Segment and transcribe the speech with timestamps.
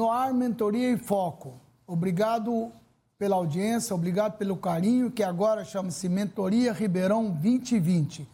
[0.00, 1.60] No ar, mentoria e foco.
[1.86, 2.72] Obrigado
[3.18, 8.26] pela audiência, obrigado pelo carinho, que agora chama-se Mentoria Ribeirão 2020.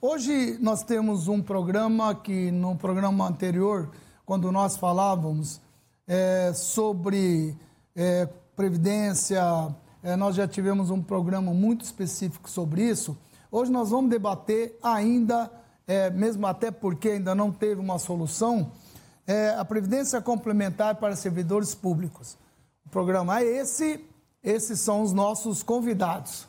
[0.00, 3.92] Hoje nós temos um programa que no programa anterior,
[4.26, 5.60] quando nós falávamos
[6.08, 7.56] é, sobre
[7.94, 8.26] é,
[8.56, 13.16] previdência, é, nós já tivemos um programa muito específico sobre isso.
[13.48, 15.48] Hoje nós vamos debater ainda,
[15.86, 18.72] é, mesmo até porque ainda não teve uma solução,
[19.26, 22.36] é, a previdência complementar para servidores públicos.
[22.84, 24.04] O programa é esse,
[24.42, 26.46] esses são os nossos convidados.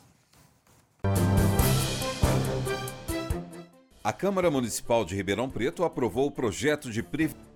[4.02, 7.54] A Câmara Municipal de Ribeirão Preto aprovou o projeto de previdência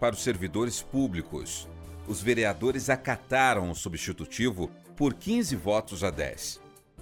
[0.00, 1.68] para os servidores públicos.
[2.08, 6.60] Os vereadores acataram o substitutivo por 15 votos a 10.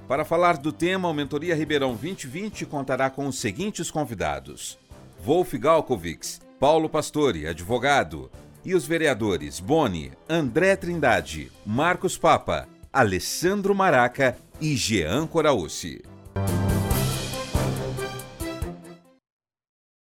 [0.09, 4.77] Para falar do tema, a Mentoria Ribeirão 2020 contará com os seguintes convidados:
[5.25, 8.31] Wolf Galkovics, Paulo Pastore, advogado,
[8.65, 16.03] e os vereadores Boni, André Trindade, Marcos Papa, Alessandro Maraca e Jean Coraúci.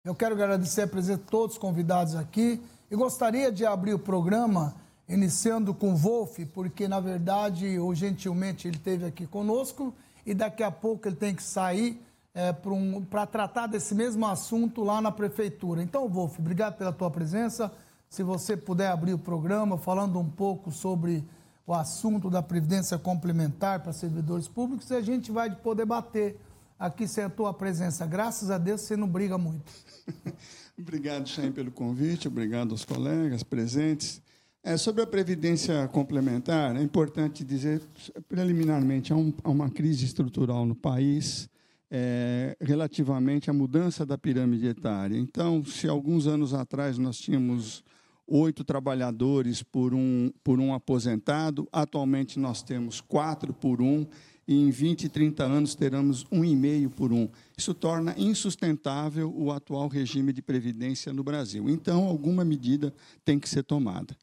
[0.05, 3.99] Eu quero agradecer a presença de todos os convidados aqui e gostaria de abrir o
[3.99, 4.77] programa
[5.09, 9.93] iniciando com o Wolf, porque na verdade, ou gentilmente, ele esteve aqui conosco
[10.25, 12.01] e daqui a pouco ele tem que sair
[12.35, 15.83] é, para um, tratar desse mesmo assunto lá na prefeitura.
[15.83, 17.73] Então, Wolf, obrigado pela tua presença.
[18.11, 21.25] Se você puder abrir o programa falando um pouco sobre
[21.67, 26.39] o assunto da previdência complementar para servidores públicos, a gente vai poder bater
[26.79, 28.05] aqui sem a tua presença.
[28.05, 29.65] Graças a Deus você não briga muito.
[30.79, 34.21] obrigado, Chain, pelo convite, obrigado aos colegas presentes.
[34.63, 37.83] É, sobre a previdência complementar, é importante dizer,
[38.29, 41.49] preliminarmente, há, um, há uma crise estrutural no país
[41.91, 45.17] é, relativamente à mudança da pirâmide etária.
[45.17, 47.85] Então, se alguns anos atrás nós tínhamos
[48.27, 54.07] oito trabalhadores por um, por um aposentado, atualmente nós temos quatro por um,
[54.47, 57.29] e em 20, 30 anos teremos um e meio por um.
[57.57, 61.69] Isso torna insustentável o atual regime de previdência no Brasil.
[61.69, 64.15] Então, alguma medida tem que ser tomada.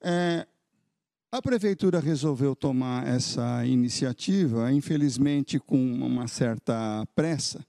[0.00, 0.46] É,
[1.36, 7.62] a prefeitura resolveu tomar essa iniciativa, infelizmente com uma certa pressa,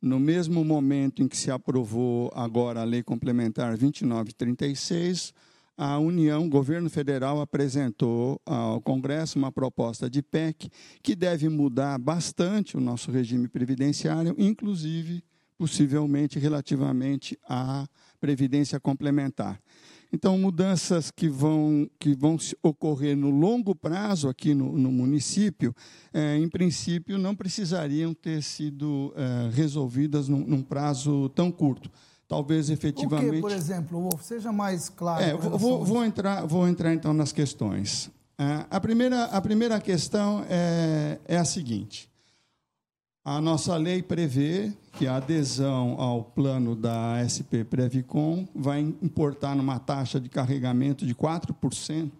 [0.00, 5.32] no mesmo momento em que se aprovou agora a Lei Complementar 2936,
[5.78, 10.68] a União, governo federal apresentou ao Congresso uma proposta de PEC
[11.00, 15.22] que deve mudar bastante o nosso regime previdenciário, inclusive,
[15.56, 17.86] possivelmente, relativamente à
[18.20, 19.60] previdência complementar.
[20.12, 25.74] Então, mudanças que vão, que vão ocorrer no longo prazo aqui no, no município,
[26.12, 31.90] é, em princípio, não precisariam ter sido é, resolvidas num, num, prazo tão curto.
[32.28, 33.30] Talvez efetivamente.
[33.30, 34.22] O que, por exemplo, Wolf?
[34.22, 35.24] Seja mais claro.
[35.24, 38.10] É, vou, vou, entrar, vou entrar então nas questões.
[38.38, 42.11] É, a, primeira, a primeira questão é, é a seguinte:
[43.24, 49.78] a nossa lei prevê que a adesão ao plano da SP Previcom vai importar numa
[49.78, 52.10] taxa de carregamento de 4%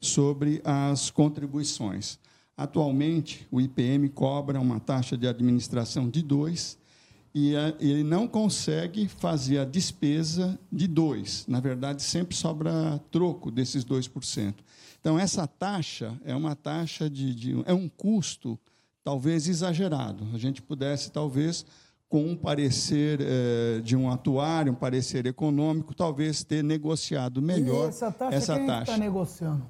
[0.00, 2.18] sobre as contribuições.
[2.54, 6.76] Atualmente, o IPM cobra uma taxa de administração de 2%
[7.34, 11.48] e ele não consegue fazer a despesa de 2%.
[11.48, 14.54] Na verdade, sempre sobra troco desses 2%.
[15.00, 18.58] Então, essa taxa é uma taxa de, de é um custo
[19.04, 20.26] talvez exagerado.
[20.34, 21.64] A gente pudesse, talvez,
[22.08, 27.88] com um parecer eh, de um atuário, um parecer econômico, talvez ter negociado melhor e
[27.88, 28.36] essa taxa.
[28.36, 29.66] Essa quem está negociando?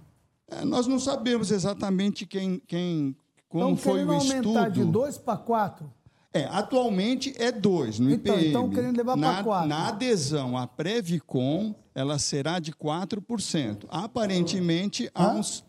[0.49, 3.17] É, nós não sabemos exatamente quem, quem
[3.49, 4.49] como então, foi o estudo.
[4.49, 5.93] aumentar de 2 para 4?
[6.35, 8.49] É, atualmente é 2 no então, IPM.
[8.49, 9.69] Então, querendo levar para 4.
[9.69, 13.85] Na adesão à Previcom, ela será de 4%.
[13.89, 15.65] Aparentemente, há uns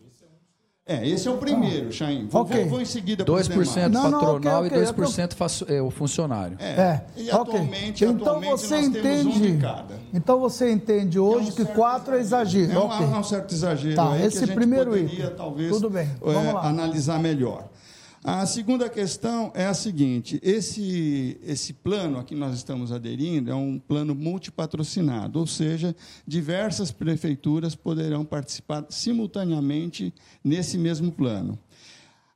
[0.86, 2.26] é, esse é o primeiro, Chain.
[2.28, 2.60] Vou, okay.
[2.60, 4.82] vou, vou em seguida 2% não, patronal não, okay, okay.
[4.82, 6.58] e 2% é, o funcionário.
[6.60, 6.66] É.
[6.66, 7.04] é.
[7.16, 11.72] E atualmente, então atualmente você nós entende, um Então você entende hoje que, um que
[11.72, 12.72] 4 é exagero.
[12.72, 13.06] É um, okay.
[13.06, 13.96] um certo exagero.
[13.96, 15.36] Tá, esse primeiro poderia, item.
[15.36, 16.10] talvez, Tudo bem.
[16.20, 16.68] Vamos é, lá.
[16.68, 17.64] analisar melhor.
[18.26, 23.54] A segunda questão é a seguinte: esse, esse plano a que nós estamos aderindo é
[23.54, 25.94] um plano multipatrocinado, ou seja,
[26.26, 30.10] diversas prefeituras poderão participar simultaneamente
[30.42, 31.58] nesse mesmo plano.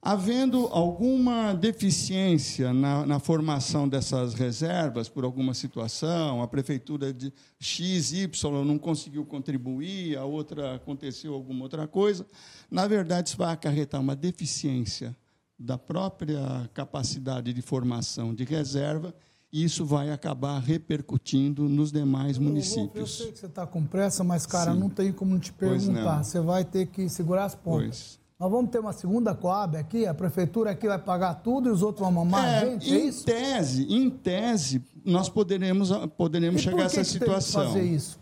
[0.02, 8.12] Havendo alguma deficiência na, na, formação dessas reservas por alguma situação, a prefeitura de X,
[8.12, 12.26] Y não conseguiu contribuir, a outra aconteceu alguma outra coisa,
[12.70, 15.16] na verdade isso vai acarretar uma deficiência
[15.58, 19.14] da própria capacidade de formação de reserva
[19.52, 22.94] e isso vai acabar repercutindo nos demais municípios.
[22.94, 24.78] Eu sei que você está com pressa, mas, cara, Sim.
[24.78, 26.22] não tem como te perguntar.
[26.22, 28.18] Você vai ter que segurar as pontas.
[28.18, 28.28] Pois.
[28.38, 31.82] Nós vamos ter uma segunda Coab aqui, a prefeitura aqui vai pagar tudo e os
[31.82, 33.24] outros vão mamar é, a gente, é em isso?
[33.24, 37.64] Tese, em tese, nós poderemos, poderemos chegar a essa situação.
[37.64, 38.17] fazer isso?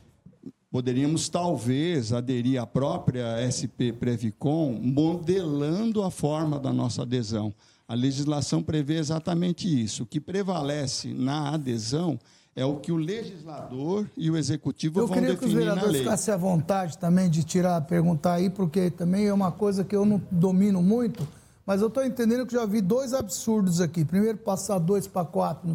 [0.76, 7.54] Poderíamos, talvez, aderir à própria SP Previcom, modelando a forma da nossa adesão.
[7.88, 10.02] A legislação prevê exatamente isso.
[10.02, 12.18] O que prevalece na adesão
[12.54, 15.38] é o que o legislador e o executivo eu vão definir na lei.
[15.38, 19.24] Eu queria que os vereadores ficassem à vontade também de tirar, perguntar aí, porque também
[19.24, 21.26] é uma coisa que eu não domino muito,
[21.64, 24.04] mas eu estou entendendo que já vi dois absurdos aqui.
[24.04, 25.74] Primeiro, passar dois para quatro no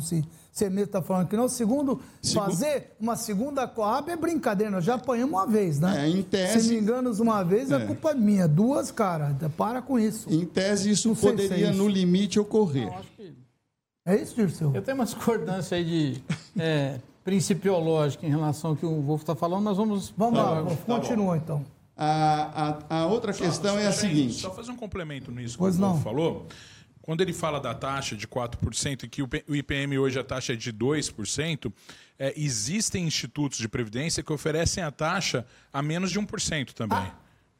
[0.52, 1.48] você mesmo está falando que não.
[1.48, 2.02] Segundo,
[2.34, 4.70] fazer uma segunda Coab é brincadeira.
[4.70, 6.06] Nós já apanhamos uma vez, né?
[6.06, 6.68] É, em tese.
[6.68, 7.76] Se me engano, uma vez, é.
[7.76, 8.48] a culpa é minha.
[8.48, 10.30] Duas, cara, para com isso.
[10.30, 11.78] Em tese, isso poderia, se é isso.
[11.78, 12.88] no limite, ocorrer.
[12.88, 13.34] Não, acho que...
[14.06, 14.72] É isso, Dirceu?
[14.74, 16.24] Eu tenho uma discordância aí de
[16.60, 19.64] é, principiológica em relação ao que o Wolf está falando.
[19.64, 20.14] Nós vamos.
[20.18, 21.64] Vamos tá lá, Wolf, tá continua então.
[21.96, 24.34] A, a, a outra só, questão só, é a seguinte.
[24.34, 26.48] Só fazer um complemento nisso pois que o Wolf falou.
[27.02, 30.56] Quando ele fala da taxa de 4% e que o IPM hoje a taxa é
[30.56, 31.74] de 2%,
[32.20, 37.00] é, existem institutos de previdência que oferecem a taxa a menos de 1% também.
[37.00, 37.16] Ah.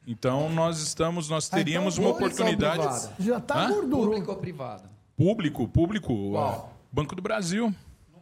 [0.06, 3.10] Então nós estamos, nós teríamos ah, então, uma oportunidade.
[3.18, 4.06] Já está gordura.
[4.06, 4.88] Público ou privado?
[5.16, 6.32] Público, público.
[6.90, 7.74] Banco do Brasil.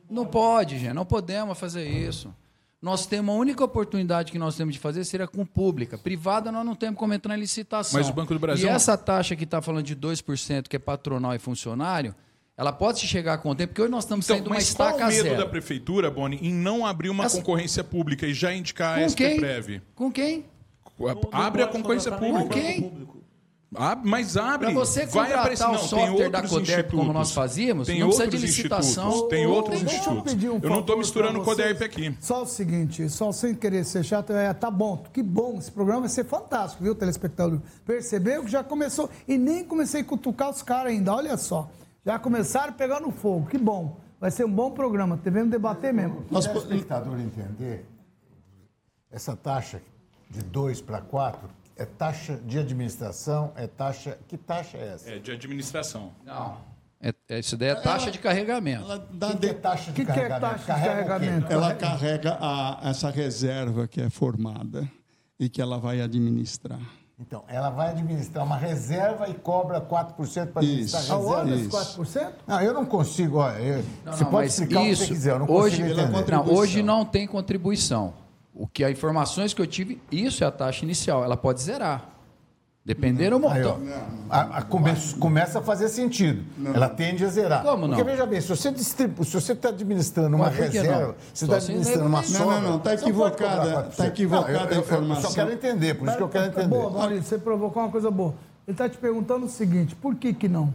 [0.09, 2.35] Não pode, gente, não podemos fazer isso.
[2.82, 5.99] Nós temos a única oportunidade que nós temos de fazer seria com pública.
[5.99, 8.00] Privada nós não temos como entrar em licitação.
[8.00, 8.67] Mas o Banco do Brasil.
[8.67, 12.15] E essa taxa que está falando de 2%, que é patronal e funcionário,
[12.56, 15.09] ela pode chegar com o tempo, porque hoje nós estamos então, saindo uma estaca qual
[15.09, 15.37] o medo zero.
[15.37, 19.83] da prefeitura, Boni, em não abrir uma concorrência pública e já indicar com a SPPrev?
[19.94, 20.47] Com quem?
[21.33, 22.44] Abre a concorrência pública.
[22.44, 23.09] Com quem?
[24.05, 24.67] Mas abre.
[24.67, 29.29] Para você contratar o software da CODERP como nós fazíamos, tem não precisa de licitação.
[29.29, 30.43] Tem outros institutos.
[30.43, 32.17] Eu, um eu não estou misturando o CODERP aqui.
[32.21, 36.01] Só o seguinte, só sem querer ser chato, é, tá bom, que bom, esse programa
[36.01, 37.61] vai ser fantástico, viu, telespectador?
[37.87, 41.71] Percebeu que já começou, e nem comecei a cutucar os caras ainda, olha só.
[42.05, 44.01] Já começaram pegando fogo, que bom.
[44.19, 46.23] Vai ser um bom programa, devemos debater mesmo.
[46.23, 47.87] Para o telespectador entender,
[49.13, 49.81] essa taxa
[50.29, 53.53] de 2 para 4 é taxa de administração?
[53.56, 54.19] É taxa.
[54.29, 55.11] Que taxa é essa?
[55.11, 56.12] É de administração.
[56.27, 56.59] Não.
[57.00, 58.85] É, é, isso daí é taxa ela, de carregamento.
[58.85, 59.41] Ela dá que de...
[59.41, 60.41] que é taxa de que carregamento?
[60.41, 61.53] Que é taxa de carregamento?
[61.53, 64.87] Ela carrega a, essa reserva que é formada
[65.38, 66.81] e que ela vai administrar.
[67.19, 71.83] Então, ela vai administrar uma reserva e cobra 4% para administrar isso, a reserva.
[71.83, 72.03] Isso.
[72.03, 72.33] 4%?
[72.47, 73.38] Não, eu não consigo.
[73.38, 75.83] Ó, eu, não, você não, pode explicar isso, o que você quiser, eu não hoje,
[75.83, 76.33] consigo entender.
[76.33, 78.12] Não, hoje não tem contribuição.
[78.55, 81.25] O que as informações que eu tive, isso é a taxa inicial.
[81.25, 82.11] Ela pode zerar.
[82.82, 83.79] Dependendo do montão.
[84.29, 86.43] A, a come, começa a fazer sentido.
[86.56, 86.75] Não.
[86.75, 87.62] Ela tende a zerar.
[87.62, 87.97] Como não?
[87.97, 92.06] Porque veja bem, se você distribui, se você está administrando uma reserva, você está administrando
[92.06, 92.47] uma sobra.
[92.47, 93.88] Não, não, não, está equivocada.
[93.91, 95.25] Está equivocada não, eu, a informação.
[95.25, 96.69] Eu só quero entender, por isso que eu quero entender.
[96.69, 98.35] Boa, Maurício, você provocou uma coisa boa.
[98.67, 100.73] Ele está te perguntando o seguinte: por que, que não?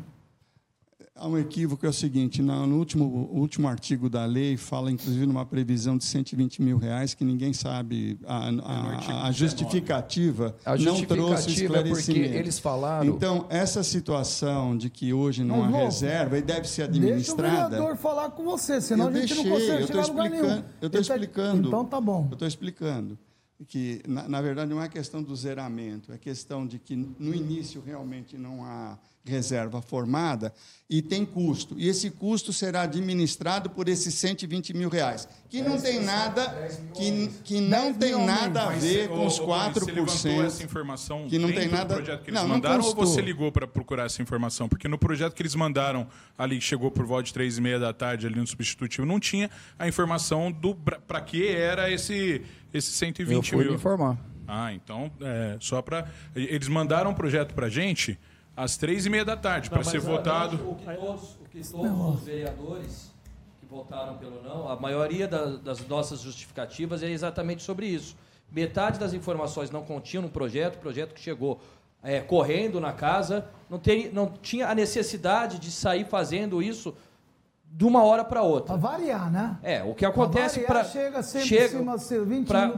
[1.17, 5.45] Há um equívoco, é o seguinte, no último, último artigo da lei, fala inclusive numa
[5.45, 11.51] previsão de 120 mil reais, que ninguém sabe, a, a, a justificativa, a não trouxe
[11.51, 12.19] esclarecimento.
[12.19, 13.05] É porque eles falaram...
[13.05, 17.43] Então, essa situação de que hoje não há reserva e deve ser administrada...
[17.43, 20.07] Deixa o vereador falar com você, senão a gente deixei, não consegue eu chegar a
[20.07, 20.63] lugar nenhum.
[20.81, 21.67] Eu estou tá- explicando.
[21.69, 22.27] Então tá bom.
[22.29, 23.17] Eu estou explicando
[23.69, 27.81] que, na, na, verdade, não é questão do zeramento, é questão de que, no início,
[27.81, 30.53] realmente não há reserva formada
[30.89, 31.75] e tem custo.
[31.77, 36.47] E esse custo será administrado por esses 120 mil reais, que não tem nada,
[36.93, 40.45] que, que não tem nada a ver com os 4%.
[40.45, 41.95] essa informação que não tem nada.
[41.95, 44.69] projeto que eles não, mandaram não ou você ligou para procurar essa informação?
[44.69, 47.79] Porque no projeto que eles mandaram ali, que chegou por volta de três e meia
[47.79, 52.91] da tarde ali no substitutivo, não tinha a informação do para que era esse esse
[52.91, 53.75] 120 Eu fui mil.
[53.75, 54.17] informar.
[54.47, 58.19] Ah, então é, só para eles mandaram um projeto para gente
[58.55, 60.55] às três e meia da tarde, para ser votado.
[60.69, 63.11] O que todos, o que todos os vereadores
[63.59, 68.15] que votaram pelo não, a maioria da, das nossas justificativas é exatamente sobre isso.
[68.51, 71.59] Metade das informações não continham no projeto, o projeto que chegou
[72.01, 76.95] é, correndo na casa, não, tem, não tinha a necessidade de sair fazendo isso
[77.75, 78.77] de uma hora para outra.
[78.77, 79.57] Para variar, né?
[79.61, 81.83] É, o que acontece para chega chega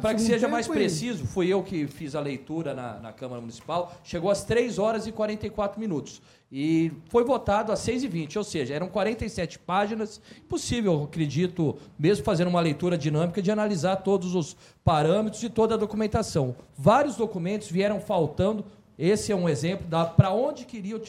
[0.01, 1.27] para que seja mais preciso, e...
[1.27, 5.11] fui eu que fiz a leitura na, na Câmara Municipal, chegou às 3 horas e
[5.11, 6.19] 44 minutos.
[6.51, 10.19] E foi votado às 6h20, ou seja, eram 47 páginas.
[10.39, 15.77] Impossível, acredito, mesmo fazendo uma leitura dinâmica, de analisar todos os parâmetros e toda a
[15.77, 16.55] documentação.
[16.75, 18.65] Vários documentos vieram faltando.
[18.97, 20.99] Esse é um exemplo da para onde queria,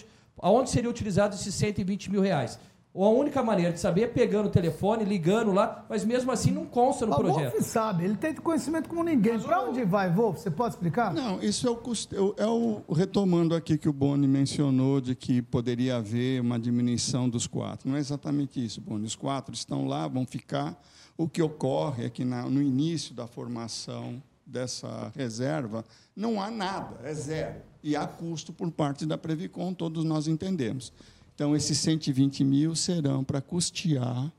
[0.42, 2.58] aonde seria utilizado esses 120 mil reais
[2.98, 6.50] Ou a única maneira de saber é pegando o telefone, ligando lá, mas mesmo assim
[6.50, 7.52] não consta no o projeto.
[7.52, 9.38] Wolf sabe, ele tem conhecimento como ninguém.
[9.38, 10.38] Para onde vai, Wolf?
[10.40, 11.14] Você pode explicar?
[11.14, 12.16] Não, isso é o, custe...
[12.36, 17.46] é o retomando aqui que o Boni mencionou de que poderia haver uma diminuição dos
[17.46, 17.88] quatro.
[17.88, 19.06] Não é exatamente isso, Boni.
[19.06, 20.76] Os quatro estão lá, vão ficar.
[21.16, 25.84] O que ocorre é que na, no início da formação dessa reserva
[26.16, 27.60] não há nada, é zero.
[27.80, 30.92] E há custo por parte da Previcom, todos nós entendemos.
[31.38, 34.32] Então, esses 120 mil serão para custear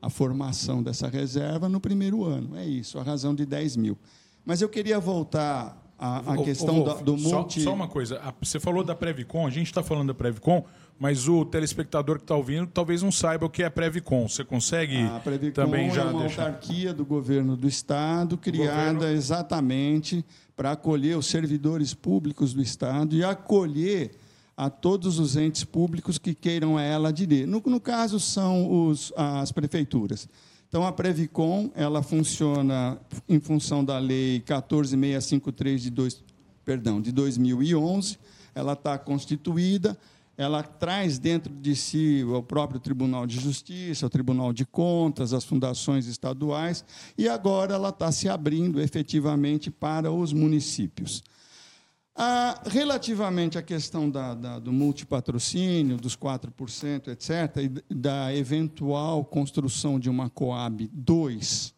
[0.00, 2.56] a formação dessa reserva no primeiro ano.
[2.56, 3.98] É isso, a razão de 10 mil.
[4.44, 7.60] Mas eu queria voltar à, à questão do, do multi...
[7.60, 10.64] Só, só, uma coisa, você falou da Previcom, a gente está falando da Previcom,
[10.96, 14.28] mas o telespectador que está ouvindo talvez não saiba o que é a Previcom.
[14.28, 16.46] Você consegue a Previcom também já é uma deixar...
[16.46, 19.16] autarquia do governo do Estado, criada governo...
[19.16, 20.24] exatamente
[20.54, 24.12] para acolher os servidores públicos do Estado e acolher
[24.56, 27.46] a todos os entes públicos que queiram a ela aderir.
[27.46, 30.28] No, no caso, são os, as prefeituras.
[30.68, 32.98] Então, a Previcom ela funciona
[33.28, 36.24] em função da Lei 14653 de, dois,
[36.64, 38.18] perdão, de 2011.
[38.54, 39.96] Ela está constituída,
[40.36, 45.44] ela traz dentro de si o próprio Tribunal de Justiça, o Tribunal de Contas, as
[45.44, 46.84] fundações estaduais,
[47.16, 51.22] e agora ela está se abrindo efetivamente para os municípios.
[52.18, 60.00] Ah, relativamente à questão da, da, do multipatrocínio, dos 4%, etc., e da eventual construção
[60.00, 61.74] de uma Coab 2,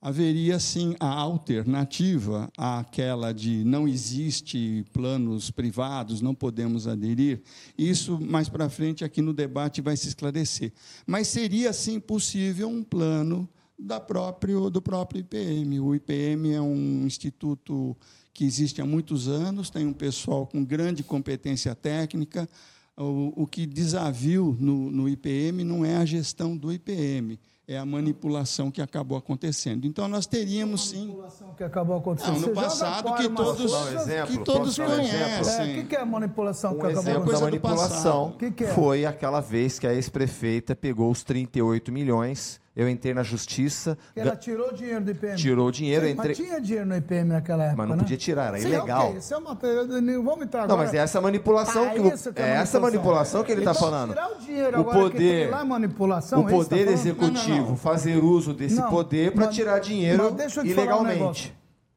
[0.00, 7.40] haveria sim a alternativa àquela de não existe planos privados, não podemos aderir.
[7.78, 10.72] Isso mais para frente aqui no debate vai se esclarecer.
[11.06, 15.78] Mas seria sim possível um plano da próprio, do próprio IPM.
[15.78, 17.96] O IPM é um instituto
[18.38, 22.48] que existe há muitos anos, tem um pessoal com grande competência técnica.
[22.96, 27.84] O, o que desaviu no, no IPM não é a gestão do IPM, é a
[27.84, 29.88] manipulação que acabou acontecendo.
[29.88, 31.06] Então nós teríamos sim.
[31.06, 32.40] Manipulação que acabou acontecendo.
[32.40, 35.80] Não, no passado que todos, um exemplo, que todos conhecem.
[35.80, 37.44] É, o que é a manipulação um que acabou exemplo da acontecendo?
[37.44, 38.68] manipulação que que é?
[38.68, 42.60] foi aquela vez que a ex-prefeita pegou os 38 milhões.
[42.78, 43.98] Eu entrei na justiça.
[44.14, 45.34] Ela tirou dinheiro do IPM.
[45.34, 46.28] Tirou dinheiro, Sim, entrei.
[46.28, 47.76] Mas tinha dinheiro no IPM naquela época.
[47.76, 48.02] Mas não né?
[48.04, 49.08] podia tirar, era Sim, ilegal.
[49.08, 49.54] ok, Isso é uma.
[49.56, 50.66] Vamos entrar agora.
[50.68, 53.62] Não, mas é essa manipulação Ah, que o- isso que é essa manipulação que ele
[53.62, 54.10] está Então, falando.
[54.10, 56.44] Tirar o dinheiro O poder- lá é manipulação.
[56.44, 61.18] o é poder tá executivo fazer uso desse Não, poder para tirar dinheiro um ilegalmente.
[61.18, 61.50] negócio.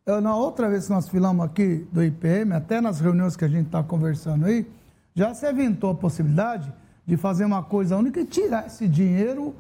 [0.04, 3.48] Eu, na outra vez que nós falamos aqui do IPM, até nas reuniões que a
[3.48, 4.66] gente está conversando aí,
[5.14, 6.74] já se aventou a possibilidade
[7.06, 9.56] de fazer uma coisa única e tirar esse dinheiro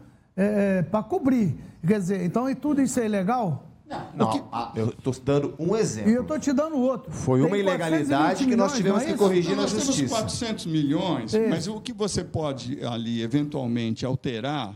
[0.89, 1.55] para cobrir.
[1.85, 3.67] Quer dizer, então e tudo isso é ilegal?
[4.15, 6.21] Não, a- eu estou dando um E eu exemplo.
[6.21, 7.11] estou te dando outro.
[7.11, 10.15] Foi uma ilegalidade 420 que nós tivemos não é que corrigir na nós temos justiça.
[10.15, 11.49] 400 milhões, É.
[11.49, 14.73] mas o que você pode ali eventualmente alterar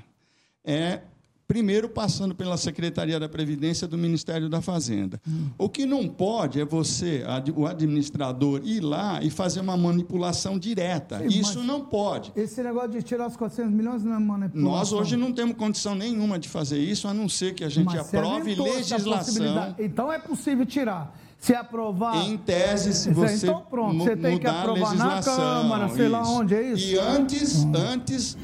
[0.66, 1.00] é
[1.48, 5.22] primeiro passando pela Secretaria da Previdência do Ministério da Fazenda.
[5.28, 5.50] Hum.
[5.58, 7.24] O que não pode é você,
[7.56, 11.20] o administrador, ir lá e fazer uma manipulação direta.
[11.20, 12.32] Sim, Isso não pode.
[12.36, 14.72] Esse negócio de tirar os 400 milhões não é manipulação.
[14.72, 17.86] Nós hoje não temos condição nenhuma de fazer isso, a não ser que a gente
[17.86, 19.76] Mas aprove legislação.
[19.78, 21.16] Então é possível tirar.
[21.46, 22.16] Se aprovar.
[22.28, 26.08] Em tese, se Isso aí, você então pronto, você tem que aprovar na Câmara, sei
[26.10, 26.88] lá onde, é isso?
[26.88, 28.36] E antes, antes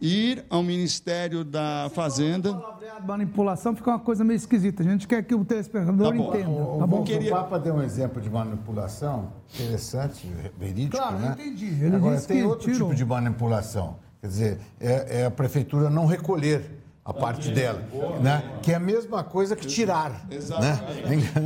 [0.00, 2.52] ir ao Ministério da Fazenda.
[2.52, 4.82] Palavreado, manipulação fica uma coisa meio esquisita.
[4.82, 6.50] A gente quer que o telespectador Tá entenda.
[6.50, 7.00] O, Tá bom?
[7.00, 11.28] o queria- Papa deu um exemplo de manipulação interessante, verídico, Claro, né?
[11.38, 11.64] eu entendi.
[11.82, 12.88] Ele Agora, disse tem que outro tirou.
[12.90, 13.96] tipo de manipulação.
[14.20, 17.82] Quer dizer, é, é a prefeitura não recolher a parte dela,
[18.20, 18.58] né?
[18.62, 20.26] que é a mesma coisa que tirar.
[20.28, 20.38] Né?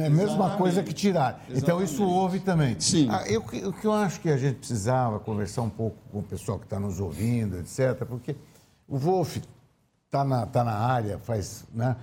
[0.03, 1.43] É a mesma coisa que tirar.
[1.49, 2.79] Então, isso houve também.
[2.79, 3.09] Sim.
[3.11, 6.23] Ah, eu, o que eu acho que a gente precisava conversar um pouco com o
[6.23, 8.35] pessoal que está nos ouvindo, etc., porque
[8.89, 9.37] o Wolf
[10.07, 11.97] está na, tá na área faz né,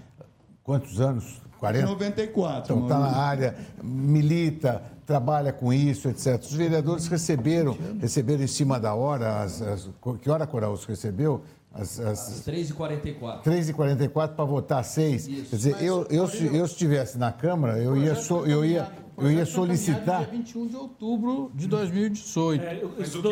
[0.64, 1.42] quantos anos?
[1.60, 1.86] 40?
[1.86, 2.74] 94.
[2.74, 6.40] Então, está na área, milita, trabalha com isso, etc.
[6.42, 9.90] Os vereadores receberam, receberam em cima da hora, as, as-
[10.22, 11.44] que hora Coraus recebeu?
[11.74, 13.44] As, as 3h44.
[13.44, 15.28] 3h44 para votar 6.
[15.28, 19.32] Quer dizer, eu, eu, se eu estivesse na Câmara, eu ia, so- eu ia, eu
[19.32, 20.20] ia solicitar.
[20.20, 22.64] Dia 21 de outubro de 2018.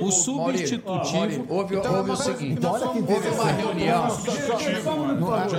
[0.01, 1.46] o substitutivo.
[1.50, 2.53] Houve, houve o seguinte.
[2.53, 4.08] Então, olha que Houve uma reunião.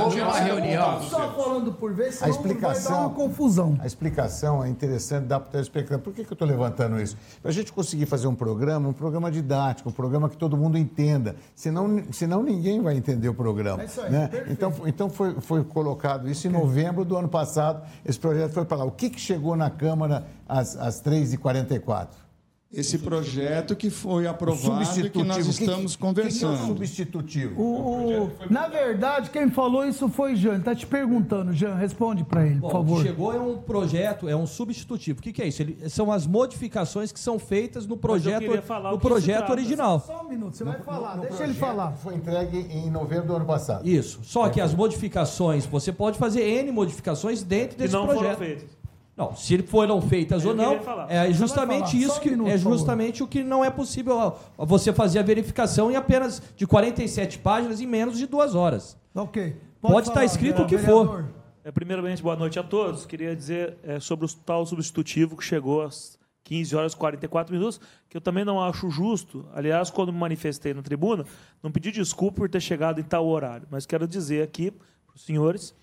[0.05, 1.03] Houve uma reunião.
[1.03, 3.79] Só falando por vez, A senão vai dar explicação, uma confusão.
[3.81, 6.03] A explicação é interessante, dá para o telespectador.
[6.03, 7.17] Por que, que eu estou levantando isso?
[7.43, 10.79] Para a gente conseguir fazer um programa, um programa didático, um programa que todo mundo
[10.79, 11.37] entenda.
[11.55, 13.83] Senão, senão ninguém vai entender o programa.
[13.83, 14.29] É isso aí, né?
[14.29, 14.53] perfeito.
[14.53, 17.83] Então, então foi, foi colocado isso em novembro do ano passado.
[18.05, 18.85] Esse projeto foi para lá.
[18.85, 22.31] O que, que chegou na Câmara às, às 3h44?
[22.73, 26.53] esse projeto que foi aprovado e que nós estamos conversando.
[26.53, 27.61] Que, que é o substitutivo?
[27.61, 30.53] O, o, na verdade, quem falou isso foi Jean.
[30.53, 31.75] Ele está te perguntando, Jean.
[31.75, 33.03] Responde para ele, Bom, por favor.
[33.03, 35.19] chegou é um projeto, é um substitutivo.
[35.19, 35.63] O que, que é isso?
[35.63, 38.47] Ele, são as modificações que são feitas no projeto,
[38.93, 39.99] no projeto original.
[39.99, 41.17] Só um minuto, você vai falar.
[41.17, 41.93] No, no deixa ele falar.
[41.93, 43.89] Foi entregue em novembro do ano passado.
[43.89, 44.21] Isso.
[44.23, 44.51] Só é.
[44.51, 48.23] que as modificações, você pode fazer N modificações dentro desse não projeto.
[48.23, 48.80] Foram feitas.
[49.21, 53.63] Não, se foram feitas ou não, é justamente isso que é justamente o que não
[53.63, 58.55] é possível você fazer a verificação em apenas de 47 páginas em menos de duas
[58.55, 58.97] horas.
[59.15, 59.57] Ok.
[59.81, 61.27] Pode, Pode estar escrito o que for.
[61.63, 63.05] É, primeiramente, boa noite a todos.
[63.05, 67.79] Queria dizer é, sobre o tal substitutivo que chegou às 15 horas e 44 minutos,
[68.09, 69.47] que eu também não acho justo.
[69.55, 71.27] Aliás, quando me manifestei na tribuna,
[71.63, 75.25] não pedi desculpa por ter chegado em tal horário, mas quero dizer aqui para os
[75.25, 75.75] senhores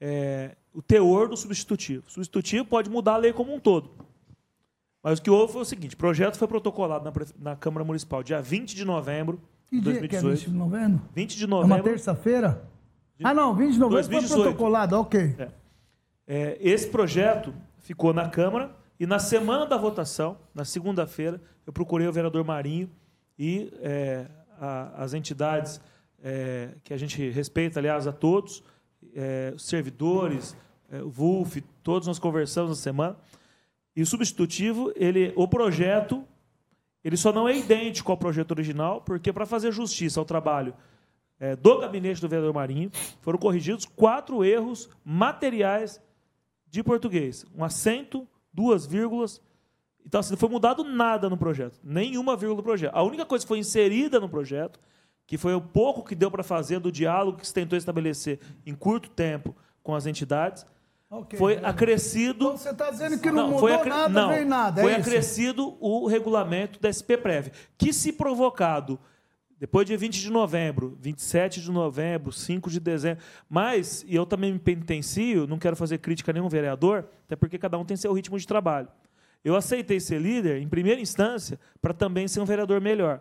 [0.00, 2.04] é, o teor do substitutivo.
[2.06, 3.90] O substitutivo pode mudar a lei como um todo.
[5.02, 8.22] Mas o que houve foi o seguinte: o projeto foi protocolado na, na Câmara Municipal
[8.22, 10.08] dia 20 de novembro de 2018.
[10.08, 11.02] Que é 20 de novembro?
[11.14, 11.76] 20 de novembro.
[11.76, 12.68] É uma terça-feira?
[13.22, 14.34] Ah, não, 20 de novembro 2018.
[14.34, 15.36] foi protocolado, ok.
[15.38, 15.48] É.
[16.26, 22.06] É, esse projeto ficou na Câmara e na semana da votação, na segunda-feira, eu procurei
[22.06, 22.88] o vereador Marinho
[23.38, 24.26] e é,
[24.60, 25.80] a, as entidades
[26.22, 28.62] é, que a gente respeita, aliás, a todos,
[29.14, 30.56] é, servidores,
[30.90, 33.16] é, o Wolf, todos nós conversamos na semana.
[33.94, 36.24] E o substitutivo, ele, o projeto,
[37.04, 40.74] ele só não é idêntico ao projeto original, porque para fazer justiça ao trabalho
[41.38, 42.90] é, do gabinete do vereador Marinho,
[43.20, 46.00] foram corrigidos quatro erros materiais
[46.68, 47.44] de português.
[47.54, 49.42] Um acento, duas vírgulas.
[50.06, 51.78] Então, assim, não foi mudado nada no projeto.
[51.82, 52.94] Nenhuma vírgula no projeto.
[52.94, 54.80] A única coisa que foi inserida no projeto
[55.26, 58.74] que foi o pouco que deu para fazer do diálogo que se tentou estabelecer em
[58.74, 60.66] curto tempo com as entidades,
[61.10, 61.64] okay, foi é.
[61.64, 62.46] acrescido.
[62.46, 63.88] Então você está dizendo que não, não mudou acre...
[63.88, 64.80] nada, não, vem nada.
[64.80, 65.00] É foi isso?
[65.00, 68.98] acrescido o regulamento da SPPrev, que se provocado
[69.58, 73.22] depois de 20 de novembro, 27 de novembro, 5 de dezembro.
[73.48, 77.56] Mas, e eu também me penitencio, não quero fazer crítica a nenhum vereador, até porque
[77.56, 78.88] cada um tem seu ritmo de trabalho.
[79.44, 83.20] Eu aceitei ser líder, em primeira instância, para também ser um vereador melhor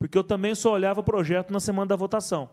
[0.00, 2.48] porque eu também só olhava o projeto na semana da votação.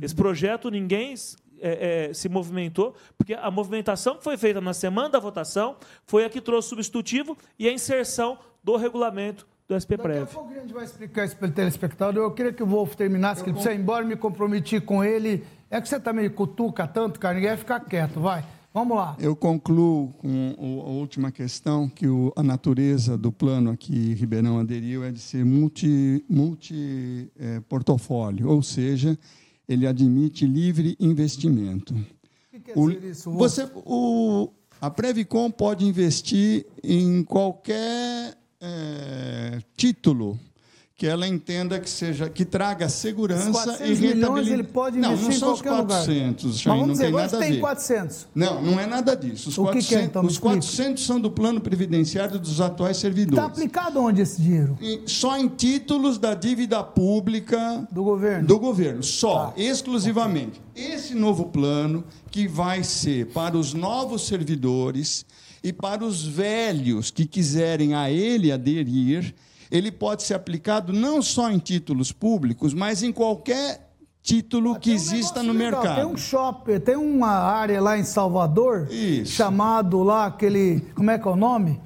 [0.00, 1.14] Esse projeto ninguém
[1.60, 6.24] é, é, se movimentou, porque a movimentação que foi feita na semana da votação foi
[6.24, 10.20] a que trouxe o substitutivo e a inserção do regulamento do SPPREV.
[10.20, 12.22] Daqui a pouco a gente vai explicar isso para o telespectador.
[12.22, 15.44] Eu queria que o Wolf terminasse, que ele precisa ir embora, me comprometi com ele.
[15.68, 18.44] É que você também cutuca tanto, cara, ninguém vai ficar quieto, vai.
[18.74, 19.16] Vamos lá.
[19.18, 25.04] Eu concluo com a última questão, que a natureza do plano a que Ribeirão aderiu
[25.04, 27.60] é de ser multi, multi é,
[28.44, 29.18] ou seja,
[29.68, 31.94] ele admite livre investimento.
[31.94, 33.30] O que quer o, dizer isso?
[33.32, 34.48] Você, o,
[34.80, 40.40] a Previcom pode investir em qualquer é, título
[41.02, 44.52] que ela entenda que seja que traga segurança e rentabilidade.
[44.52, 47.52] ele pode investir não, não são os 400, Chay, não dizer, tem nada tem a
[47.54, 47.60] ver.
[47.60, 48.26] 400.
[48.32, 49.48] Não, não é nada disso.
[49.48, 52.98] Os, o 400, que que é, então, os 400 são do plano previdenciário dos atuais
[52.98, 53.36] servidores.
[53.36, 54.78] Está aplicado onde esse dinheiro?
[54.80, 58.46] E só em títulos da dívida pública do governo.
[58.46, 59.54] Do governo, só, tá.
[59.60, 60.60] exclusivamente.
[60.70, 60.86] Okay.
[60.94, 65.26] Esse novo plano que vai ser para os novos servidores
[65.64, 69.34] e para os velhos que quiserem a ele aderir,
[69.72, 73.88] ele pode ser aplicado não só em títulos públicos, mas em qualquer
[74.22, 75.80] título que um exista no legal.
[75.82, 75.96] mercado.
[75.96, 79.32] Tem um shopping, tem uma área lá em Salvador, Isso.
[79.32, 81.80] chamado lá aquele, como é que é o nome?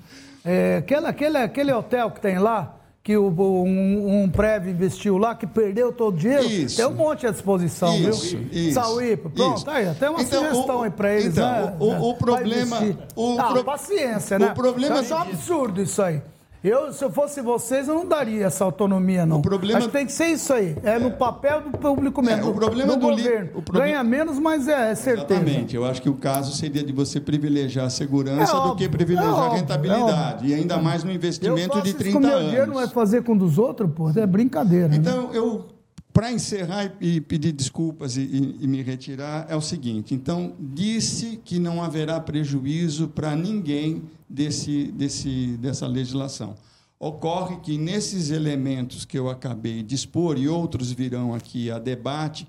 [0.44, 5.36] É, aquele, aquele, aquele hotel que tem lá, que o, um, um prévio investiu lá,
[5.36, 6.76] que perdeu todo o dinheiro, isso.
[6.76, 8.48] tem um monte à disposição, isso, viu?
[8.50, 9.70] Isso, Sauípe, pronto, isso.
[9.70, 11.76] aí, tem uma então, sugestão o, aí para eles, então, né?
[11.78, 12.78] O, o problema...
[13.14, 13.64] O ah, pro...
[13.64, 14.50] paciência, né?
[14.50, 14.98] O problema...
[14.98, 16.20] É um absurdo isso aí.
[16.66, 19.38] Eu, se eu fosse vocês, eu não daria essa autonomia, não.
[19.38, 19.78] O problema...
[19.78, 20.76] Acho que tem que ser isso aí.
[20.82, 22.42] É, no papel do público mesmo.
[22.42, 23.50] É, o problema do, do governo.
[23.54, 23.82] O proble...
[23.82, 25.40] Ganha menos, mas é, é certeza.
[25.40, 25.76] Exatamente.
[25.76, 28.96] Eu acho que o caso seria de você privilegiar a segurança é do óbvio, que
[28.96, 30.46] privilegiar é a rentabilidade.
[30.48, 32.28] e ainda mais no investimento de 30 anos.
[32.28, 34.10] O meu dinheiro não vai fazer com um dos outros, pô.
[34.10, 34.92] É brincadeira.
[34.92, 35.38] Então, né?
[35.38, 35.75] eu
[36.16, 41.38] para encerrar e pedir desculpas e, e, e, me retirar, é o seguinte: então, disse
[41.44, 46.54] que não haverá prejuízo para ninguém desse, desse, dessa legislação.
[46.98, 52.48] Ocorre que nesses elementos que eu acabei de expor, e outros virão aqui a debate,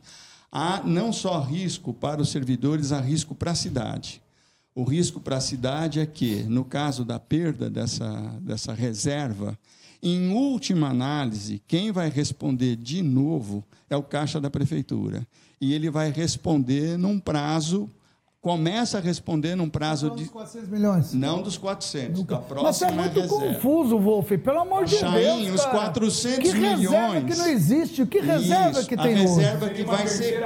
[0.49, 4.21] há não só risco para os servidores, há risco para a cidade.
[4.73, 8.09] O risco para a cidade é que, no caso da perda dessa,
[8.41, 9.59] dessa reserva,
[10.01, 15.25] em última análise, quem vai responder de novo é o caixa da prefeitura.
[15.59, 17.89] E ele vai responder num prazo
[18.39, 20.25] começa a responder num prazo de.
[20.25, 21.11] 400 milhões.
[21.13, 23.53] Não dos 400, da Mas é próxima muito reserva.
[23.53, 24.29] confuso, Wolf.
[24.31, 25.11] Pelo amor de Chain,
[25.43, 25.55] Deus.
[25.55, 25.77] os cara.
[25.79, 27.25] 400 que reserva milhões.
[27.25, 28.05] que não existe?
[28.05, 29.75] Que reserva Isso, que a tem reserva hoje?
[29.75, 30.39] que vai ser.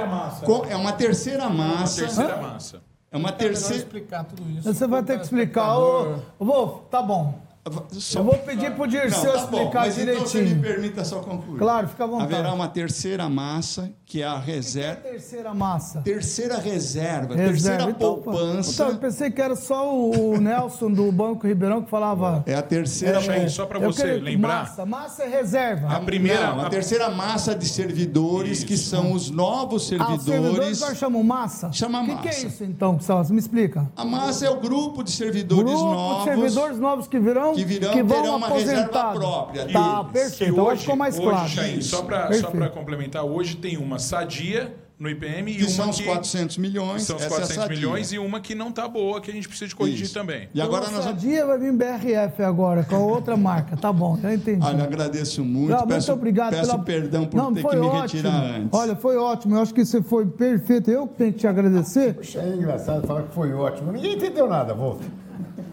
[0.44, 2.00] co- É uma terceira massa.
[2.02, 2.80] Terceira massa.
[3.08, 3.76] É uma terceira.
[3.76, 4.62] explicar tudo isso.
[4.74, 5.78] Você vai ter que explicar.
[5.78, 7.38] Ô, Wolf, tá bom.
[7.64, 10.56] Eu vou pedir pro Dirceu Não, tá bom, explicar mas Então direitinho.
[10.56, 11.58] me permita só concluir.
[11.60, 12.34] Claro, fica à vontade.
[12.34, 14.96] Haverá uma terceira massa, que é a reserva.
[14.96, 16.00] Terceira massa.
[16.00, 17.52] Terceira reserva, Reserva.
[17.52, 18.72] terceira Então, poupança.
[18.72, 22.42] Então, eu pensei que era só o Nelson do Banco Ribeirão que falava.
[22.46, 24.62] É a terceira Chain, só para você queria- lembrar.
[24.64, 25.86] Massa, massa é reserva.
[25.86, 30.24] A primeira- Não, a a- terceira massa de servidores, que são os novos Ah, os
[30.24, 30.80] servidores servidores.
[30.80, 31.70] nós chamamos massa?
[31.72, 32.46] Chama O que, que é massa.
[32.48, 32.98] isso então?
[32.98, 33.88] Você me explica.
[33.96, 36.24] A massa é o grupo de servidores Grupo novos.
[36.24, 39.18] de servidores novos que virão, que virão, que vão terão uma reserva aposentados.
[39.20, 40.12] própria Tá, deles.
[40.12, 40.50] perfeito.
[40.50, 41.48] E Agora hoje, ficou mais hoje, claro.
[41.48, 45.96] Chain, só para complementar, hoje tem uma sadia no IPM e Que uma são os
[45.98, 47.02] que 400 milhões.
[47.02, 47.76] são os essa é a 400 sadia.
[47.76, 50.14] milhões e uma que não tá boa, que a gente precisa de corrigir Isso.
[50.14, 50.48] também.
[50.54, 51.20] E agora Então, nós vamos.
[51.20, 53.76] dia vai vir BRF agora, com a outra marca.
[53.76, 54.64] Tá bom, já entendi.
[54.64, 55.70] Olha, agradeço muito.
[55.70, 56.82] Não, peço muito obrigado peço pela...
[56.84, 58.00] perdão por Não, ter que me ótimo.
[58.22, 58.68] retirar antes.
[58.78, 59.56] Olha, foi ótimo.
[59.56, 60.88] Eu acho que você foi perfeito.
[60.88, 62.16] Eu que tenho que te agradecer.
[62.36, 63.90] É engraçado falar que foi ótimo.
[63.90, 65.00] Ninguém entendeu nada, Wolf.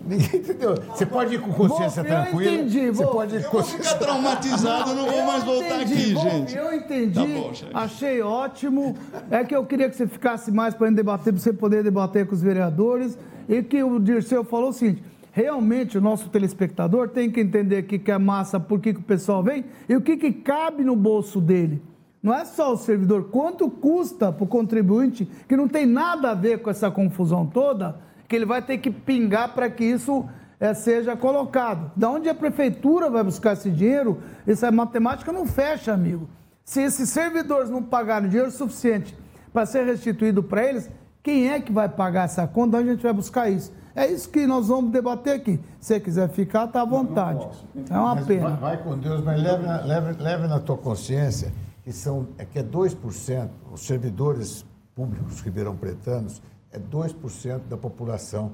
[0.10, 0.76] Ninguém entendeu.
[0.90, 2.52] Você pode ir com consciência eu tranquila.
[2.52, 5.94] entendi, Você pode ir com Eu vou ficar consciência traumatizado, não vou mais voltar entendi,
[5.94, 6.58] aqui, Wolf, gente.
[6.58, 8.98] Eu entendi, Tá bom, achei ótimo.
[9.30, 12.34] É que eu queria que você ficasse mais para debater, para você poder debater com
[12.34, 13.18] os vereadores.
[13.48, 17.84] E que o Dirceu falou o seguinte: realmente o nosso telespectador tem que entender o
[17.84, 20.84] que que é massa, por que, que o pessoal vem e o que, que cabe
[20.84, 21.82] no bolso dele.
[22.22, 26.34] Não é só o servidor, quanto custa para o contribuinte, que não tem nada a
[26.34, 27.96] ver com essa confusão toda,
[28.30, 30.24] que ele vai ter que pingar para que isso
[30.60, 31.92] eh, seja colocado.
[31.96, 34.22] Da onde a prefeitura vai buscar esse dinheiro?
[34.46, 36.30] Essa matemática não fecha, amigo.
[36.64, 39.18] Se esses servidores não pagarem dinheiro suficiente
[39.52, 40.88] para ser restituído para eles,
[41.24, 42.78] quem é que vai pagar essa conta?
[42.78, 43.74] Onde a gente vai buscar isso?
[43.96, 45.60] É isso que nós vamos debater aqui.
[45.80, 47.48] Se você quiser ficar, está à vontade.
[47.90, 48.50] É uma Mas pena.
[48.52, 51.52] Vai, vai com Deus, mas leve na, leve, leve na tua consciência
[51.84, 54.64] que, são, é que é 2%, os servidores
[54.96, 56.40] públicos ribeirão pretanos,
[56.72, 58.52] é 2% da população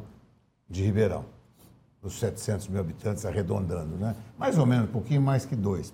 [0.69, 1.25] de Ribeirão.
[2.01, 4.15] Dos 700 mil habitantes, arredondando, né?
[4.37, 5.91] Mais ou menos, um pouquinho mais que 2%.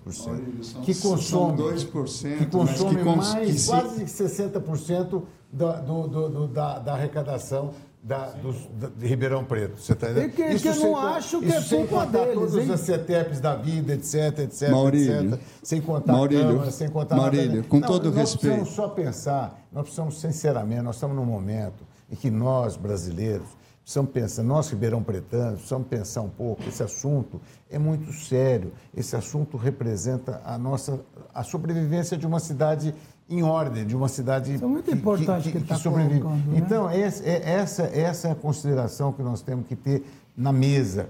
[0.62, 5.24] são- que são consome, 2%, que mas consome que cons- mais, que se- quase 60%
[5.54, 7.72] da, do, do- do- da, da arrecadação
[8.04, 9.80] da, dos, da- de Ribeirão Preto.
[9.80, 10.30] Você tá entendendo?
[10.32, 12.72] E que- que eu sem não acho que isso é culpa contar deles, todos hein?
[12.72, 15.40] os CETEPs da vida, etc, etc, Maurílio, etc.
[15.64, 17.68] Sem contar Maurílio, Câmara, sem contar Maurílio, nada.
[17.70, 18.40] com Não, todo nós respeito.
[18.42, 23.48] precisamos só pensar, nós precisamos sinceramente, nós estamos num momento em que nós, brasileiros,
[23.84, 29.16] precisamos pensar, nós ribeirão pretanos, precisamos pensar um pouco, esse assunto é muito sério, esse
[29.16, 31.00] assunto representa a nossa,
[31.34, 32.94] a sobrevivência de uma cidade
[33.30, 36.20] em ordem, de uma cidade Isso é muito importante que tá sobrevive.
[36.20, 36.58] colocando, né?
[36.60, 40.04] Então, esse- é- essa, essa é a consideração que nós temos que ter
[40.36, 41.08] na mesa,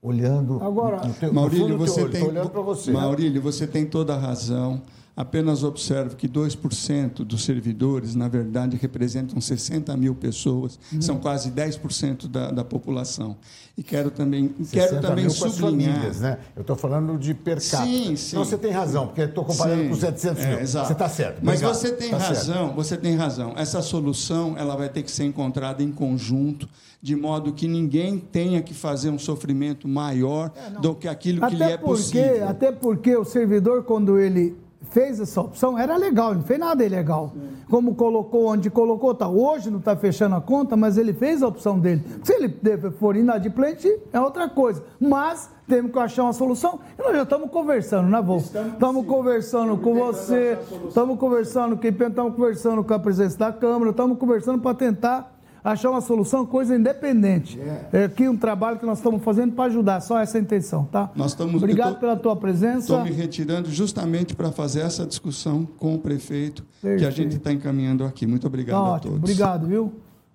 [0.00, 2.12] olhando Agora- no teu, no Maurílio, fundo do teu você olho.
[2.12, 2.90] tem Tô olhando para você.
[2.92, 3.00] né?
[3.00, 4.80] Maurílio, você tem toda a razão.
[5.20, 11.02] Apenas observe que 2% dos servidores, na verdade, representam 60 mil pessoas, Uhum.
[11.02, 13.36] são quase 10% da, da população.
[13.76, 15.94] E quero também, 60 quero também sublinhar.
[15.94, 16.38] famílias, né?
[16.54, 17.84] Eu estou falando de per capita.
[17.84, 18.36] Sim, sim.
[18.36, 20.58] Então você tem razão, porque estou comparando Sim, com 700 mil.
[20.58, 20.86] é, exato.
[20.86, 21.40] Você está certo.
[21.42, 21.74] Mas obrigado.
[21.74, 22.28] você tem Tá certo.
[22.34, 23.54] razão, você tem razão.
[23.56, 26.68] Essa solução ela vai ter que ser encontrada em conjunto,
[27.02, 31.62] de modo que ninguém tenha que fazer um sofrimento maior do que aquilo que lhe
[31.64, 32.48] Até é porque, possível.
[32.48, 34.56] até porque o servidor, quando ele
[34.90, 37.32] fez essa opção, era legal, não fez nada ilegal.
[37.68, 39.28] Como colocou, onde colocou, tá.
[39.28, 42.02] Hoje não está fechando a conta, mas ele fez a opção dele.
[42.22, 42.58] Se ele
[42.98, 44.82] for inadimplente, é outra coisa.
[44.98, 46.80] Mas temos que achar uma solução.
[46.98, 48.36] E nós já estamos conversando, né, Vô?
[48.36, 54.18] Estamos conversando com você, estamos conversando, com estamos conversando com a presidência da Câmara, estamos
[54.18, 57.58] conversando para tentar achar uma solução, coisa independente.
[57.92, 60.84] É aqui um trabalho que nós estamos fazendo para ajudar, só essa é a intenção,
[60.84, 61.10] tá?
[61.14, 62.78] Nós estamos- Obrigado tô- pela tua presença.
[62.80, 67.12] Estou me retirando justamente para fazer essa discussão com o prefeito que a Perfeito.
[67.16, 68.26] gente está encaminhando aqui.
[68.26, 69.30] Muito obrigado Tá a ótimo, todos.
[69.30, 69.92] obrigado, viu?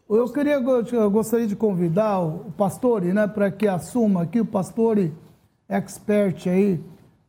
[0.09, 0.55] Eu queria,
[0.91, 5.11] eu gostaria de convidar o Pastore, né, para que assuma aqui o Pastore
[5.67, 6.79] expert aí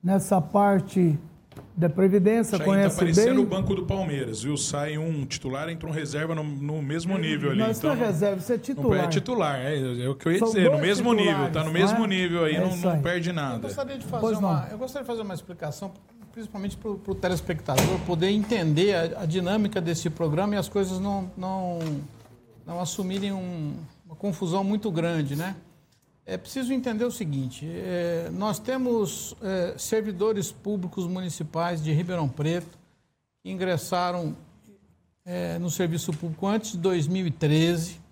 [0.02, 1.18] nessa parte
[1.76, 3.44] da Previdência, Chain, tá conhece o bem.
[3.44, 4.56] banco do Palmeiras, viu?
[4.56, 7.58] Sai um titular, entra um reserva no, no mesmo nível ali.
[7.58, 9.04] Não, isso não é não- reserva, isso é não- titular.
[9.04, 11.66] é titular, é, é o que eu ia São dizer, no mesmo nível, tá no
[11.66, 12.08] não mesmo é?
[12.08, 13.02] nível aí, É não, não aí.
[13.02, 13.58] perde Eu nada.
[13.58, 14.50] gostaria de Pois fazer não.
[14.50, 15.90] uma, eu gostaria de fazer uma explicação,
[16.32, 21.28] principalmente para o telespectador poder entender a, a dinâmica desse programa e as coisas não,
[21.36, 21.80] não,
[22.64, 23.74] não assumirem um-
[24.06, 25.56] uma confusão muito grande, né?
[26.26, 32.78] É preciso entender o seguinte: é, nós temos é, servidores públicos municipais de Ribeirão Preto
[33.42, 34.36] que ingressaram
[35.24, 38.04] é, no serviço público antes de 2013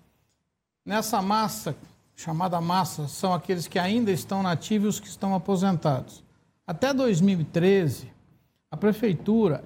[0.85, 1.77] Nessa massa,
[2.13, 6.21] chamada massa, são aqueles que ainda estão nativos e os que estão aposentados.
[6.67, 8.11] Até 2013,
[8.69, 9.63] a prefeitura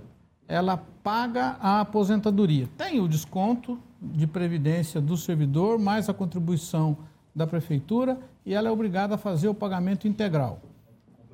[0.48, 2.70] ela paga a aposentadoria.
[2.78, 6.96] Tem o desconto de previdência do servidor, mais a contribuição
[7.38, 10.60] da prefeitura, e ela é obrigada a fazer o pagamento integral.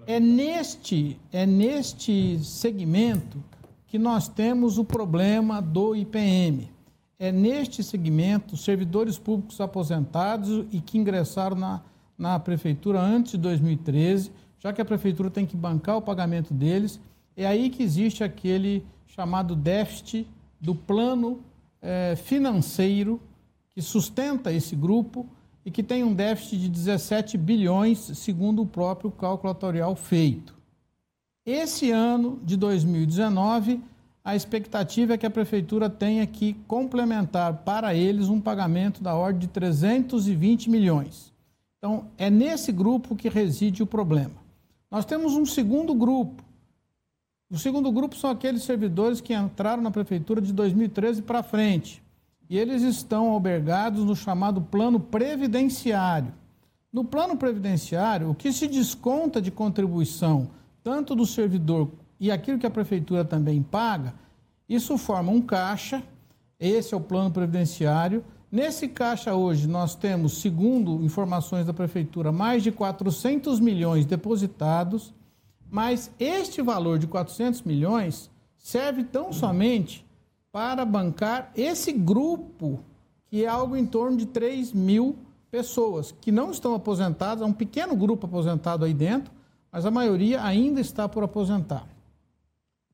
[0.05, 3.41] É neste, é neste segmento
[3.87, 6.69] que nós temos o problema do IPM.
[7.17, 11.81] É neste segmento, servidores públicos aposentados e que ingressaram na,
[12.17, 16.99] na prefeitura antes de 2013, já que a prefeitura tem que bancar o pagamento deles,
[17.37, 20.27] é aí que existe aquele chamado déficit
[20.59, 21.39] do plano
[21.81, 23.21] eh, financeiro
[23.73, 25.25] que sustenta esse grupo
[25.65, 30.53] e que tem um déficit de 17 bilhões, segundo o próprio cálculo atuarial feito.
[31.45, 33.81] Esse ano de 2019,
[34.23, 39.41] a expectativa é que a prefeitura tenha que complementar para eles um pagamento da ordem
[39.41, 41.33] de 320 milhões.
[41.77, 44.35] Então, é nesse grupo que reside o problema.
[44.89, 46.43] Nós temos um segundo grupo.
[47.49, 52.02] O segundo grupo são aqueles servidores que entraram na prefeitura de 2013 para frente.
[52.49, 56.33] E eles estão albergados no chamado plano previdenciário.
[56.91, 60.49] No plano previdenciário, o que se desconta de contribuição,
[60.83, 64.13] tanto do servidor e aquilo que a prefeitura também paga,
[64.69, 66.03] isso forma um caixa,
[66.59, 68.23] esse é o plano previdenciário.
[68.51, 75.13] Nesse caixa hoje nós temos, segundo informações da prefeitura, mais de 400 milhões depositados,
[75.69, 80.05] mas este valor de 400 milhões serve tão somente
[80.53, 82.79] para bancar esse grupo,
[83.25, 85.17] que é algo em torno de 3 mil
[85.49, 89.33] pessoas, que não estão aposentadas, é um pequeno grupo aposentado aí dentro,
[89.71, 91.87] mas a maioria ainda está por aposentar.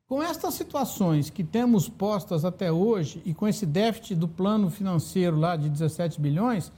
[0.07, 5.37] Com estas situações que temos postas até hoje e com esse déficit do plano financeiro
[5.37, 6.71] lá de 17 bilhões,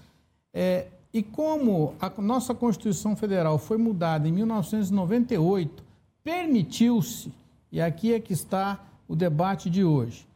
[0.51, 5.83] é, e como a nossa Constituição Federal foi mudada em 1998,
[6.23, 7.31] permitiu-se,
[7.71, 10.30] e aqui é que está o debate de hoje.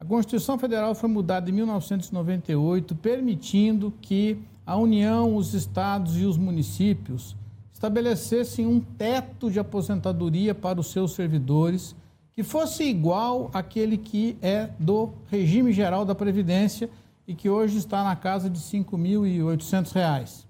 [0.00, 6.38] A Constituição Federal foi mudada em 1998, permitindo que a União, os estados e os
[6.38, 7.36] municípios
[7.70, 11.94] estabelecessem um teto de aposentadoria para os seus servidores
[12.32, 16.88] que fosse igual àquele que é do regime geral da Previdência
[17.28, 20.46] e que hoje está na casa de R$ 5.800.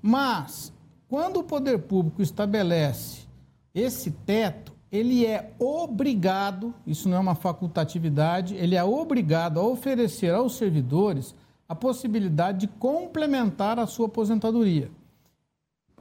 [0.00, 0.72] Mas,
[1.06, 3.26] quando o poder público estabelece
[3.74, 10.32] esse teto, ele é obrigado, isso não é uma facultatividade, ele é obrigado a oferecer
[10.32, 11.34] aos servidores
[11.68, 14.90] a possibilidade de complementar a sua aposentadoria.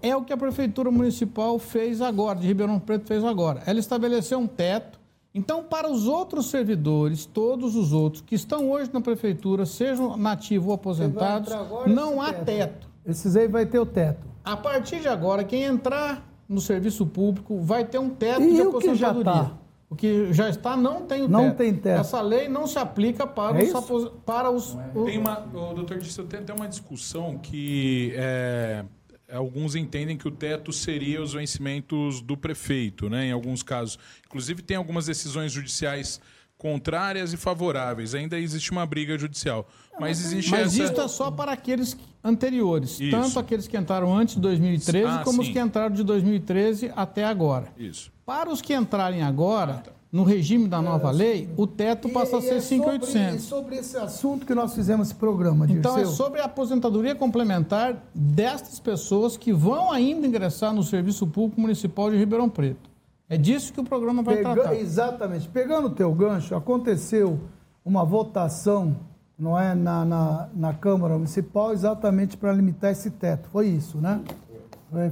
[0.01, 3.63] É o que a Prefeitura Municipal fez agora, de Ribeirão Preto fez agora.
[3.65, 4.97] Ela estabeleceu um teto
[5.37, 10.69] então, para os outros servidores, todos os outros que estão hoje na prefeitura, sejam nativos
[10.69, 11.53] ou aposentados,
[11.85, 12.45] não há teto.
[12.45, 12.87] teto.
[13.05, 14.25] Esses aí vai ter o teto.
[14.43, 18.61] A partir de agora, quem entrar no serviço público vai ter um teto e de
[18.61, 19.23] aposentadoria.
[19.23, 19.57] Tá?
[19.89, 21.57] O que já está não tem o não teto.
[21.57, 22.01] tem teto.
[22.01, 24.77] Essa lei não se aplica para é os, para os.
[25.05, 28.83] Tem uma, o doutor disse, tem até uma discussão que é,
[29.31, 33.27] alguns entendem que o teto seria os vencimentos do prefeito, né?
[33.27, 33.97] Em alguns casos.
[34.25, 36.19] Inclusive, tem algumas decisões judiciais
[36.57, 38.13] contrárias e favoráveis.
[38.13, 39.67] Ainda existe uma briga judicial.
[39.99, 40.91] Mas existe Mas essa...
[40.91, 41.95] isso é só para aqueles
[42.27, 42.99] anteriores.
[42.99, 43.11] Isso.
[43.11, 45.49] Tanto aqueles que entraram antes de 2013, ah, como sim.
[45.49, 47.67] os que entraram de 2013 até agora.
[47.77, 48.11] Isso.
[48.25, 52.41] Para os que entrarem agora, no regime da nova é, lei, o teto passa a
[52.41, 53.15] ser 5.800.
[53.15, 55.79] É sobre, sobre esse assunto que nós fizemos esse programa, Dirceu.
[55.79, 61.61] Então, é sobre a aposentadoria complementar destas pessoas que vão ainda ingressar no Serviço Público
[61.61, 62.89] Municipal de Ribeirão Preto.
[63.29, 64.75] É disso que o programa vai Pega, tratar.
[64.75, 65.47] Exatamente.
[65.49, 67.39] Pegando o teu gancho, aconteceu
[67.83, 68.95] uma votação
[69.37, 73.49] não é, na, na, na Câmara Municipal exatamente para limitar esse teto.
[73.49, 74.23] Foi isso, né?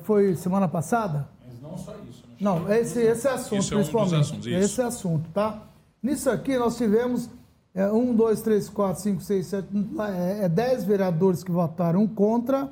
[0.04, 1.30] Foi semana passada?
[1.46, 2.24] Mas não só isso.
[2.28, 2.36] Né?
[2.42, 4.14] Não, esse, esse é assunto, isso principalmente.
[4.14, 5.64] É um assuntos, esse é assunto, tá?
[6.02, 7.30] Nisso aqui nós tivemos
[7.74, 9.68] é, um, dois, três, quatro, cinco, seis, sete,
[10.18, 12.72] é, é dez vereadores que votaram contra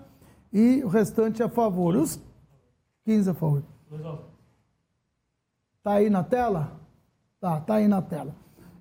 [0.51, 1.95] e o restante a favor.
[1.95, 2.19] Os
[3.05, 3.63] 15 a favor.
[5.77, 6.79] Está aí na tela?
[7.39, 8.33] Tá, tá aí na tela.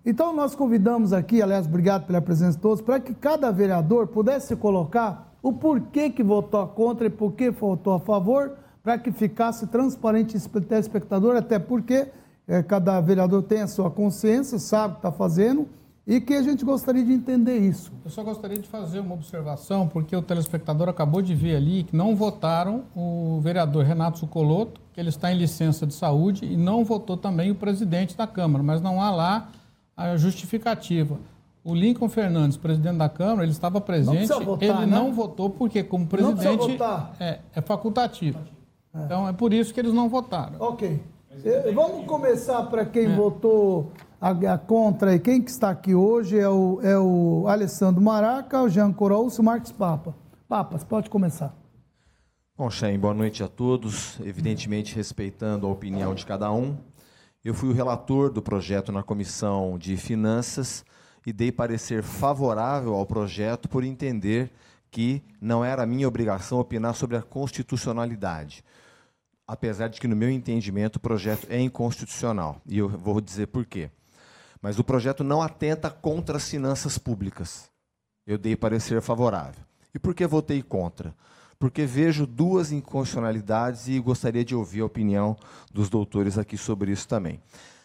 [0.04, 4.56] Então nós convidamos aqui, aliás, obrigado pela presença de todos, para que cada vereador pudesse
[4.56, 9.66] colocar o porquê que votou contra e por que votou a favor, para que ficasse
[9.68, 12.08] transparente o telespectador, até porque
[12.48, 15.68] é, cada vereador tem a sua consciência, sabe o que está fazendo
[16.04, 17.92] e que a gente gostaria de entender isso.
[18.04, 21.94] Eu só gostaria de fazer uma observação, porque o telespectador acabou de ver ali que
[21.94, 26.84] não votaram o vereador Renato Sucoloto, que ele está em licença de saúde, e não
[26.84, 29.48] votou também o presidente da Câmara, mas não há lá
[29.96, 31.18] a justificativa.
[31.64, 34.28] O Lincoln Fernandes, presidente da Câmara, ele estava presente.
[34.28, 34.86] Não votar, ele né?
[34.86, 37.14] não votou porque, como presidente, votar.
[37.20, 38.38] é, é facultativo.
[38.94, 40.56] Então é por isso que eles não votaram.
[40.58, 41.00] Ok.
[41.44, 43.16] Eh, Vamos começar para quem É.
[43.16, 45.14] votou a, a contra.
[45.14, 49.40] E quem que está aqui hoje é o, é o Alessandro Maraca, o Jean Corouço
[49.40, 50.14] e o Marcos Papa.
[50.48, 51.54] Papas, pode começar.
[52.58, 54.20] Bom, Shen, boa noite a todos.
[54.20, 56.76] Evidentemente, respeitando a opinião de cada um.
[57.44, 60.84] Eu fui o relator do projeto na Comissão de Finanças
[61.26, 64.48] e dei parecer favorável ao projeto por entender
[64.92, 68.62] que não era minha obrigação opinar sobre a constitucionalidade.
[69.44, 72.60] Apesar de que, no meu entendimento, o projeto é inconstitucional.
[72.64, 73.90] E eu vou dizer por quê.
[74.60, 77.68] Mas o projeto não atenta contra as finanças públicas.
[78.24, 79.64] Eu dei parecer favorável.
[79.92, 81.12] E por que votei contra?
[81.62, 85.36] Porque vejo duas inconstitucionalidades e gostaria de ouvir a opinião
[85.72, 87.38] dos doutores aqui sobre isso também.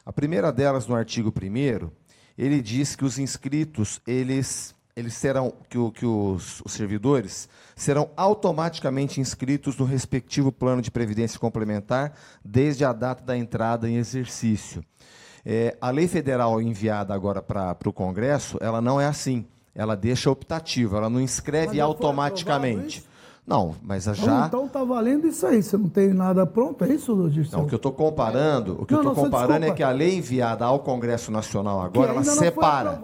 [0.03, 1.87] A primeira delas, no artigo 1
[2.35, 8.09] ele diz que os inscritos, eles, eles serão, que, o- que os, os servidores serão
[8.17, 12.13] automaticamente inscritos no respectivo plano de previdência complementar
[12.43, 14.83] desde a data da entrada em exercício.
[15.45, 19.45] É, a lei federal enviada agora para o Congresso, ela não é assim.
[19.75, 23.05] Ela deixa optativo, ela não inscreve foi automaticamente.
[23.47, 24.45] Não, mas a Então, já.
[24.47, 25.63] Então tá valendo isso aí.
[25.63, 27.57] Você não tem nada pronto, é isso, Dirceu?
[27.59, 29.81] Não, o que eu estou comparando, o que Não, eu não, estou comparando é que
[29.81, 32.99] a lei enviada ao Congresso Nacional Que agora, ela não separa.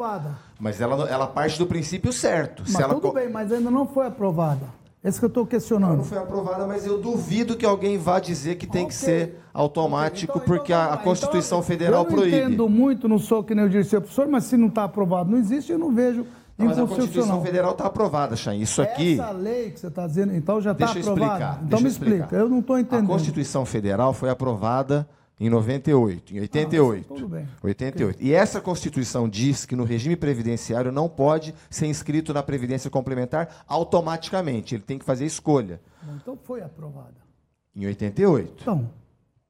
[0.60, 2.64] Mas ela, ela parte do princípio certo.
[2.66, 4.84] Mas ela tudo bem, mas ainda não foi aprovada.
[5.02, 5.98] Esse que eu estou questionando.
[5.98, 9.06] não foi aprovada, mas eu duvido que alguém vá dizer que tem que Ok.
[9.06, 11.04] ser automático, Então- porque então a, a bom.
[11.04, 12.38] Constituição Então, Federal eu não proíbe.
[12.38, 15.38] entendo muito, não sou que nem eu disse, professor, mas se não está aprovado, não
[15.38, 16.26] existe, eu não vejo
[16.58, 16.86] Não, mas a.
[16.86, 18.62] Constituição Federal está aprovada, Chay.
[18.62, 19.14] Isso aqui.
[19.20, 21.34] Essa lei que você está dizendo, então já está Deixa eu aprovada?
[21.44, 21.56] explicar.
[21.66, 22.16] então deixa me explicar.
[22.26, 23.08] explica, eu não estou A entendendo.
[23.08, 25.08] Constituição Federal foi aprovada
[25.40, 27.06] em 98, em 88.
[27.12, 27.48] Ah, tudo bem.
[27.64, 28.24] 88.
[28.24, 33.64] E essa Constituição diz que no regime previdenciário não pode ser inscrito na Previdência Complementar
[33.68, 34.76] automaticamente.
[34.76, 35.82] Ele tem que fazer escolha.
[36.18, 37.16] Então foi aprovada.
[37.76, 38.54] Em 88.
[38.62, 38.90] Então,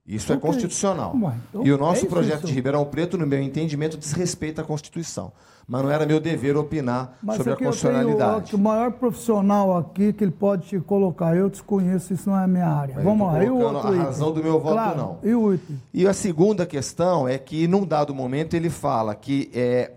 [0.06, 0.50] Isso é Ok.
[0.50, 1.14] constitucional.
[1.16, 2.46] Ué, então e o é nosso isso.
[2.46, 5.32] de Ribeirão Preto, no meu entendimento, desrespeita a Constituição.
[5.66, 8.54] Mas não era meu dever opinar mas sobre a aqui eu tenho constitucionalidade.
[8.54, 11.34] o- maior profissional aqui que ele pode te colocar.
[11.36, 12.94] Eu desconheço, isso não é a minha área.
[12.96, 14.02] Mas Vamos tô lá, e o outro a item?
[14.04, 14.96] razão do meu voto, claro.
[14.98, 15.18] não.
[15.22, 15.80] E o item?
[15.92, 19.92] E a segunda questão é que, num dado momento, ele fala que é,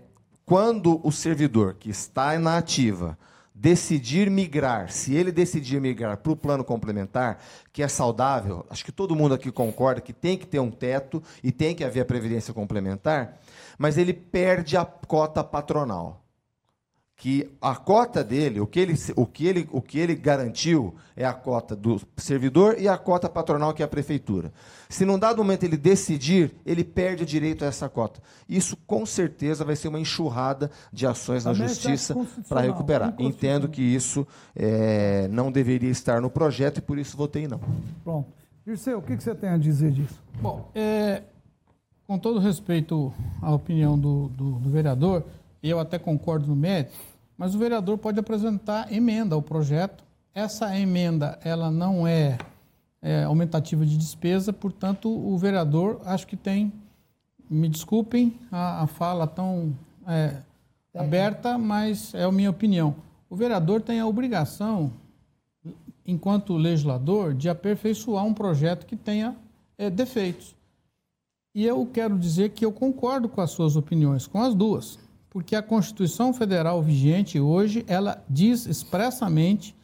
[0.46, 3.18] quando o servidor que está na ativa
[3.54, 7.38] decidir migrar, se ele decidir migrar para o plano complementar,
[7.72, 11.20] que é saudável, acho que todo mundo aqui concorda que tem que ter um teto
[11.42, 13.36] e tem que haver a previdência complementar,
[13.78, 16.24] mas ele perde a cota patronal
[17.18, 21.24] que a cota dele, o que ele, o que ele, o que ele garantiu é
[21.24, 24.52] a cota do servidor e a cota patronal, que é a prefeitura.
[24.88, 28.22] Se num dado momento ele decidir, ele perde o direito a essa cota.
[28.48, 32.16] Isso, com certeza, vai ser uma enxurrada de ações na Também acho justiça
[32.48, 33.12] para recuperar.
[33.18, 37.60] Entendo que isso eh, não deveria estar no projeto e por isso votei não.
[38.04, 38.32] Pronto.
[38.64, 40.22] Dirceu, o que que você tem a dizer disso?
[40.40, 41.22] Bom, é,
[42.08, 45.22] com todo respeito à opinião do, do, do vereador,
[45.62, 46.96] e eu até concordo no mérito,
[47.36, 50.02] mas o vereador pode apresentar emenda ao projeto.
[50.34, 52.38] Essa emenda, ela não é,
[53.02, 56.72] é aumentativa de despesa, portanto, o vereador acho que tem,
[57.48, 60.36] me desculpem a, a fala tão é,
[60.94, 62.96] aberta, mas é a minha opinião.
[63.28, 64.90] O vereador tem a obrigação
[66.06, 69.36] enquanto legislador, de aperfeiçoar um projeto que tenha
[69.76, 70.56] eh, defeitos.
[71.58, 74.96] E eu quero dizer que eu concordo com as suas opiniões, com as duas,
[75.28, 79.74] porque a Constituição Federal vigente hoje, ela diz expressamente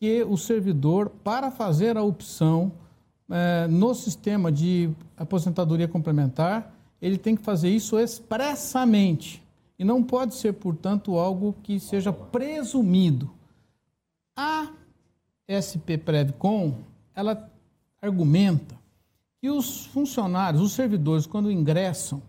[0.00, 2.72] que o servidor, para fazer a opção
[3.30, 9.42] eh, no sistema de aposentadoria complementar, ele tem que fazer isso expressamente.
[9.78, 13.30] E não pode ser, portanto, algo que seja presumido.
[14.34, 14.70] A
[15.52, 16.76] SP Prevcom,
[17.14, 17.46] ela
[18.00, 18.79] argumenta
[19.40, 22.20] que os funcionários, os servidores, quando ingressam,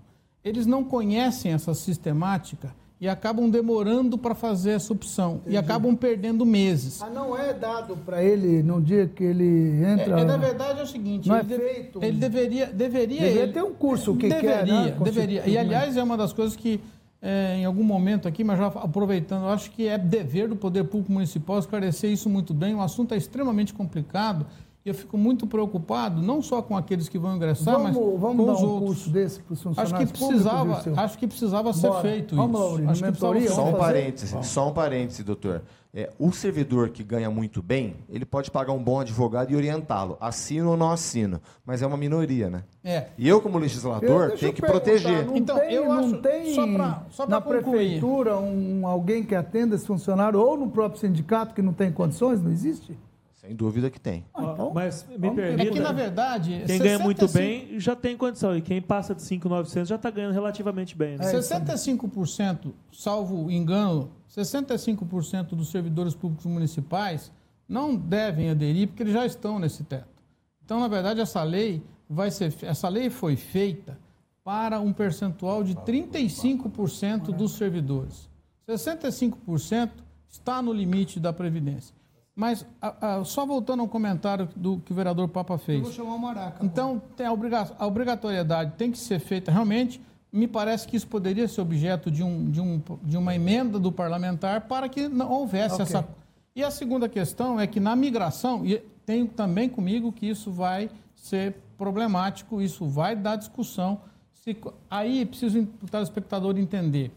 [0.43, 6.46] eles não conhecem essa sistemática e acabam demorando para fazer essa opção e acabam perdendo
[6.46, 7.02] meses.
[7.02, 10.19] Ah, não é dado para ele no dia que ele É, entra.
[10.21, 13.52] é, na verdade é o seguinte, Não ele, é feito- ele deveria, deveria, Deveria ele-
[13.54, 14.98] ter um curso que deveria, quer, né?
[15.04, 15.48] deveria.
[15.48, 16.79] E aliás é uma das coisas que
[17.23, 20.86] é, em algum momento aqui, mas já aproveitando, eu acho que é dever do poder
[20.86, 22.73] público municipal esclarecer isso muito bem.
[22.73, 24.46] O assunto é extremamente complicado
[24.84, 28.38] E eu fico muito preocupado, não só com aqueles que vão ingressar, vamos, mas vamos
[28.38, 28.88] com dar os um outros.
[28.88, 32.02] curso desse para os funcionários Acho que precisava, acho que precisava ser Bora.
[32.02, 32.67] feito Vamos, isso.
[32.69, 35.62] Laurino, acho que precisava mentoria, Só um parêntese, só um parêntese, doutor.
[35.94, 40.17] É, o servidor que ganha muito bem, ele pode pagar um bom advogado e orientá-lo.
[40.21, 41.40] Assino ou não assino.
[41.65, 42.63] Mas é uma minoria, né?
[42.84, 43.08] É.
[43.17, 45.25] E eu, como Eu- legislador, deixa tenho eu que proteger.
[45.27, 47.62] Não Então, tem, eu não acho- tem só pra- só pra na concluir.
[47.62, 52.42] prefeitura um, alguém que atenda esse funcionário ou no próprio sindicato que não tem condições?
[52.42, 52.98] Não existe?
[53.42, 54.23] Sem dúvida que tem.
[54.35, 55.67] Ah, então, Mas me vamos- permita.
[55.69, 57.33] É que, na verdade, Quem ganha muito 65
[57.71, 58.56] bem já tem condição.
[58.56, 61.17] E quem passa de 5,900 já está ganhando relativamente bem.
[61.17, 61.25] Né?
[61.25, 67.31] 65%, salvo engano, 65% dos servidores públicos municipais
[67.67, 70.21] não devem aderir porque eles já estão nesse teto.
[70.63, 73.98] Então, na verdade, essa lei vai ser, essa lei foi feita
[74.44, 78.29] para um percentual de 35% dos servidores.
[78.67, 79.89] 65%
[80.29, 81.96] está no limite da previdência.
[82.36, 85.82] Mas a- a- só voltando ao comentário do que o vereador Papa Eu fez.
[85.82, 86.65] vou chamar o Maraca.
[86.65, 90.02] Então, tem a, obriga a obrigatoriedade tem que ser feita realmente.
[90.32, 93.92] Me parece que isso poderia ser objeto de, um, de, um, de uma emenda do
[93.92, 95.84] parlamentar para que não houvesse Ok.
[95.84, 96.08] essa.
[96.56, 100.90] E a segunda questão é que na migração, e tenho também comigo que isso vai
[101.15, 104.00] ser problemático, isso vai dar discussão.
[104.32, 104.56] Se,
[104.90, 107.12] aí preciso o telespectador entender.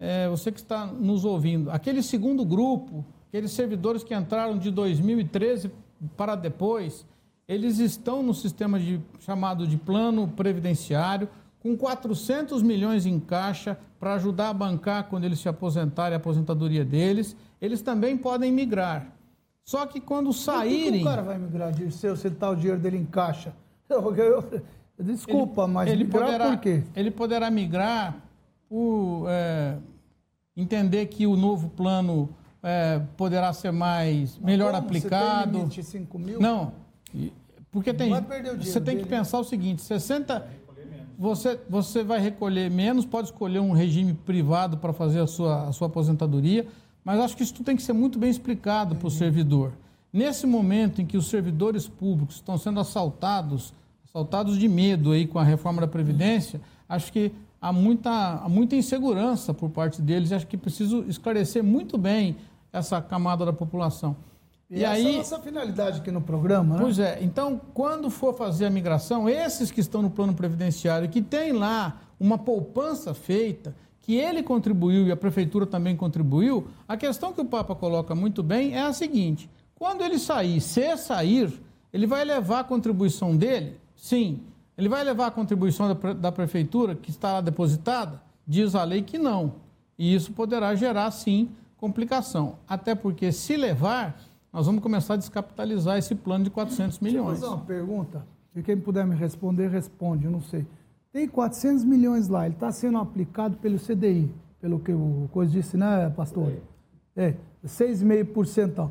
[0.00, 5.70] É, você que está nos ouvindo, aquele segundo grupo, aqueles servidores que entraram de 2013
[6.16, 7.06] para depois,
[7.46, 11.28] eles estão no sistema de, chamado de plano previdenciário,
[11.60, 16.84] com 400 milhões em caixa para ajudar a bancar quando eles se aposentarem, a aposentadoria
[16.84, 17.36] deles.
[17.60, 19.12] Eles também podem migrar.
[19.64, 21.00] Só que quando Por que que saírem.
[21.02, 23.52] o cara vai migrar, Dirceu, se tá o dinheiro dele em caixa?
[23.90, 24.44] Eu- eu-
[25.00, 26.82] desculpa, mas ele poderá, por quê?
[26.94, 28.16] Ele poderá migrar
[28.68, 29.76] por é,
[30.56, 32.28] entender que o novo plano
[32.68, 34.86] é, poderá ser mais melhor Como?
[34.88, 35.58] Você tem aplicado.
[35.58, 36.38] limite, 5 mil?
[36.38, 36.72] Não,
[37.70, 38.10] porque tem.
[38.58, 39.16] Você tem que dele.
[39.16, 40.58] pensar o seguinte: 60.
[41.18, 45.72] Você, você vai recolher menos, pode escolher um regime privado para fazer a sua, a
[45.72, 46.64] sua aposentadoria,
[47.02, 49.72] mas acho que isso tem que ser muito bem explicado para o servidor.
[50.12, 55.40] Nesse momento em que os servidores públicos estão sendo assaltados, assaltados de medo aí com
[55.40, 60.46] a reforma da Previdência, acho que há muita, há muita insegurança por parte deles acho
[60.46, 62.36] que preciso esclarecer muito bem
[62.72, 64.16] essa camada da população.
[64.70, 66.82] E, essa é a nossa finalidade aqui no programa, né?
[66.82, 71.22] Pois é, então quando for fazer a migração, esses que estão no plano previdenciário, que
[71.22, 77.32] tem lá uma poupança feita, que ele contribuiu e a prefeitura também contribuiu, a questão
[77.32, 81.52] que o Papa coloca muito bem é a seguinte: quando ele sair, se sair,
[81.92, 83.78] ele vai levar a contribuição dele?
[83.96, 84.40] Sim.
[84.76, 88.22] Ele vai levar a contribuição da, da prefeitura que está lá depositada?
[88.46, 89.54] Diz a lei que não.
[89.98, 92.56] E isso poderá gerar, sim, complicação.
[92.68, 94.20] Até porque, se levar,
[94.52, 97.40] nós vamos começar a descapitalizar esse plano de 400 milhões.
[97.40, 100.66] Vou fazer uma pergunta, e quem puder me responder, responde, eu não sei.
[101.12, 105.76] Tem 400 milhões lá, ele está sendo aplicado pelo CDI, pelo que o Coisa disse,
[105.76, 106.52] né, pastor?
[107.16, 108.74] É, 6,5%.
[108.74, 108.90] tal.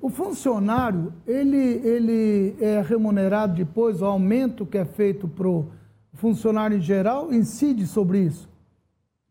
[0.00, 5.66] O funcionário, ele, ele é remunerado depois, o aumento que é feito para o
[6.14, 8.48] funcionário em geral incide sobre isso.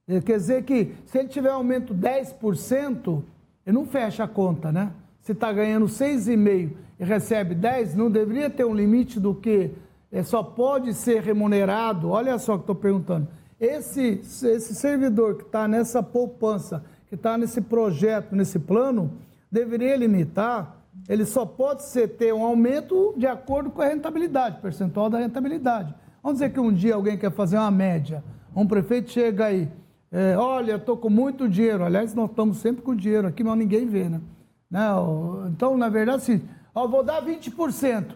[0.08, 3.24] É, Quer dizer que se ele tiver aumento 10%,
[3.66, 4.92] ele não fecha a conta, né?
[5.22, 9.72] Se está ganhando 6,5% e recebe 10%, não deveria ter um limite do que
[10.12, 12.10] é, só pode ser remunerado.
[12.10, 13.28] Olha só que estou perguntando.
[13.60, 19.12] Esse, esse servidor que está nessa poupança, que está nesse projeto, nesse plano,
[19.52, 20.78] deveria limitar,
[21.08, 25.94] ele só pode ser, ter um aumento de acordo com a rentabilidade, percentual da rentabilidade.
[26.22, 28.24] Vamos dizer que um dia alguém quer fazer uma média,
[28.56, 29.70] um prefeito chega aí,
[30.12, 31.84] é, olha, estou com muito dinheiro.
[31.84, 34.22] Aliás, nós estamos sempre com dinheiro aqui, mas ninguém vê, né?
[34.70, 36.42] Não, então, na verdade, assim,
[36.74, 38.16] ó, vou dar 20%.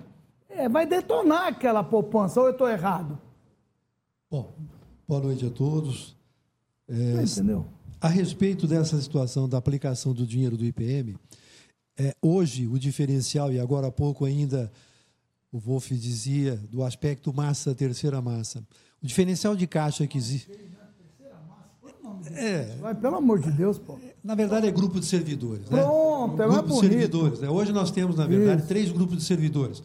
[0.50, 3.20] É, vai detonar aquela poupança, ou eu estou errado?
[4.30, 4.54] Bom,
[5.08, 6.16] boa noite a todos.
[6.88, 7.66] É, Entendeu?
[8.02, 11.18] a respeito dessa situação da aplicação do dinheiro do IPM,
[11.98, 14.72] é, hoje o diferencial, e agora há pouco ainda
[15.52, 18.64] o Wolff dizia, do aspecto massa, terceira massa.
[19.02, 20.50] O diferencial de caixa que existe.
[22.34, 23.98] É, Vai, pelo amor de Deus, pô.
[24.24, 25.70] na verdade, é grupo de servidores.
[25.70, 25.82] Né?
[25.82, 26.90] Pronto, é Um mais grupo de bonito.
[26.92, 27.40] servidores.
[27.40, 27.50] Né?
[27.50, 28.68] Hoje nós temos, na verdade, Isso.
[28.68, 29.82] três grupos de servidores.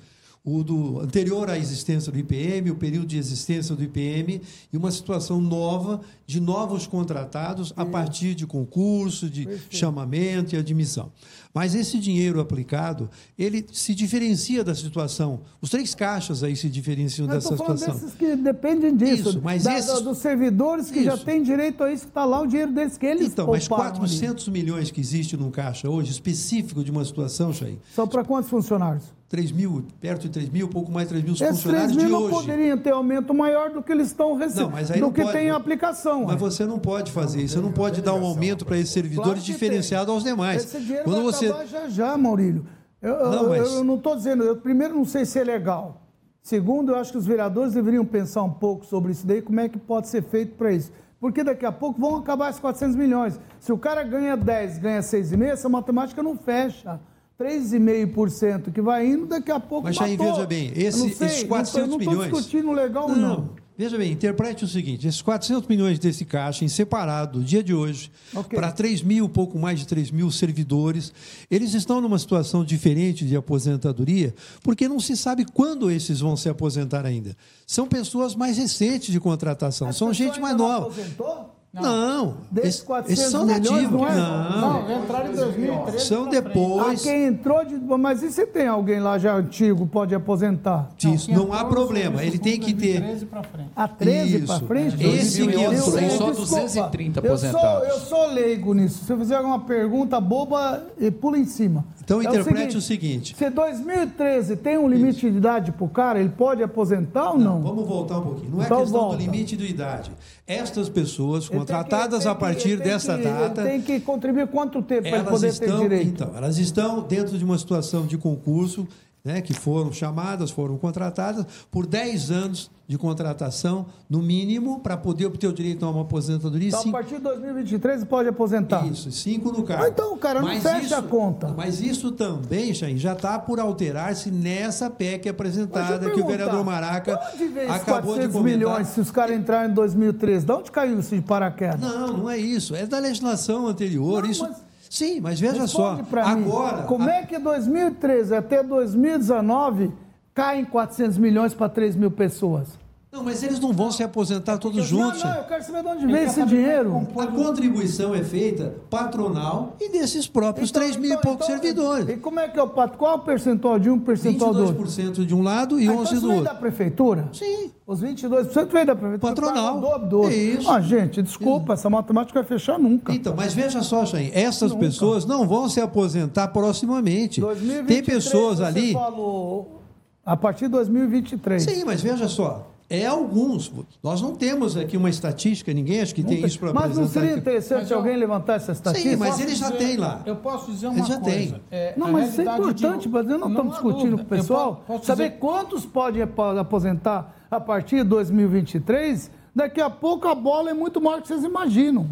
[0.47, 4.91] O do anterior à existência do IPM, o período de existência do IPM e uma
[4.91, 11.11] situação nova de novos contratados a partir de concurso, de chamamento e admissão.
[11.55, 15.43] Mas esse dinheiro aplicado, ele se diferencia da situação.
[15.63, 17.95] Os três caixas aí se diferenciam Eu dessa situação.
[17.95, 19.29] desses que dependem disso.
[19.31, 21.25] Isso, mas da- esses- dos servidores que já Isso.
[21.25, 23.91] têm direito a isso, que está lá o dinheiro deles, que eles Então, mas pouparam
[23.91, 23.99] ali.
[24.01, 28.51] 400 milhões que existe num caixa hoje, específico de uma situação, Chay, São para quantos
[28.51, 29.05] funcionários?
[29.29, 32.07] 3 mil, perto de 3 mil, pouco mais de 3 mil Esses 3 funcionários mil
[32.07, 32.35] de não hoje.
[32.35, 35.23] poderiam ter aumento maior do que eles estão recebendo, Não, mas aí do não que
[35.23, 35.33] pode.
[35.37, 36.25] tem a aplicação.
[36.25, 36.39] Mas ué.
[36.39, 37.55] você não pode fazer isso.
[37.55, 40.63] Você não pode dar um aumento para esses servidores Claro diferenciado aos demais.
[40.65, 42.67] Esse dinheiro Quando vai você acabar já já, Maurílio.
[43.03, 46.01] Eu eu- Não, mas- eu não estou dizendo, eu primeiro não sei se é legal.
[46.43, 49.69] Segundo, eu acho que os vereadores deveriam pensar um pouco sobre isso daí, como é
[49.69, 50.93] que pode ser feito para isso.
[51.19, 53.41] Porque daqui a pouco vão acabar esses 400 milhões.
[53.59, 57.01] Se o cara ganha 10, ganha 6,5, essa matemática não fecha.
[57.39, 60.35] 3,5% que vai indo, daqui a pouco Mas aí, matou.
[60.35, 63.17] veja bem, esse- não sei, esses não tô- 400 não milhões- estou discutindo legal ou
[63.17, 63.65] não.
[63.77, 68.09] Veja bem, interprete o seguinte: esses 400 milhões desse caixa, em separado, dia de hoje,
[68.33, 68.57] Ok.
[68.57, 71.13] para 3 mil, pouco mais de 3 mil servidores,
[71.51, 74.33] eles estão numa situação diferente de aposentadoria,
[74.63, 77.37] porque não se sabe quando esses vão se aposentar ainda.
[77.67, 80.87] São pessoas mais recentes de contratação, são gente mais nova.
[80.87, 81.51] Aposentou?
[81.83, 83.93] Não, Desses esses, 400 esses são milhões, nativos.
[84.01, 84.15] não é?
[84.15, 86.07] Não, Não, entraram em 2013.
[86.07, 86.37] são frente.
[86.37, 87.03] Ah, depois.
[87.03, 87.75] quem entrou de.
[87.77, 90.89] Mas e se tem alguém lá já antigo, pode aposentar?
[91.05, 92.23] Isso, não entrou há problema.
[92.25, 93.01] Ele tem que ter.
[93.01, 93.71] 2013 pra frente.
[93.75, 94.47] A 13 Isso.
[94.47, 95.05] para frente?
[95.05, 95.93] Esse que 2011 entrou.
[95.99, 97.89] tem só Desculpa, 230 eu sou- aposentados.
[97.89, 99.05] Eu sou, leigo nisso.
[99.05, 100.83] Se eu fizer alguma pergunta boba,
[101.21, 101.85] pula em cima.
[102.05, 103.35] Então, É interprete o seguinte.
[103.35, 107.63] Se 2013 tem um limite de idade para o cara, ele pode aposentar ou não?
[107.63, 108.51] Vamos voltar um pouquinho.
[108.53, 109.17] Não é Então questão volta.
[109.17, 110.13] do limite de idade.
[110.47, 115.09] Estas pessoas contratadas que- a partir que- dessa que- data, tem que contribuir quanto tempo
[115.09, 116.09] para poder estão, ter direito?
[116.09, 118.87] então, elas estão dentro de uma situação de concurso,
[119.25, 125.25] né, que foram chamadas, foram contratadas por 10 anos de contratação, no mínimo, para poder
[125.25, 126.69] obter o direito a uma aposentadoria.
[126.69, 128.87] Então, a cinco- partir de 2023 ele pode aposentar.
[128.87, 129.85] Isso, cinco no cargo.
[129.85, 131.55] Ah, então, cara, não fecha a conta.
[131.57, 137.19] Mas isso também, Chain, já está por alterar-se nessa PEC apresentada que o vereador Maraca
[137.39, 138.43] veio esses acabou de 400 comentar.
[138.59, 140.45] milhões se os caras entrarem em 2013?
[140.45, 141.81] De onde caiu isso de paraquedas?
[141.81, 142.75] Não, não é isso.
[142.77, 144.23] É da legislação anterior.
[144.25, 144.43] Não, isso...
[144.43, 144.64] mas-
[144.95, 145.97] Sim, mas veja só.
[145.97, 146.83] Responde mim, Agora.
[146.85, 149.91] Como é que 2013 até 2019
[150.33, 152.69] caem 400 milhões para 3 mil pessoas?
[153.15, 155.23] Não, mas eles não vão se aposentar todos juntos.
[155.23, 157.09] Não, não, eu quero saber de onde veio esse dinheiro.
[157.17, 162.09] A contribuição é feita patronal e desses próprios 3 mil e poucos então, servidores.
[162.09, 162.99] E como é que é o pato?
[162.99, 164.83] Qual é o percentual de um, percentual do outro?
[164.85, 166.45] 22% de um lado e Ah, 11% então do vem outro.
[166.53, 167.29] da prefeitura?
[167.33, 167.71] Sim.
[167.87, 169.33] Os 22% vem da prefeitura.
[169.33, 169.79] Patronal.
[169.79, 170.35] o dobro do outro.
[170.35, 170.69] Isso.
[170.69, 173.13] Ah, gente, desculpa, essa matemática vai fechar nunca.
[173.15, 174.87] Então, mas veja só, Chain, essas Nunca.
[174.87, 177.41] pessoas não vão se aposentar proximamente.
[177.41, 178.93] 2023, Tem pessoas você ali.
[178.93, 179.83] falou
[180.27, 181.63] a partir de 2023.
[181.63, 182.74] Sim, mas veja só.
[182.89, 183.73] É alguns.
[184.03, 187.01] Nós não temos aqui uma estatística, ninguém acho que tem isso para Mas apresentar.
[187.03, 189.11] não seria interessante Mas eu- alguém levantar essa estatística?
[189.11, 190.23] Sim, mas ele já dizer- tem lá.
[190.27, 191.37] Eu posso dizer Ele uma já coisa.
[191.39, 191.61] tem.
[191.71, 194.77] É, Não, mas isso é importante, mas nós não, estamos discutindo com o pessoal.
[194.77, 199.31] po- posso saber dizer- quantos podem apo- aposentar a partir de 2023.
[199.55, 202.07] Daqui a pouco a bola é muito maior que vocês imaginam.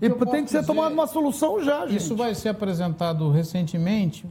[0.00, 1.96] E tem que ser dizer- tomada uma solução já, gente.
[1.96, 4.26] Isso vai ser apresentado recentemente,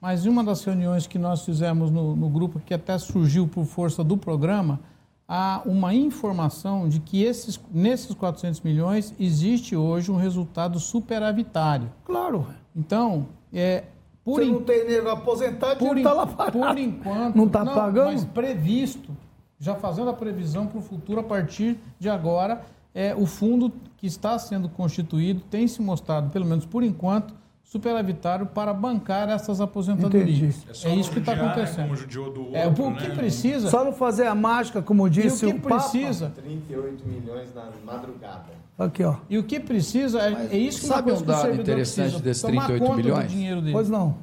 [0.00, 3.64] mas em uma das reuniões que nós fizemos no, no grupo, que até surgiu por
[3.66, 4.80] força do programa,
[5.28, 11.90] há uma informação de que esses, nesses 400 milhões existe hoje um resultado superavitário.
[12.04, 12.46] Claro.
[12.74, 13.84] Então, é,
[14.24, 16.58] por, Você en- não tem nego aposentado, por, en- está lá parado.
[16.58, 17.36] por enquanto.
[17.36, 18.12] Não está pagando?
[18.12, 19.14] Mas previsto,
[19.58, 22.62] já fazendo a previsão para o futuro, a partir de agora,
[22.94, 27.34] é, o fundo que está sendo constituído tem se mostrado, pelo menos por enquanto,
[27.68, 30.56] superavitário para bancar essas aposentadorias.
[30.64, 30.86] Entendi.
[30.86, 31.94] É, isso que está né, acontecendo.
[32.32, 33.14] do É, outro, o que né?
[33.14, 33.68] precisa.
[33.68, 35.76] Só não fazer a mágica, como E o disse que o, Papa.
[35.76, 36.30] precisa.
[36.34, 38.46] 38 milhões na madrugada.
[38.78, 39.16] Aqui, ó.
[39.28, 42.84] E o que precisa é, é isso que sabe um dado interessante desses tomar 38
[42.86, 43.24] conta milhões?
[43.24, 43.72] Do dinheiro dele.
[43.72, 44.16] Pois não.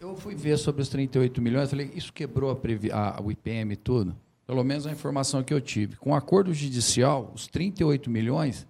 [0.00, 3.72] Eu fui ver sobre os 38 milhões, falei, isso quebrou a, previ- a- o IPM
[3.72, 4.16] e tudo?
[4.46, 5.96] Pelo menos a informação que eu tive.
[5.96, 8.66] Com o acordo judicial, os 38 milhões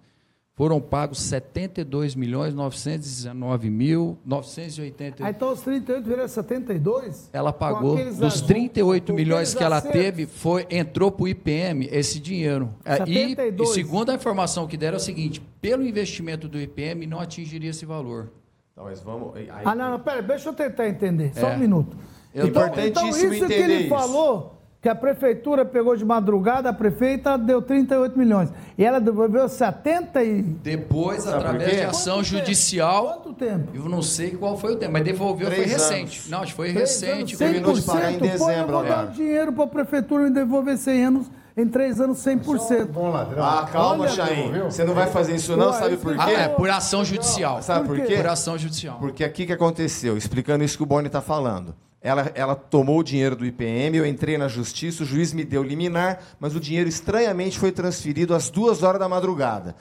[0.55, 5.25] foram pagos 72 milhões 919 mil 980.
[5.25, 7.29] Aí então os 38 viraram 72?
[7.33, 10.01] Ela pagou dos ajudos, 38 com milhões que ela acertos.
[10.01, 12.73] teve, foi entrou para o IPM esse dinheiro.
[12.85, 13.69] É, E, 72.
[13.69, 17.69] e segundo a informação que deram é o seguinte: pelo investimento do IPM não atingiria
[17.71, 18.31] esse valor.
[18.71, 19.35] Então, mas vamos.
[19.35, 21.31] aí- Ah, não, não, pera, deixa eu tentar entender.
[21.35, 21.55] Só É.
[21.55, 21.95] um minuto.
[22.33, 23.89] É então, importantíssimo então, isso que entender ele isso.
[23.89, 28.49] falou, que a prefeitura pegou de madrugada, a prefeita deu 38 milhões.
[28.77, 30.43] E ela devolveu 70 e...
[30.43, 32.37] Depois, através de ação Quanto tempo?
[32.45, 33.71] judicial, Quanto tempo?
[33.73, 36.19] eu não sei qual foi o tempo, mas devolveu foi Três recente.
[36.19, 36.29] anos.
[36.29, 37.11] Não, acho que foi Três recente.
[37.13, 39.07] anos, foi- terminou de pagar em 100%, dezembro Pô, eu vou dar agora.
[39.11, 42.85] dinheiro para a prefeitura e devolver 100 anos, em 3 anos 100%.
[42.87, 43.43] Bom ladrão.
[43.43, 44.51] Ah, calma, Chain.
[44.65, 46.31] Você não vai fazer isso, não, Ué, sabe por que- Ah, quê?
[46.33, 47.61] é, por ação judicial.
[47.61, 48.15] Sabe por Por quê?
[48.17, 48.97] Por ação judicial.
[48.99, 51.73] Porque aqui que aconteceu, explicando isso que o Boni está falando.
[52.01, 55.63] Ela, ela tomou o dinheiro do IPM, eu entrei na justiça, o juiz me deu
[55.63, 59.75] liminar, mas o dinheiro estranhamente foi transferido às duas horas da madrugada.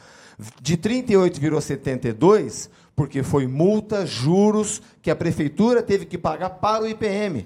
[0.61, 6.85] De 38 virou 72, Porque foi multa, juros que a prefeitura teve que pagar para
[6.85, 7.45] o IPM.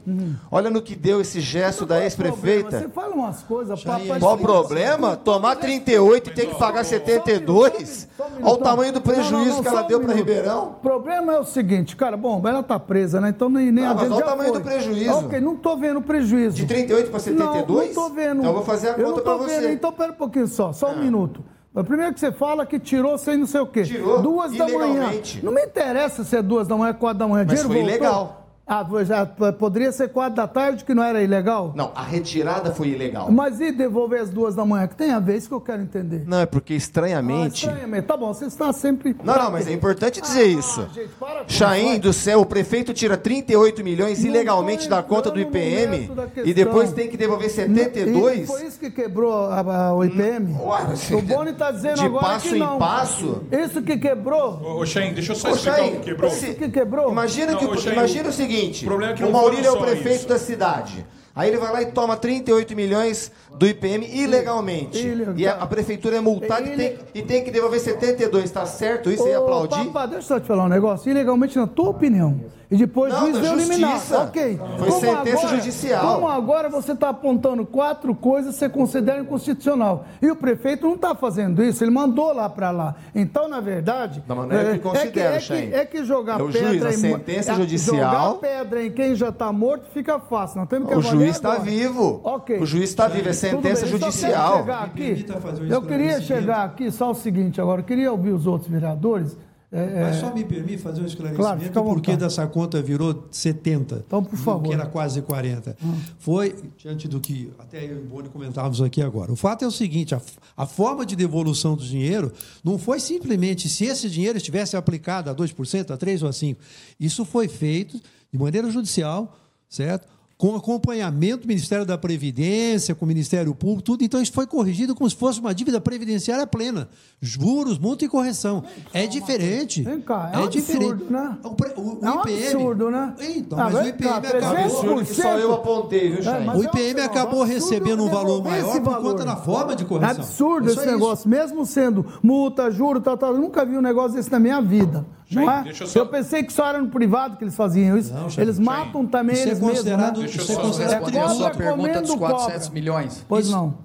[0.51, 2.91] Olha no que deu esse gesto da Você ex-prefeita.
[2.95, 4.21] fala umas coisas, papai.
[4.21, 5.17] Qual o problema?
[5.17, 8.09] Tomar 38 e ter que pagar 72?
[8.43, 10.69] Olha o tamanho do prejuízo que ela deu para Ribeirão.
[10.71, 13.31] O problema é o seguinte, cara, bom, ela tá presa, né?
[13.31, 14.59] Então nem, nem Ah, a mas olha o tamanho foi.
[14.61, 15.13] do prejuízo.
[15.15, 16.57] Ok, não tô vendo o prejuízo.
[16.57, 17.95] De 38 para 72?
[17.97, 18.39] Não, não tô vendo.
[18.41, 19.49] Então eu vou fazer a conta não vendo.
[19.49, 19.67] você.
[19.67, 19.73] Ah.
[19.73, 21.43] Então pera um pouquinho só, só um minuto.
[21.73, 23.83] Mas Primeiro que você fala que tirou sem não sei o quê.
[23.85, 25.11] Tirou, Duas da manhã.
[25.43, 27.45] Não me interessa se é duas da manhã, quatro da manhã.
[27.47, 27.91] Mas Dinheiro foi voltou.
[27.97, 28.48] ilegal.
[28.69, 31.73] Ah, já, poderia ser quatro da tarde, que não era ilegal?
[31.75, 33.31] Não, a retirada foi ilegal.
[33.33, 34.87] Mas e devolver as duas da manhã?
[34.87, 36.25] Que tem a ver, isso que eu quero entender.
[36.27, 37.67] Não, é porque estranhamente.
[37.67, 38.07] Ah, estranhamente.
[38.07, 39.17] Tá bom, você está sempre.
[39.25, 40.83] Não, não, mas é importante dizer isso.
[40.83, 42.01] Ah, gente, para com Chaim isso.
[42.01, 46.11] do céu, o prefeito tira 38 milhões Não ilegalmente da conta do IPM
[46.45, 48.41] e depois tem que devolver 72?
[48.41, 50.55] E foi isso que quebrou a- a- o IPM?
[50.55, 52.79] o Boni está dizendo de agora passo que em não.
[52.79, 53.43] passo?
[53.51, 54.79] Isso que quebrou?
[54.79, 56.31] Ô, Chain, deixa eu só explicar Chain, o que quebrou.
[56.31, 57.11] se- que quebrou?
[57.11, 59.73] Imagina, Não, que, Chain, imagina o- o seguinte: o problema é que o Maurílio é
[59.73, 60.29] o prefeito isso.
[60.29, 61.07] da cidade.
[61.39, 65.07] Aí ele vai lá e toma 38 milhões do IPM ilegalmente.
[65.07, 65.35] Ilegal.
[65.37, 68.51] E a, a prefeitura é multada e, tem, e tem que devolver 72.
[68.51, 69.23] Tá certo isso?
[69.23, 69.85] Ô, aplaudir?
[69.87, 71.09] Papá, deixa eu só te falar um negócio.
[71.09, 72.41] Ilegalmente, na tua opinião.
[72.71, 73.93] E depois Não, o juiz da deu liminar.
[73.93, 74.19] justiça.
[74.25, 74.61] Ok.
[74.79, 76.15] Foi sentença judicial.
[76.17, 80.05] Como agora você está apontando quatro coisas que você considera inconstitucional.
[80.21, 82.97] E o prefeito não está fazendo isso, ele mandou lá para lá.
[83.15, 84.23] Então, na verdade.
[84.29, 85.71] Da maneira que considera, é, que, Chain.
[85.73, 88.91] é que jogar É o pedra juiz, a em- sentença é, judicial- Jogar pedra em
[88.93, 90.61] quem já está morto fica fácil.
[90.61, 91.65] Nós temos que O juiz está agora.
[91.65, 92.21] vivo.
[92.23, 92.59] Ok.
[92.61, 94.65] O juiz está vivo, é sentença bem, eu judicial.
[94.67, 95.27] Me aqui,
[95.71, 99.37] eu queria chegar aqui só o seguinte agora, eu queria ouvir os outros vereadores.
[99.71, 102.17] É, Mas é, só me permite fazer um Claro, esclarecimento fica à por que vontade.
[102.17, 104.03] dessa conta virou 70.
[104.07, 104.69] Então, por favor.
[104.69, 105.77] Que era quase 40.
[106.19, 109.31] Foi, diante do que até eu e o Boni comentávamos aqui agora.
[109.31, 110.23] O fato é o seguinte: a,
[110.57, 112.33] a forma de devolução do dinheiro
[112.65, 116.57] não foi simplesmente se esse dinheiro estivesse aplicado a 2%, a 3% ou a 5%.
[116.99, 118.01] Isso foi feito
[118.33, 119.37] de maneira judicial,
[119.69, 120.09] certo?
[120.39, 124.05] Com acompanhamento do Ministério da Previdência, com o Ministério Público, tudo.
[124.05, 126.89] Então, isso foi corrigido como se fosse uma dívida previdenciária plena.
[127.21, 128.63] Juros, multa e correção.
[128.95, 129.83] É diferente.
[129.83, 131.37] Vem cá, é um absurdo, né?
[131.43, 132.45] O, pre- o- o É um IPM.
[132.55, 133.15] absurdo, né?
[133.35, 134.81] Então, Ah, mas o vem IPM cá, acabou.
[134.95, 135.05] 300%.
[135.09, 138.09] Que só eu apontei, viu, É, O é um IPM absurdo, acabou absurdo recebendo um
[138.09, 140.23] valor maior por conta da forma de É correção.
[140.23, 143.35] absurdo É só esse negócio, mesmo sendo multa, juro, tal, tal.
[143.35, 145.05] Eu nunca vi um negócio desse na minha vida.
[145.31, 145.63] Não é?
[145.65, 148.13] deixa eu só- Eu pensei que só era no privado que eles faziam isso.
[148.15, 149.77] Não, eles matam também Isso é eles mesmos.
[149.79, 150.25] considerado- Né?
[150.25, 152.75] Deixa eu isso é só considerado Responder a sua pergunta dos 400 cobra.
[152.75, 153.25] milhões.
[153.29, 153.55] Pois Isso.
[153.57, 153.79] não.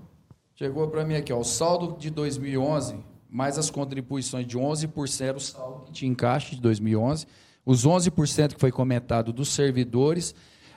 [0.56, 2.96] Chegou para mim aqui, ó, o saldo de 2011,
[3.30, 7.26] mais as contribuições de 11%, era o saldo que tinha em caixa de 2011,
[7.66, 10.36] os 11% que foi comentado dos servidores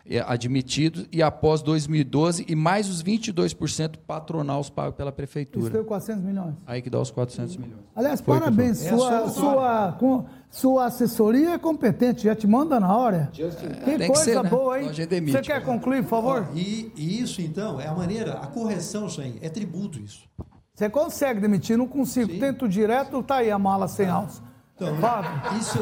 [0.09, 5.69] eh, admitidos e após 2012 e mais os 22% patronais pagos pela Isso prefeitura.
[5.71, 6.55] deu 400 milhões.
[6.65, 7.83] Aí que dá os 400 milhões.
[7.95, 8.79] Aliás, Foi, parabéns.
[8.79, 10.25] Sua, É sua sua, com-
[10.57, 13.31] sua assessoria é competente, já te manda na hora.
[13.31, 13.43] Que
[13.85, 14.49] tem que coisa ser, né?
[14.49, 14.91] boa, hein?
[15.07, 15.33] Demite.
[15.33, 16.49] Você quer concluir, por favor?
[16.55, 20.27] E, e isso, então, é a maneira, a correção, Chain, é tributo isso.
[20.75, 22.33] Você consegue demitir, não consigo.
[22.33, 22.41] Sim.
[22.41, 24.43] Tento direto, tá aí a mala sem alça.
[24.75, 25.59] Então, Fábio.
[25.59, 25.79] Isso,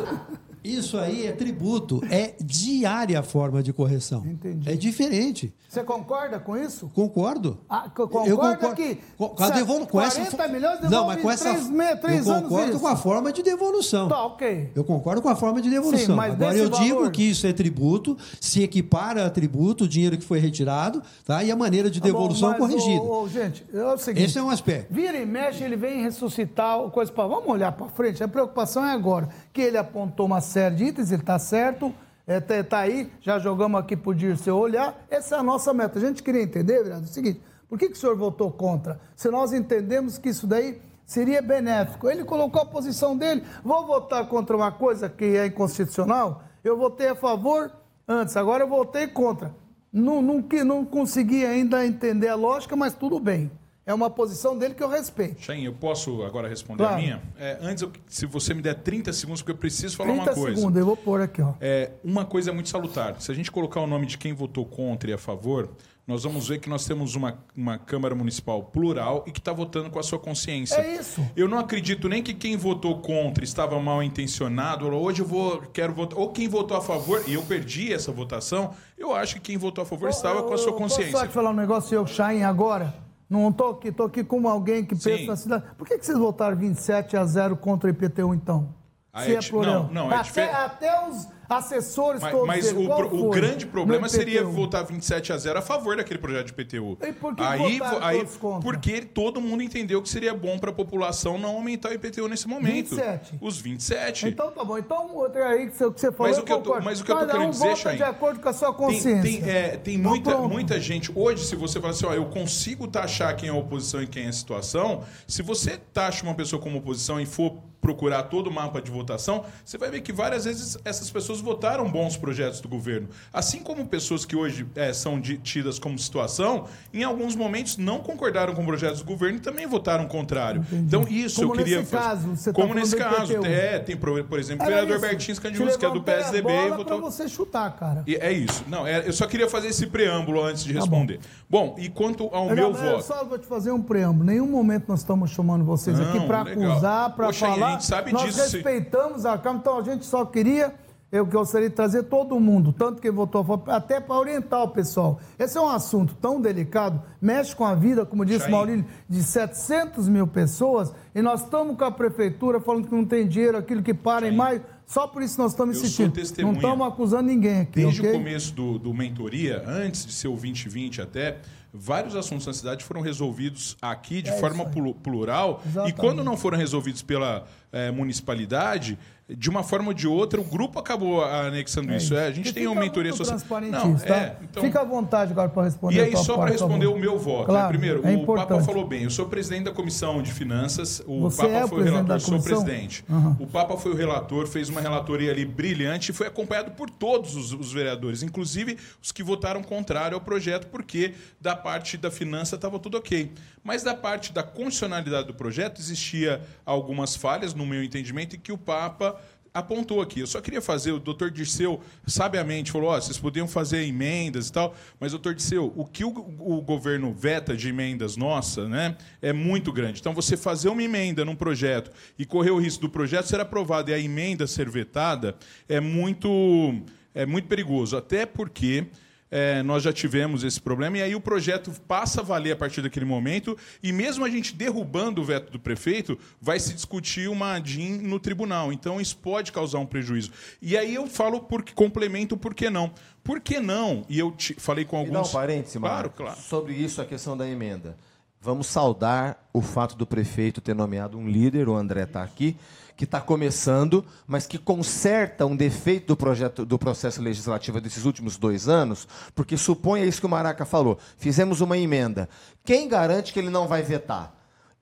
[0.64, 4.24] isso aí é tributo, é diária a forma de correção.
[4.26, 4.68] Entendi.
[4.70, 5.52] É diferente.
[5.68, 6.88] Você concorda com isso?
[6.94, 7.58] Concordo.
[7.68, 8.74] Ah, concorda Eu concordo.
[8.76, 11.50] que Com, com a se- devolu- com essa 40 milhões Não, mas com essa.
[11.50, 12.80] três me- três eu anos concordo isso.
[12.80, 14.08] com a forma de devolução.
[14.08, 14.70] Tá, ok.
[14.74, 16.06] Eu concordo com a forma de devolução.
[16.06, 19.88] Sim, mas Agora eu digo valor- que isso é tributo, se equipara a tributo, o
[19.88, 21.42] dinheiro que foi retirado, tá?
[21.42, 23.02] E a maneira de Tá bom, devolução mas, corrigida.
[23.02, 24.24] ô, ô, gente, é o seguinte.
[24.26, 24.94] Esse é um aspecto.
[24.94, 27.26] Vira e mexe, ele vem ressuscitar coisa para.
[27.26, 28.22] Vamos olhar para frente.
[28.22, 29.28] A preocupação é agora.
[29.52, 31.92] Que ele apontou uma série de itens, ele está certo.
[32.26, 35.04] Está tá aí, já jogamos aqui para o Dirceu olhar.
[35.10, 35.98] Essa é a nossa meta.
[35.98, 38.98] A gente queria entender, vereador, o seguinte: por que, que o senhor votou contra?
[39.14, 42.08] Se nós entendemos que isso daí seria benéfico.
[42.08, 43.44] Ele colocou a posição dele.
[43.62, 46.42] Vou votar contra uma coisa que é inconstitucional?
[46.62, 47.70] Eu votei a favor
[48.08, 49.54] antes, agora eu votei contra.
[49.92, 53.50] Não, não, não consegui ainda entender a lógica, mas tudo bem.
[53.86, 55.42] É uma posição dele que eu respeito.
[55.42, 56.94] Chain, eu posso agora responder Claro.
[56.96, 57.22] a minha?
[57.38, 60.34] É, antes, eu- se você me der 30 segundos, porque eu preciso falar 30 uma
[60.34, 60.56] coisa.
[60.56, 61.52] segundos, eu vou pôr aqui, ó.
[61.60, 63.20] É, uma coisa muito salutar.
[63.20, 65.68] Se a gente colocar o nome de quem votou contra e a favor,
[66.06, 69.90] nós vamos ver que nós temos uma, uma Câmara Municipal plural e que está votando
[69.90, 70.76] com a sua consciência.
[70.76, 71.22] É isso.
[71.36, 74.86] Eu não acredito nem que quem votou contra estava mal intencionado.
[74.90, 76.18] ou Hoje eu vou, quero votar.
[76.18, 79.82] Ou quem votou a favor, e eu perdi essa votação, eu acho que quem votou
[79.82, 81.28] a favor estava com a sua Eu Posso só consciência.
[81.28, 83.03] te falar um negócio, eu, Chain, agora?
[83.28, 85.26] Não estou aqui, estou aqui com alguém que pensa Sim.
[85.26, 85.64] na cidade.
[85.78, 88.74] Por que, que vocês votaram 27 a 0 contra o IPTU, então?
[89.12, 89.84] Ah, Se é é plural.
[89.84, 92.86] não, não, é até, até os, assessores Mas, todos mas eles.
[92.86, 96.52] o, pro- o grande problema seria votar 27 a 0 a favor daquele projeto de
[96.52, 96.96] PTU.
[97.02, 98.26] E por que aí, aí
[98.62, 102.48] porque todo mundo entendeu que seria bom para a população não aumentar o IPTU nesse
[102.48, 102.90] momento.
[102.96, 103.38] 27.
[103.40, 104.28] Os 27.
[104.28, 104.78] Então tá bom.
[104.78, 107.18] Então, outra aí que você, falou, Mas o que eu tô- mas o que eu
[107.18, 109.22] tô querendo um dizer, Chain, de acordo com a sua Tem, consciência.
[109.22, 110.48] tem, é, tem Então, muita, pronto.
[110.52, 111.10] muita gente.
[111.14, 114.32] Hoje, se você fala assim, ó, eu consigo taxar quem é oposição e quem é
[114.32, 117.54] situação, se você taxa uma pessoa como oposição e for
[117.84, 121.86] procurar todo o mapa de votação, você vai ver que várias vezes essas pessoas votaram
[121.90, 123.08] bons projetos do governo.
[123.30, 126.64] Assim como pessoas que hoje é, são tidas como situação,
[126.94, 130.64] em alguns momentos não concordaram com projetos do governo e também votaram contrário.
[130.72, 132.04] Então, isso Como eu queria nesse fazer.
[132.08, 133.44] caso, você tá como falando nesse caso.
[133.44, 135.06] É, tem, por exemplo, o vereador isso.
[135.06, 136.84] Bertins Candiluz, que é do PSDB, e votou.
[136.86, 138.02] pra você chutar, cara.
[138.06, 138.64] E é isso.
[138.66, 141.20] Não, é- eu só queria fazer esse preâmbulo antes de responder.
[141.50, 141.76] Bom.
[141.78, 143.04] e quanto ao Eu meu não, eu voto?
[143.04, 144.24] Só vou te fazer um preâmbulo.
[144.24, 147.73] Nenhum momento nós estamos chamando vocês Não, aqui para acusar, para falar.
[147.74, 148.56] Gente sabe nós disso, sim.
[148.56, 150.74] respeitamos a Câmara, então a gente só queria.
[151.12, 154.68] Eu gostaria de trazer todo mundo, tanto quem votou a favor, até para orientar o
[154.70, 155.20] pessoal.
[155.38, 158.50] Esse é um assunto tão delicado, mexe com a vida, como disse Chain.
[158.50, 163.28] Maurílio, de 700 mil pessoas, e nós estamos com a prefeitura falando que não tem
[163.28, 166.16] dinheiro, aquilo que para em maio, só por isso nós estamos insistindo.
[166.42, 168.10] Não estamos acusando ninguém aqui, Desde ok?
[168.10, 171.38] o começo do, do Mentoria, antes de ser o 2020 até,
[171.76, 175.60] vários assuntos na cidade foram resolvidos aqui de É forma plural.
[175.66, 175.92] Exatamente.
[175.92, 178.96] E quando não foram resolvidos pela eh, municipalidade,
[179.26, 182.14] de uma forma ou de outra, o grupo acabou anexando isso.
[182.14, 183.38] É, a gente E tem uma mentoria social.
[183.38, 184.16] transparentista, tá?
[184.16, 185.96] é, então- Fica à vontade agora para responder.
[185.96, 187.58] E a aí, só para responder o meu voto, né?
[187.58, 191.22] Claro, primeiro, é o Papa falou bem, eu sou presidente da Comissão de Finanças, o
[191.22, 192.64] Você Papa é o foi o presidente relator, da sou comissão?
[192.64, 193.04] presidente.
[193.08, 193.36] Aham.
[193.40, 197.34] O Papa foi o relator, fez uma relatoria ali brilhante e foi acompanhado por todos
[197.34, 202.56] os, os vereadores, inclusive os que votaram contrário ao projeto, porque da parte da finança
[202.56, 203.32] estava tudo ok.
[203.64, 208.52] Mas da parte da constitucionalidade do projeto existia algumas falhas, no meu entendimento, e que
[208.52, 209.18] o Papa
[209.54, 210.18] apontou aqui.
[210.18, 214.52] Eu só queria fazer, o doutor Dirceu sabiamente falou, ó, vocês podiam fazer emendas e
[214.52, 219.32] tal, mas, doutor Dirceu, o que o, o governo veta de emendas nossa, né, é
[219.32, 220.00] muito grande.
[220.00, 223.90] Então, você fazer uma emenda num projeto e correr o risco do projeto ser aprovado
[223.90, 225.36] e a emenda ser vetada
[225.68, 226.82] é muito,
[227.14, 228.88] é muito perigoso, até porque
[229.36, 232.80] é, nós já tivemos esse problema, e aí o projeto passa a valer a partir
[232.82, 237.58] daquele momento, e mesmo a gente derrubando o veto do prefeito, vai se discutir uma
[237.58, 238.72] DIN no tribunal.
[238.72, 240.30] Então isso pode causar um prejuízo.
[240.62, 242.92] E aí eu falo porque complemento por que não.
[243.24, 244.04] Por que não?
[244.08, 245.32] E eu te- falei com E dá um alguns.
[245.32, 246.38] parêntese, Claro, claro.
[246.40, 247.96] sobre isso, a questão da emenda.
[248.40, 252.54] Vamos saudar o fato do prefeito ter nomeado um líder, o André está aqui,
[252.96, 258.36] que está começando, mas que conserta um defeito do projeto do processo legislativo desses últimos
[258.36, 260.98] dois anos, porque é isso que o Maraca falou.
[261.16, 262.28] Fizemos uma emenda.
[262.64, 264.32] Quem garante que ele não vai vetar?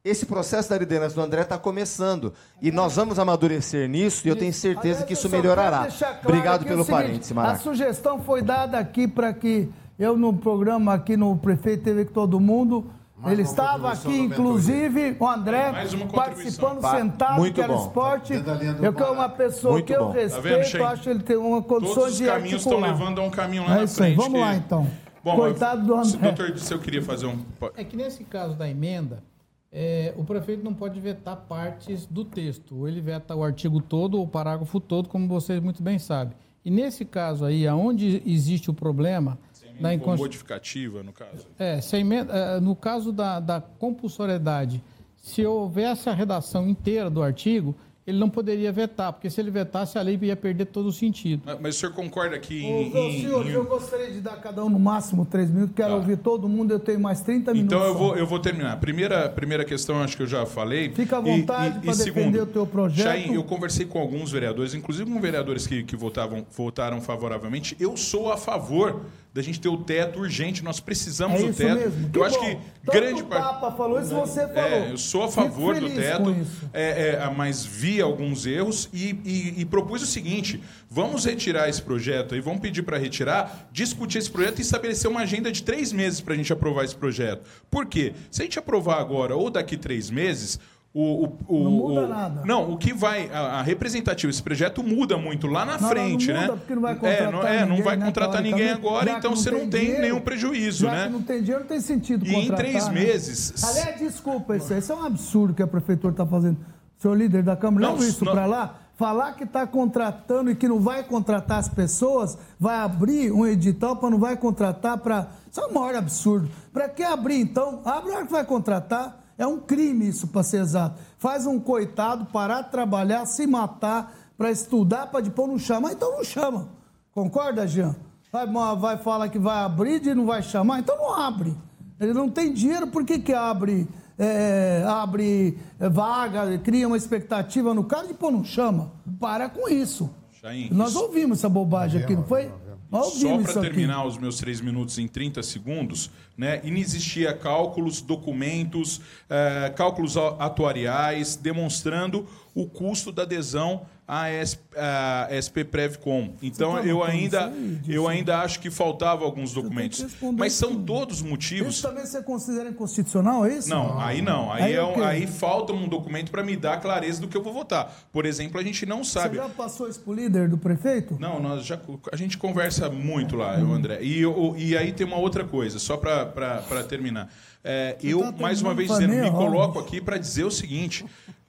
[0.04, 2.34] Esse processo da liderança do André está começando.
[2.60, 5.86] E nós vamos amadurecer nisso e eu tenho certeza que isso melhorará.
[5.86, 7.58] claro Obrigado pelo seguinte, parêntese, A Maraca.
[7.60, 12.40] sugestão foi dada aqui para que eu, no programa aqui no Prefeito TV com todo
[12.40, 12.90] mundo,
[13.22, 15.72] Mais ele estava aqui, inclusive, o André,
[16.12, 17.86] participando Pa- sentado, muito que era bom.
[17.86, 18.36] esporte.
[18.38, 18.50] Do
[18.84, 20.12] Eu que é uma pessoa Muito que eu bom.
[20.12, 20.82] Tá respeito, Shein?
[20.82, 22.98] acho que ele tem uma condições Todos os de caminhos estão articular.
[22.98, 24.16] levando a um caminho lá É na isso aí, frente.
[24.24, 24.86] vamos que- lá, então.
[25.24, 26.32] Bom, Coitado do se o André.
[26.32, 27.38] doutor disse eu queria fazer um.
[27.76, 29.22] É que nesse caso da emenda,
[29.70, 32.76] é, o prefeito não pode vetar partes do texto.
[32.76, 36.34] Ou ele veta o artigo todo ou o parágrafo todo, como vocês muito bem sabem.
[36.64, 39.38] E nesse caso aí, aonde existe o problema
[39.82, 40.20] da inconstitucionalidade.
[40.22, 41.46] modificativa, no caso.
[41.58, 44.82] É, emenda- eh, no caso da, da compulsoriedade,
[45.16, 47.74] se houvesse a redação inteira do artigo,
[48.04, 51.42] ele não poderia vetar, porque se ele vetasse, a lei ia perder todo o sentido.
[51.46, 52.92] Mas- Mas o senhor concorda que em.
[52.92, 55.90] ô, em- senhor, em- eu gostaria de dar cada um no máximo três minutos, quero
[55.90, 55.94] Tá.
[55.94, 57.76] ouvir todo mundo, eu tenho mais 30 minutos.
[57.76, 58.76] Então eu vou, eu vou terminar.
[58.80, 60.90] Primeira, primeira questão, acho que eu já falei.
[60.90, 63.06] Fica à vontade e- e defender segundo, o teu projeto.
[63.06, 67.76] Chain, eu conversei com alguns vereadores, inclusive com vereadores que, que votavam, votaram favoravelmente.
[67.78, 69.02] Eu sou a favor
[69.34, 70.62] da gente ter o teto urgente.
[70.62, 71.74] Nós precisamos É do teto.
[71.74, 72.10] mesmo.
[72.12, 72.44] Eu acho bom.
[72.46, 72.54] que
[72.84, 73.42] Tanto grande o parte.
[73.44, 74.60] Papa falou isso, você falou.
[74.70, 76.36] É, eu sou a favor do teto,
[76.72, 81.80] é, é, mas vi alguns erros e, e- e propus o seguinte: vamos retirar esse
[81.80, 85.92] projeto aí, vamos pedir para retirar, discutir esse projeto e estabelecer uma agenda de três
[85.92, 87.42] meses para a gente aprovar esse projeto.
[87.70, 88.12] Por quê?
[88.30, 90.58] Se a gente aprovar agora ou daqui três meses.
[90.94, 92.42] O, o, o- Não muda nada.
[92.44, 93.30] Não, o que vai.
[93.32, 96.46] A, a representativa, esse projeto muda muito lá na Não, frente, não, não né?
[96.48, 99.10] muda porque não vai é, contratar não, é, não ninguém, vai né, contratar ninguém agora,
[99.12, 101.08] então você não tem dinheiro, nenhum prejuízo, né?
[101.10, 102.92] não tem dinheiro, não tem sentido E em três né?
[102.94, 106.58] meses- Aliás, desculpa, isso, isso é um absurdo que a prefeitura está fazendo.
[106.98, 108.74] Senhor líder da Câmara, Não, leva isso para lá.
[108.94, 113.96] Falar que está contratando e que não vai contratar as pessoas, vai abrir um edital
[113.96, 115.28] para não vai contratar para.
[115.50, 116.48] Isso é o maior absurdo.
[116.70, 117.80] Para que abrir então?
[117.84, 119.21] Abre a hora que vai contratar.
[119.38, 121.00] É um crime isso, para ser exato.
[121.18, 126.12] Faz um coitado parar de trabalhar, se matar para estudar, para depois não chamar, então
[126.16, 126.68] não chama.
[127.12, 127.94] Concorda, Jean?
[128.32, 131.54] Vai, vai falar que vai abrir e não vai chamar, então não abre.
[132.00, 133.86] Ele não tem dinheiro, por que, que abre,
[134.18, 138.90] é, abre vaga, cria uma expectativa no cara e depois não chama?
[139.20, 140.08] Para com isso.
[140.40, 142.50] Chain, Nós isso- ouvimos essa bobagem aqui, não foi?
[142.92, 143.60] Só para aqui.
[143.60, 151.34] terminar os meus três minutos em 30 segundos, né, inexistia cálculos, documentos, eh, cálculos atuariais
[151.34, 156.34] demonstrando o custo da adesão à SP, Prevcom.
[156.42, 157.52] Então tá eu ainda,
[157.88, 160.04] eu ainda acho que faltavam alguns documentos.
[160.36, 161.74] Mas são todos motivos.
[161.74, 163.68] Isso também você considera inconstitucional, é isso?
[163.70, 164.52] Não, aí não.
[164.52, 167.36] Aí, Aí é é um- aí falta um documento para me dar clareza do que
[167.36, 167.92] eu vou votar.
[168.12, 169.36] Por exemplo, a gente não sabe.
[169.36, 171.16] Você já passou isso pro líder do prefeito?
[171.18, 171.78] Não, nós já,
[172.12, 173.98] a gente conversa muito lá, eu, André.
[174.02, 177.28] E, eu- e aí tem uma outra coisa, só para terminar.
[177.64, 181.04] É, eu, tá mais uma vez dizendo, me coloco aqui para dizer o seguinte: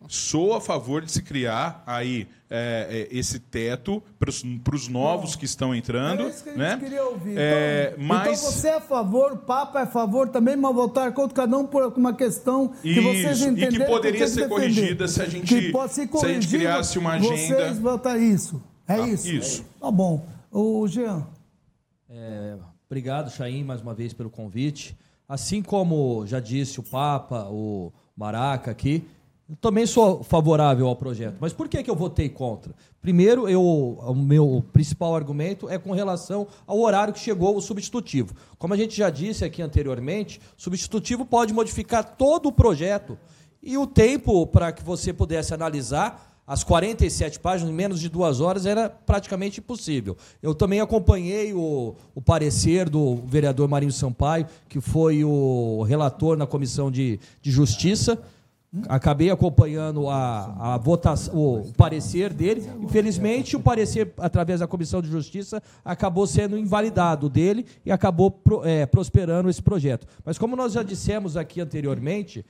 [0.07, 5.45] sou a favor de se criar aí é, é, esse teto para os novos que
[5.45, 6.21] estão entrando.
[6.21, 6.77] Era isso que a gente né?
[6.77, 7.35] queria ouvir.
[7.37, 8.39] É, então, mas.
[8.39, 11.57] então você é a favor, o Papa é a favor também, mas votar contra cada
[11.57, 14.49] um por uma questão que vocês Isso, e que entenderam poderia que ser defender.
[14.49, 17.35] corrigida se a gente- que pode ser se a gente criasse uma agenda.
[17.35, 18.61] Vocês votar isso.
[18.87, 19.27] É Ah, isso?
[19.27, 19.65] isso.
[19.79, 20.25] Tá bom.
[20.51, 21.25] O Jean.
[22.09, 24.95] É, obrigado, Chaim, mais uma vez pelo convite.
[25.27, 29.03] Assim como já disse o Papa, o Maraca aqui,
[29.59, 31.37] também sou favorável ao projeto.
[31.39, 32.73] Mas por que, que eu votei contra?
[33.01, 38.33] Primeiro, eu, o meu principal argumento é com relação ao horário que chegou o substitutivo.
[38.57, 43.17] Como a gente já disse aqui anteriormente, substitutivo pode modificar todo o projeto
[43.61, 48.41] e o tempo para que você pudesse analisar as 47 páginas em menos de duas
[48.41, 50.17] horas era praticamente impossível.
[50.41, 56.45] Eu também acompanhei o, o parecer do vereador Marinho Sampaio, que foi o relator na
[56.45, 58.21] Comissão de, de Justiça.
[58.89, 62.63] Acabei acompanhando a, a votação, o parecer dele.
[62.81, 68.65] Infelizmente, o parecer, através da Comissão de Justiça, acabou sendo invalidado dele e acabou pro-
[68.65, 70.07] eh, prosperando esse projeto.
[70.25, 72.43] Mas, como nós já dissemos aqui anteriormente,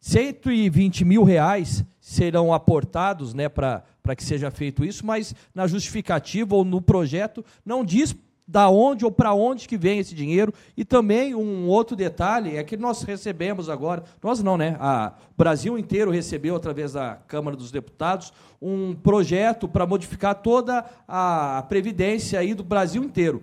[0.00, 3.82] 120 mil reais serão aportados né, para
[4.16, 8.14] que seja feito isso, mas na justificativa ou no projeto não diz
[8.48, 10.54] da onde ou para onde que vem esse dinheiro.
[10.74, 14.74] E também um outro detalhe é que nós recebemos agora, nós não, né?
[14.80, 20.82] A, o Brasil inteiro recebeu, através da Câmara dos Deputados, um projeto para modificar toda
[21.06, 23.42] a Previdência aí do Brasil inteiro.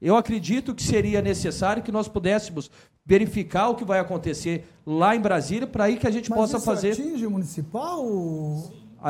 [0.00, 2.70] Eu acredito que seria necessário que nós pudéssemos
[3.04, 6.56] verificar o que vai acontecer lá em Brasília para aí que a gente Mas possa
[6.58, 6.92] isso fazer.
[6.92, 8.04] atinge o municipal?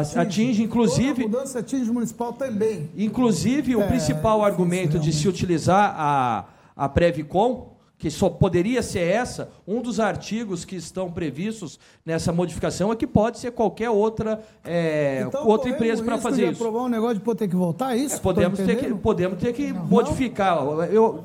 [0.01, 1.23] Atinge, atinge, inclusive.
[1.23, 2.89] Toda mudança atinge o municipal também.
[2.97, 6.45] Inclusive, o É, principal difícil, argumento de se utilizar a,
[6.77, 12.93] a Previcom, que só poderia ser essa, um dos artigos que estão previstos nessa modificação
[12.93, 16.63] é que pode ser qualquer outra, é, Então, outra empresa o para fazer de isso.
[16.63, 18.17] aprovar um negócio de poder ter que voltar, é isso?
[18.17, 20.59] É, podemos, ter que, podemos ter que modificar.
[20.93, 21.25] Eu,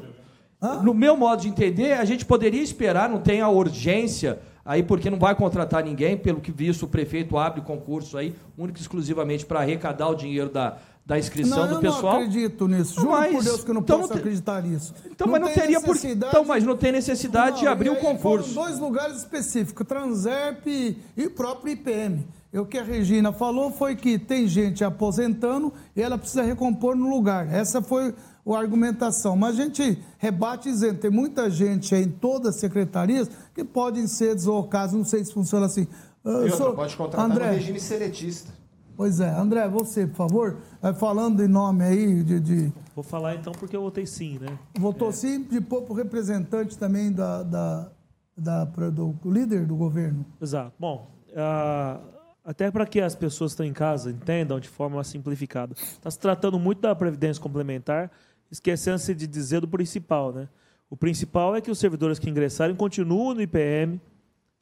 [0.81, 5.09] no meu modo de entender, a gente poderia esperar, não tem a urgência aí, porque
[5.09, 9.45] não vai contratar ninguém, pelo que visto, o prefeito abre concurso aí, único e exclusivamente
[9.45, 12.13] para arrecadar o dinheiro da, da inscrição não, do eu pessoal.
[12.13, 12.95] não acredito nisso.
[12.95, 14.93] Juro Mas, por Deus que eu não então posso não acreditar nisso.
[15.09, 17.87] Então, mas não tem teria por necessidade- Então, mas não tem necessidade de Não, abrir
[17.87, 18.53] e o aí concurso.
[18.53, 22.25] Foram dois lugares específicos, Transerp e, o próprio IPM.
[22.53, 26.95] E o que a Regina falou foi que tem gente aposentando e ela precisa recompor
[26.95, 27.47] no lugar.
[27.51, 28.13] Essa foi
[28.45, 29.35] a argumentação.
[29.35, 34.07] Mas a gente rebate dizendo, tem muita gente aí em todas as secretarias que podem
[34.07, 35.87] ser deslocados, não sei se funciona assim.
[36.23, 38.51] Eu E outra, sou- pode contratar André, no regime seletista.
[38.95, 43.35] Pois é, André, você, por favor, vai falando em nome aí de- de Vou falar
[43.35, 44.59] então porque eu votei sim, né?
[44.77, 47.91] Votou sim de pôr para o representante também da, da,
[48.37, 50.25] da- do, líder do governo.
[50.39, 50.73] Exato.
[50.77, 51.99] Bom, ah,
[52.43, 56.19] até para que as pessoas que estão em casa entendam de forma simplificada, está se
[56.19, 58.11] tratando muito da previdência complementar,
[58.51, 60.47] esquecendo-se de dizer do principal, né?
[60.89, 63.99] O principal é que os servidores que ingressarem continuam no IPM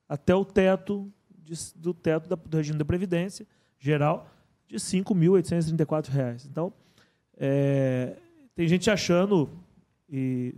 [0.08, 1.12] até o teto
[1.44, 3.48] de- do teto da- do regime da previdência
[3.80, 4.30] geral
[4.68, 6.46] de 5.834 reais.
[6.46, 6.72] Então,
[7.38, 8.16] é,
[8.56, 9.50] tem gente achando
[10.08, 10.54] e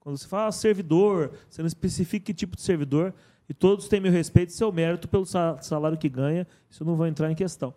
[0.00, 3.14] quando você fala servidor, você não especifica que tipo de servidor,
[3.48, 6.96] e todos têm meu respeito e seu mérito pelo sa- salário que ganha, isso não
[6.96, 7.72] vou entrar em questão.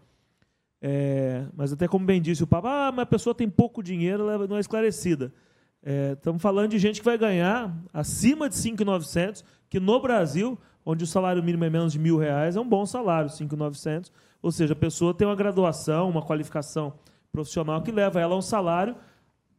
[0.88, 4.30] É, mas até como bem disse o Papa, ah, mas a pessoa tem pouco dinheiro,
[4.30, 5.34] ela não é esclarecida.
[5.82, 10.56] É, estamos falando de gente que vai ganhar acima de 5.900, que no Brasil,
[10.86, 14.12] onde o salário mínimo é menos de mil reais, é um bom salário, 5.900.
[14.44, 16.94] Ou seja, a pessoa tem uma graduação, uma qualificação
[17.32, 18.96] profissional que leva ela a um salário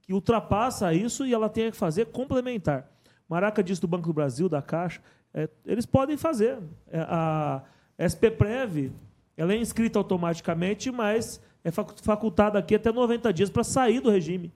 [0.02, 2.88] que ultrapassa isso e ela tem que fazer complementar.
[3.28, 5.00] Maraca disse do Banco do Brasil, da Caixa,
[5.34, 6.60] é, eles podem fazer.
[6.86, 7.64] É, a
[7.98, 8.92] SPPrev
[9.36, 14.10] ela é inscrita automaticamente, mas é facu- facultado aqui até 90 dias para sair do
[14.10, 14.52] regime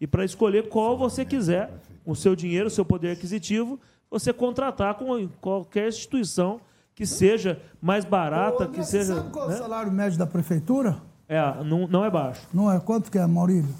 [0.00, 1.70] e para escolher qual você quiser,
[2.04, 3.78] o seu dinheiro, o seu poder aquisitivo,
[4.10, 6.60] você contratar com qualquer instituição
[6.94, 9.14] que seja mais barata, Ô, que seja.
[9.16, 9.54] Sabe qual é né?
[9.54, 10.96] o salário médio da prefeitura?
[11.28, 12.46] É, não, não é baixo.
[12.52, 12.78] Não é?
[12.78, 13.74] Quanto que é, Maurílio?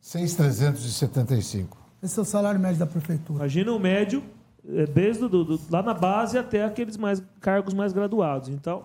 [0.00, 1.76] 6,375.
[2.02, 3.38] Esse é o salário médio da prefeitura.
[3.40, 4.22] Imagina o médio,
[4.68, 8.48] é, desde do, do- lá na base até aqueles mais, cargos mais graduados.
[8.48, 8.82] Então,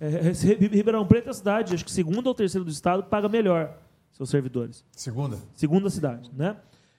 [0.00, 3.08] é, Ri- Ribeirão Preto é a cidade, acho que segunda ou terceira do estado, que
[3.08, 3.76] paga melhor
[4.12, 4.84] seus servidores.
[4.92, 5.38] Segunda?
[5.54, 6.56] Segunda cidade, né?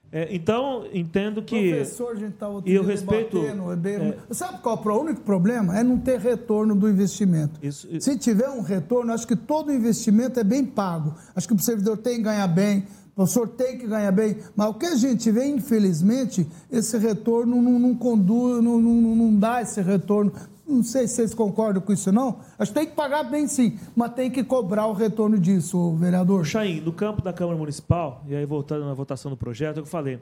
[0.10, 1.70] É, então, entendo que...
[1.74, 3.42] Professor, a gente tá outro E eu respeito...
[3.42, 3.96] debatendo, é bem-
[4.30, 5.78] é, Sabe qual é o único problema?
[5.78, 7.60] É não ter retorno do investimento.
[7.62, 11.14] Isso- Se tiver um retorno, acho que todo investimento é bem pago.
[11.36, 14.38] Acho que o servidor tem que ganhar bem, o professor tem que ganhar bem.
[14.56, 19.36] Mas o que a gente vê, infelizmente, esse retorno não, não conduz, não, não, não
[19.38, 20.32] dá esse retorno.
[20.68, 22.40] Não sei se vocês concordam com isso, não.
[22.60, 26.46] Acho que tem que pagar bem, sim, mas tem que cobrar o retorno disso, vereador.
[26.46, 29.84] Chaim, no campo da Câmara Municipal, e aí voltando na votação do projeto, é o
[29.84, 30.20] que eu falei.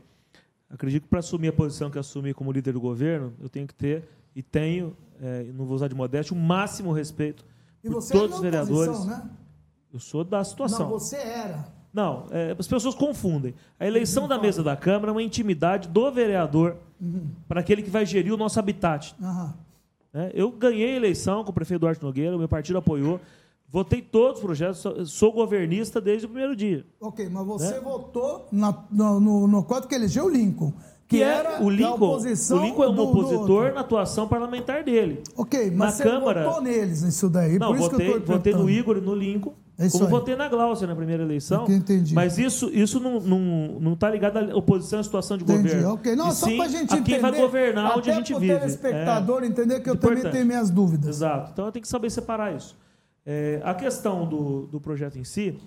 [0.70, 3.74] Acredito que para assumir a posição que assumi como líder do governo, eu tenho que
[3.74, 7.44] ter, e tenho, é, não vou usar de modéstia, o máximo respeito
[7.84, 8.90] E por você é todos os vereadores.
[8.90, 9.30] oposição, né?
[9.92, 10.90] Eu sou da situação.
[10.90, 11.66] Não, você era.
[11.94, 13.56] Não, é, as pessoas confundem.
[13.80, 16.76] A eleição da mesa da Câmara é uma intimidade do vereador
[17.48, 19.16] para aquele que vai gerir o nosso habitat.
[19.22, 19.54] Aham.
[20.16, 20.32] Né?
[20.34, 23.20] Eu ganhei a eleição com o prefeito Duarte Nogueira, o meu partido apoiou,
[23.70, 26.86] votei todos os projetos, sou, sou governista desde o primeiro dia.
[27.02, 27.80] Ok, mas você Né?
[27.82, 30.72] votou na- no, no, código que elegeu o Lincoln.
[31.08, 33.76] Que, Que é era o Lincoln, oposição o Lincoln é um do- do opositor outro.
[33.76, 35.22] na atuação parlamentar dele.
[35.38, 37.60] Ok, na mas você Câmara, votou neles nisso daí.
[37.60, 38.68] Não, por isso votei, que eu tô votei no.
[38.70, 40.10] Igor e no Lincoln, É como aí.
[40.10, 41.66] votei na Glaucia na primeira eleição.
[41.68, 42.14] É entendi.
[42.14, 43.40] Mas isso, isso não, não,
[43.80, 45.94] não tá ligado à oposição à situação de Entendi, governo.
[45.96, 46.16] ok.
[46.16, 47.04] Não, E só sim pra gente a entender.
[47.12, 48.58] quem vai governar onde a gente vive.
[48.58, 49.48] telespectador É.
[49.48, 50.18] entender que eu Importante.
[50.20, 51.18] também tenho minhas dúvidas.
[51.18, 51.52] Exato.
[51.52, 52.76] Então eu tenho que saber separar isso.
[53.26, 55.58] É, a questão do, do projeto em si,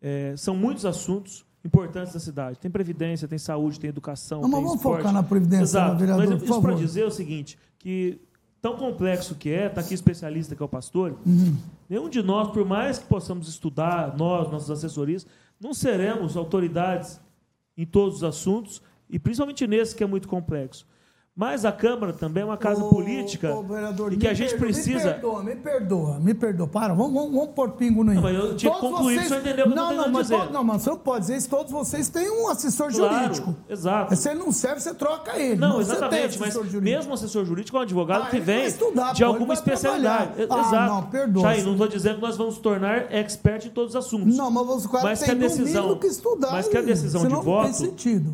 [0.00, 2.58] é, são muitos assuntos importantes da cidade.
[2.58, 4.96] Tem previdência, tem saúde, tem educação, Não, mas tem vamos esporte.
[4.98, 5.96] focar na previdência, Exato.
[5.98, 8.18] vereador, mas isso para dizer o seguinte, que
[8.62, 11.56] tão complexo que é, está aqui especialista que é o pastor, Uhum.
[11.88, 15.26] nenhum de nós, por mais que possamos estudar, nós, nossos assessorias,
[15.60, 17.20] não seremos autoridades
[17.76, 20.86] em todos os assuntos, e principalmente nesse que é muito complexo.
[21.34, 24.50] Mas a Câmara também é uma casa Ô, política ô, vereador, e que a gente
[24.50, 24.98] perdoa, precisa...
[24.98, 26.66] Me perdoa, me perdoa, me perdoa.
[26.66, 28.16] Para, vamos, vamos, vamos pôr pingo no i.
[28.16, 29.82] Não, mas eu tinha que Todos concluir pra você entender o que eu tô não,
[29.82, 31.48] não, tentando mas, to- não, mas você não pode dizer isso.
[31.48, 33.56] Todos vocês têm um assessor Claro, jurídico.
[33.66, 34.14] exato.
[34.14, 35.56] Se ele não serve, você troca ele.
[35.56, 36.82] Não, você exatamente, mas jurídico.
[36.82, 40.32] mesmo assessor jurídico é um advogado Ah, que vem estudar, de pô, alguma especialidade.
[40.50, 40.92] Ah, Exato.
[40.92, 41.42] não, perdoa.
[41.44, 44.36] Jair, não estou dizendo que nós vamos tornar expert em todos os assuntos.
[44.36, 47.22] Não, mas o cara mas tem que a decisão, que estudar, Mas que a decisão
[47.22, 47.72] de não voto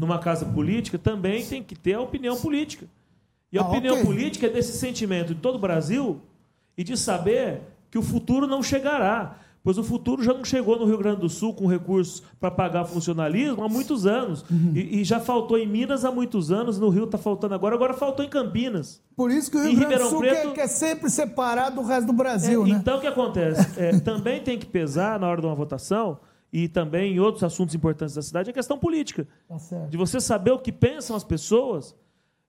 [0.01, 2.88] numa casa política também tem que ter a opinião política.
[3.53, 4.05] E a Ah, opinião ok.
[4.07, 6.20] política é desse sentimento de todo o Brasil
[6.76, 9.38] e de saber que o futuro não chegará.
[9.64, 12.84] Pois o futuro já não chegou no Rio Grande do Sul com recursos para pagar
[12.84, 14.42] funcionalismo há muitos anos.
[14.49, 14.72] Uhum.
[14.74, 17.92] E, e já faltou em Minas há muitos anos, no Rio está faltando agora, agora
[17.92, 19.03] faltou em Campinas.
[19.16, 21.82] Por isso que o Em Rio Grande do Sul Preto- quer, quer sempre separar do
[21.82, 22.76] resto do Brasil, É, né?
[22.80, 23.78] Então o que acontece?
[23.78, 26.18] É, também tem que pesar na hora de uma votação
[26.53, 29.26] e também em outros assuntos importantes da cidade a questão política.
[29.49, 29.57] Tá.
[29.90, 31.94] De você saber o que pensam as pessoas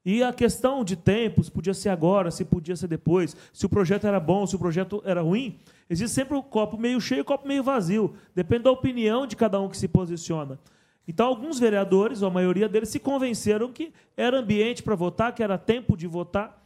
[0.06, 3.70] e a questão de tempo, se podia ser agora, se podia ser depois, se o
[3.70, 5.60] projeto era bom, se o projeto era ruim.
[5.90, 8.14] Existe sempre o copo meio cheio e o copo meio vazio.
[8.34, 10.58] Depende da opinião de cada um que se posiciona.
[11.08, 15.42] Então, alguns vereadores, ou a maioria deles, se convenceram que era ambiente para votar, que
[15.42, 16.59] era tempo de votar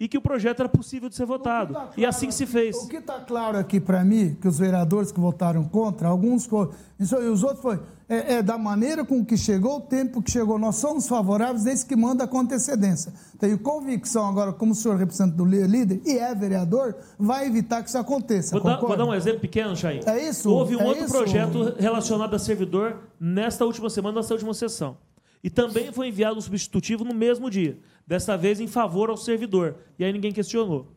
[0.00, 1.76] e que o projeto era possível de ser votado.
[1.94, 2.74] E assim se fez.
[2.74, 6.72] O que está claro aqui para mim, que os vereadores que votaram contra, alguns foram,
[6.98, 7.78] isso, e os outros foi,
[8.08, 10.58] é, é da maneira com que chegou, o tempo que chegou.
[10.58, 13.12] Nós somos favoráveis desde que manda com antecedência.
[13.38, 17.82] Tenho convicção agora, como o senhor representante do lí- líder e é vereador, vai evitar
[17.82, 18.52] que isso aconteça.
[18.58, 20.00] Vou dar, vou dar um exemplo pequeno, Chain.
[20.06, 20.50] É isso?
[20.50, 21.12] Houve um É outro isso?
[21.12, 24.96] projeto relacionado a servidor nesta última semana, nessa última sessão.
[25.42, 27.78] E também foi enviado um substitutivo no mesmo dia.
[28.06, 29.76] Dessa vez em favor ao servidor.
[29.98, 30.92] E aí ninguém questionou.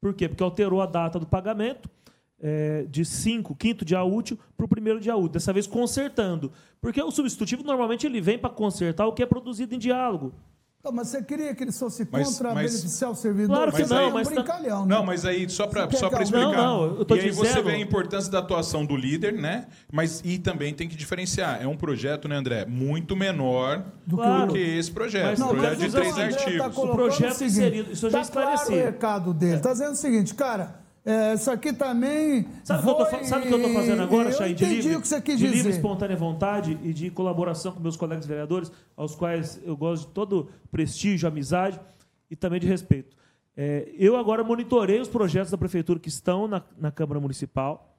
[0.00, 0.28] Por quê?
[0.28, 1.88] Porque alterou a data do pagamento
[2.40, 5.30] é, de 5, quinto dia útil, para o primeiro dia útil.
[5.30, 6.52] Dessa vez consertando.
[6.80, 10.34] Porque o substitutivo normalmente ele vem para consertar o que é produzido em diálogo.
[10.80, 13.56] Então, mas você queria que ele fosse Mas- contra mas- beneficiar o servidor?
[13.56, 14.94] Claro que Você não, é um mas tá- brincalhão, né?
[14.94, 16.52] Não, mas aí, só para só pra que explicar.
[16.52, 19.32] Não, não, eu tô e aí você dizendo- vê a importância da atuação do líder,
[19.32, 19.66] né?
[19.92, 21.60] Mas e também tem que diferenciar.
[21.60, 22.64] É um projeto, né, André?
[22.64, 24.56] Muito menor do que, Claro.
[24.56, 25.26] esse projeto.
[25.26, 26.74] Mas- um Não, projeto mas de o três tá artigos.
[26.74, 28.80] colocando projeto o seguinte, inserido, isso eu já tá claro esclareci.
[28.80, 29.56] o recado dele.
[29.56, 30.76] Está dizendo o seguinte, cara,
[31.10, 32.46] é, isso aqui também.
[32.64, 34.54] Sabe o que eu tô foi- fa- sabe o que eu estou fazendo agora, Chay?
[34.54, 37.96] De livre, o que você quis de livre, espontânea vontade e de colaboração com meus
[37.96, 41.80] colegas vereadores, aos quais eu gosto de todo prestígio, amizade
[42.30, 43.16] e também de respeito.
[43.56, 47.96] É, eu agora monitorei os projetos da prefeitura que estão na, na Câmara Municipal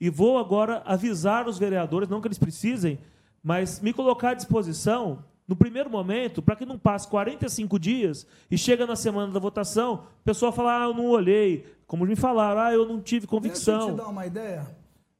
[0.00, 2.98] e vou agora avisar os vereadores, não que eles precisem,
[3.42, 8.56] mas me colocar à disposição no primeiro momento, para que não passe 45 dias e
[8.56, 12.60] chega na semana da votação, o pessoal fala, ah, eu não olhei, como me falaram,
[12.60, 13.78] ah, eu não tive convicção.
[13.78, 14.64] Deixa eu te dar uma ideia.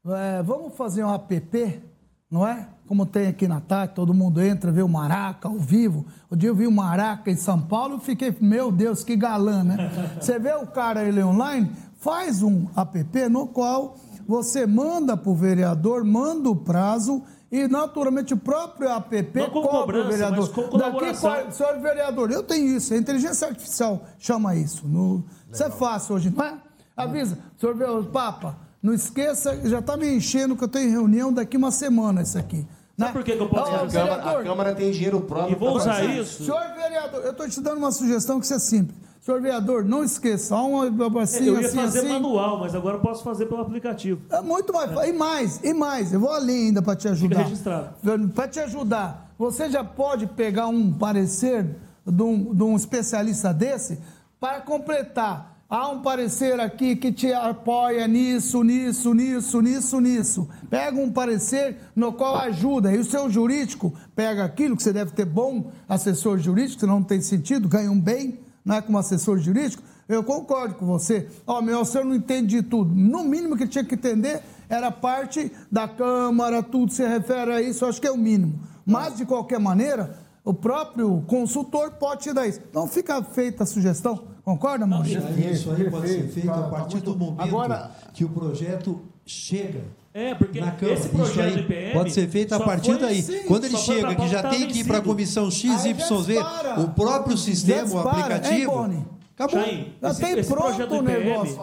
[0.07, 1.83] É, vamos fazer um app,
[2.31, 2.69] não é?
[2.87, 6.07] Como tem aqui na tarde, todo mundo entra, vê o Maraca ao vivo.
[6.31, 9.65] O dia eu vi o Maraca em São Paulo e fiquei, meu Deus, que galã,
[9.65, 9.91] né?
[10.21, 13.97] Você vê o cara ele online, faz um app no qual
[14.29, 17.21] você manda para o vereador, manda o prazo
[17.51, 20.39] e, naturalmente, o próprio app Não com cobra o cobrança, vereador.
[20.39, 21.31] mas com colaboração.
[21.31, 24.87] Daqui, senhor vereador, eu tenho isso, a inteligência artificial chama isso.
[24.87, 26.55] No, isso é fácil hoje, não é?
[26.97, 31.57] Avisa, senhor vereador, Papa, não esqueça, já está me enchendo que eu tenho reunião daqui
[31.57, 32.67] uma semana isso aqui.
[32.97, 33.07] Né?
[33.07, 33.63] Sabe por que, que eu posso?
[33.63, 35.57] A Câmara, vereador, a Câmara tem dinheiro próprio.
[35.57, 36.45] E vou usar isso.
[36.45, 38.97] Senhor vereador, eu estou te dando uma sugestão que isso é simples.
[39.21, 40.87] Senhor vereador, não esqueça, uma
[41.23, 42.09] assim, eu ia assim, fazer assim.
[42.09, 44.23] manual, mas agora eu posso fazer pelo aplicativo.
[44.31, 44.91] É muito mais.
[45.09, 47.43] E mais, e mais, eu vou além ainda para te ajudar.
[47.43, 47.95] registrado.
[48.35, 51.67] Para te ajudar, você já pode pegar um parecer
[52.07, 53.99] de um, de um especialista desse
[54.41, 55.51] para completar.
[55.69, 60.49] Há um parecer aqui que te apoia nisso, nisso, nisso, nisso, nisso.
[60.69, 62.91] Pega um parecer no qual ajuda.
[62.93, 67.05] E o seu jurídico pega aquilo que você deve ter bom assessor jurídico, senão não
[67.05, 68.41] tem sentido, ganha um bem,
[68.71, 69.83] não é como assessor jurídico.
[70.09, 71.29] Eu concordo com você.
[71.45, 72.95] Ó, meu, o senhor não entende de tudo.
[72.95, 77.85] No mínimo que tinha que entender era parte da Câmara, tudo se refere a isso,
[77.85, 78.61] acho que é o mínimo.
[78.87, 82.61] Mas, de qualquer maneira, o próprio consultor pode te dar isso.
[82.71, 84.23] Então fica feita a sugestão.
[84.45, 85.21] Concorda, Maurício?
[85.51, 89.83] Isso aí pode ser feito a partir do momento Agora- que o projeto chega
[90.13, 90.95] É, porque na Câmara.
[90.99, 93.23] esse Isso projeto aí do IPM pode ser feito a partir foi- daí.
[93.23, 96.37] sim, Quando ele chega, que já tem que ir para a comissão XYZ,
[96.79, 98.71] o próprio sistema, o hein, aplicativo.
[98.73, 99.07] Boni?
[99.39, 99.61] Acabou.
[99.65, 101.59] Chain, Já esse, tem esse pronto o negócio.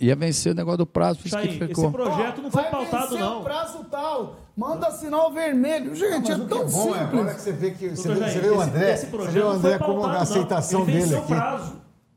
[0.00, 1.90] Ia vencer o negócio do prazo, por isso que Chain, esse ficou.
[1.92, 3.40] projeto não foi Vai pautado, não.
[3.40, 4.36] o prazo tal.
[4.56, 5.94] Manda sinal vermelho.
[5.94, 7.34] Gente, é Mas o que tão é bom é agora simples.
[7.36, 9.32] que você vê que você Doutor vê, Jair, você vê o André, esse você projeto
[9.34, 10.22] vê o não André foi como pautado, a não.
[10.22, 11.26] aceitação Ele dele aqui.
[11.26, 11.72] prazo.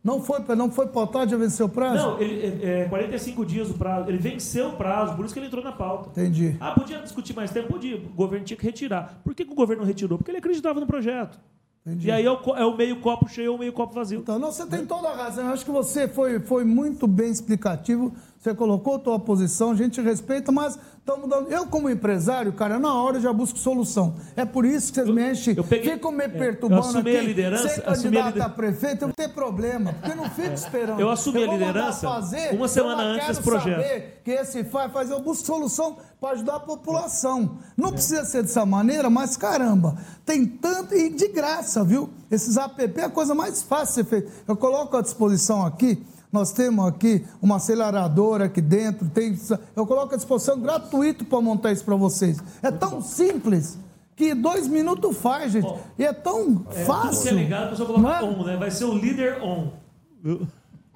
[0.05, 1.95] Não foi, não foi pautado, já venceu o prazo?
[1.95, 4.07] Não, ele, é, é 45 dias o prazo.
[4.07, 6.09] Ele venceu o prazo, por isso que ele entrou na pauta.
[6.11, 6.55] Entendi.
[6.59, 7.69] Ah, podia discutir mais tempo?
[7.69, 7.95] Podia.
[7.97, 9.19] O governo tinha que retirar.
[9.23, 10.19] Por que, que o governo não retirou?
[10.19, 11.39] Porque ele acreditava no projeto.
[11.83, 12.07] Entendi.
[12.07, 14.19] E aí é o, é o meio copo cheio ou o meio copo vazio.
[14.19, 15.47] Então, não, você tem toda a razão.
[15.47, 18.13] Eu acho que você foi, foi muito bem explicativo.
[18.45, 21.49] Você colocou a tua posição, a gente respeita, mas estamos dando.
[21.49, 24.17] Eu, como empresário, cara, na hora eu já busco solução.
[24.35, 25.55] É por isso que vocês me enchem.
[25.57, 27.17] eu peguei- ficam me é, perturbando eu aqui.
[27.17, 30.15] a liderança, Ser assumi a candidato lider- a prefeito, eu não tenho problema, porque eu
[30.15, 30.99] não fico esperando.
[30.99, 33.81] Eu assumi a vou mandar liderança fazer, uma semana eu antes desse projeto.
[33.81, 37.57] saber que esse faz, faz, eu busco solução para ajudar a população.
[37.75, 42.11] Não precisa ser dessa maneira, mas caramba, tem tanto, e de graça, viu?
[42.29, 44.31] Esses app é a coisa mais fácil de ser feita.
[44.47, 46.05] Eu coloco à disposição aqui,
[46.35, 49.37] nós temos aqui uma aceleradora aqui dentro, tem,
[49.75, 52.37] eu coloco à disposição gratuito para montar isso para vocês.
[52.61, 53.79] É tão simples
[54.15, 55.73] que dois minutos faz, gente.
[55.97, 57.35] e é tão que é fácil.
[57.35, 58.23] ligado, a pessoa coloca é?
[58.23, 58.57] on, né?
[58.57, 59.71] Vai ser o líder on.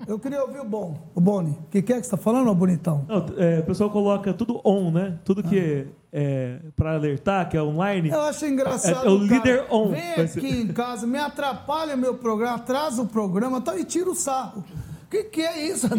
[0.08, 1.52] Eu queria ouvir o bom, o Boni.
[1.52, 3.06] O que, que é que você está falando, bonitão?
[3.08, 5.18] Não, é, o pessoal coloca tudo on, né?
[5.26, 8.10] Tudo que é, para alertar, que é online.
[8.10, 9.06] Eu acho engraçado.
[9.06, 9.90] É, é o líder on.
[9.90, 13.84] Vem Vai ser- aqui em casa, me atrapalha meu programa, atrasa o programa tá, e
[13.84, 14.64] tira o sarro.
[15.10, 15.90] O que, que é isso?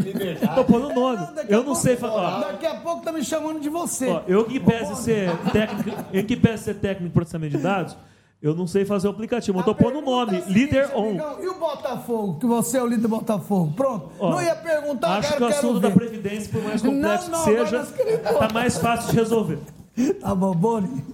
[0.54, 1.16] Tô pondo o nome.
[1.34, 2.40] daqui Eu a não pouco- sei falar.
[2.42, 4.06] Daqui a pouco tá me chamando de você.
[4.08, 7.96] Ó, eu que pese ser técnico, eu que pese ser técnico em processamento de dados,
[8.40, 10.58] eu não sei fazer o aplicativo, mas eu tô pondo o nome, É o seguinte,
[10.60, 11.16] líder on.
[11.42, 13.72] e o Botafogo, que você é o líder do Botafogo?
[13.76, 14.10] Pronto.
[14.20, 15.90] Ó, não ia perguntar, Acho que o assunto da.
[15.90, 19.58] Previdência, por mais complexo Não, não, que seja, tá mais fácil de resolver.
[20.20, 21.04] Tá bom, Boni?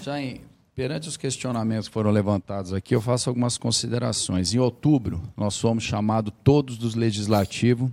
[0.00, 0.40] Jair,
[0.74, 4.52] perante os questionamentos que foram levantados aqui, eu faço algumas considerações.
[4.52, 7.90] Em outubro, nós fomos chamados todos dos legislativos,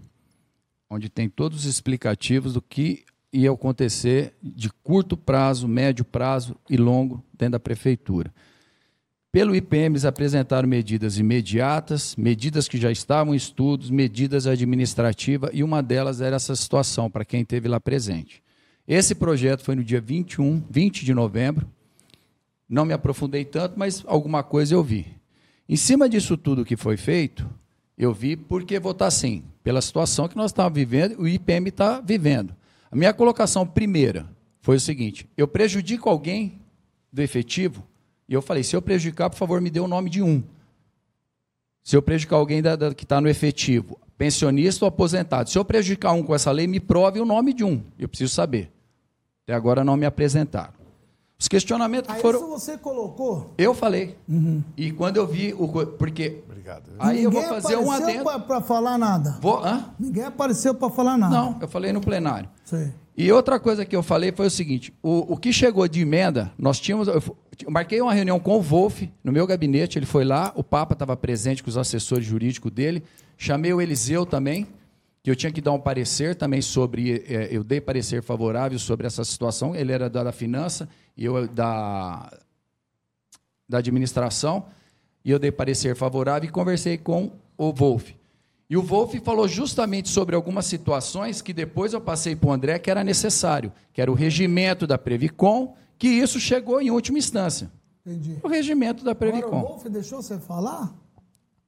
[0.90, 6.76] onde tem todos os explicativos do que ia acontecer de curto prazo, médio prazo e
[6.76, 8.34] longo dentro da prefeitura.
[9.32, 15.64] Pelo IPM, eles apresentaram medidas imediatas, medidas que já estavam em estudos, medidas administrativas, e
[15.64, 18.44] uma delas era essa situação, para quem esteve lá presente.
[18.86, 21.66] Esse projeto foi no dia 21, 20 de novembro,
[22.72, 25.06] não me aprofundei tanto, mas alguma coisa eu vi.
[25.68, 27.48] Em cima disso tudo que foi feito,
[27.98, 32.56] eu vi porque votar sim, pela situação que nós estamos vivendo, o IPM está vivendo.
[32.90, 34.26] A minha colocação primeira
[34.62, 36.60] foi o seguinte: eu prejudico alguém
[37.12, 37.84] do efetivo,
[38.28, 40.42] e eu falei, se eu prejudicar, por favor, me dê o nome de um.
[41.84, 45.66] Se eu prejudicar alguém da- da- que está no efetivo, pensionista ou aposentado, se eu
[45.66, 47.84] prejudicar um com essa lei, me prove o nome de um.
[48.00, 48.72] Eu preciso saber.
[49.44, 50.81] Até agora não me apresentaram.
[51.42, 52.38] Os questionamentos que Aí foram.
[52.38, 53.52] isso você colocou.
[53.58, 54.16] Eu falei.
[54.78, 55.68] E quando eu vi o.
[55.68, 56.44] Porque.
[56.48, 56.92] Obrigado.
[57.00, 58.46] Aí eu vou Ninguém fazer um apareceu adendo.
[58.46, 59.40] para falar nada.
[59.42, 59.86] Vou, hã?
[60.00, 61.36] Ninguém apareceu para falar nada.
[61.36, 62.48] Não, eu falei no plenário.
[62.64, 62.94] Sei.
[63.18, 66.52] E outra coisa que eu falei foi o seguinte: o, o que chegou de emenda,
[66.60, 67.08] nós tínhamos.
[67.08, 67.24] Eu
[67.72, 71.18] marquei uma reunião com o Wolf no meu gabinete, ele foi lá, o Papa estava
[71.18, 73.04] presente com os assessores jurídicos dele,
[73.36, 74.68] chamei o Eliseu também,
[75.24, 77.24] que eu tinha que dar um parecer também sobre.
[77.28, 81.48] eh, eu dei parecer favorável sobre essa situação, ele era da, da finança e eu
[81.48, 82.32] da,
[83.70, 84.66] da administração,
[85.24, 88.12] e eu dei parecer favorável e conversei com o Wolf.
[88.70, 92.80] E o Wolf falou justamente sobre algumas situações que depois eu passei para o André
[92.80, 97.70] que era necessário, que era o regimento da Previcom, que isso chegou em última instância.
[98.06, 98.40] Entendi.
[98.42, 99.62] O regimento da Agora o Previcom.
[99.62, 100.96] Wolf deixou você falar?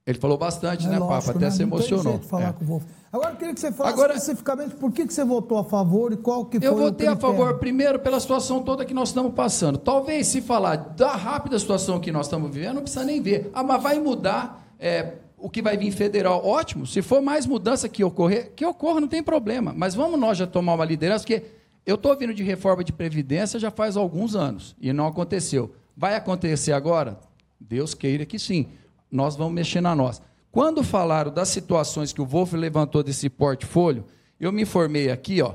[0.06, 1.30] Ele falou bastante, É né, lógico, Papa?
[1.38, 1.50] Até né?
[1.50, 2.18] se emocionou.
[2.18, 2.52] falar É.
[2.52, 2.84] com o Wolf.
[3.10, 6.12] Agora eu queria que você falasse Agora- especificamente por que, que você votou a favor
[6.12, 9.08] e qual que Eu foi o votei a favor, primeiro, pela situação toda que nós
[9.08, 9.78] estamos passando.
[9.78, 13.50] Talvez, se falar da rápida situação que nós estamos vivendo, não precisa nem ver.
[13.54, 16.44] Ah, mas vai mudar é, o que vai vir federal.
[16.44, 19.72] Ótimo, se for mais mudança que ocorrer, que ocorra, não tem problema.
[19.74, 21.44] Mas vamos nós já tomar uma liderança, porque
[21.86, 25.74] eu estou vindo de reforma de Previdência já faz alguns anos e não aconteceu.
[25.96, 27.18] Vai acontecer agora?
[27.58, 28.68] Deus queira que sim.
[29.14, 30.22] Nós vamos mexer na nossa.
[30.50, 34.04] Quando falaram das situações que o Wolf levantou desse portfólio,
[34.40, 35.54] eu me informei aqui, ó.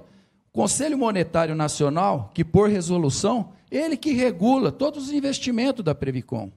[0.51, 6.49] Conselho Monetário Nacional, que por resolução, ele que regula todos os investimentos da Previcom.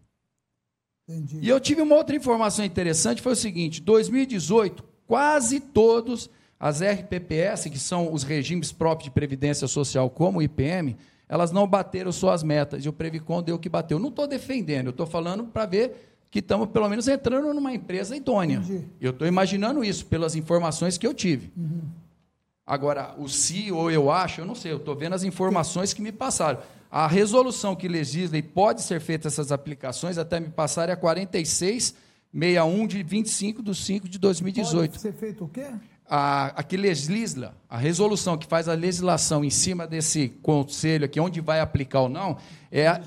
[1.08, 1.40] Entendi.
[1.42, 7.68] E eu tive uma outra informação interessante, foi o seguinte, 2018, quase todos as RPPS,
[7.68, 10.96] que são os regimes próprios de previdência social, como o IPM,
[11.28, 13.98] elas não bateram suas metas, e o Previcom deu o que bateu.
[13.98, 18.16] Não estou defendendo, eu estou falando para ver que estamos, pelo menos, entrando numa empresa
[18.16, 18.56] idônea.
[18.56, 18.86] Entendi.
[18.98, 21.52] Eu estou imaginando isso, pelas informações que eu tive.
[22.66, 26.00] Agora, o se ou eu acho, eu não sei, eu estou vendo as informações que
[26.00, 26.60] me passaram.
[26.90, 30.96] A resolução que legisla e pode ser feita essas aplicações, até me passar, é a
[30.96, 34.90] 4661 de 25 de 5 de 2018.
[34.90, 35.66] Pode ser feito o quê?
[36.08, 41.20] A, a que legisla, a resolução que faz a legislação em cima desse conselho aqui,
[41.20, 42.38] onde vai aplicar ou não,
[42.70, 43.02] é a,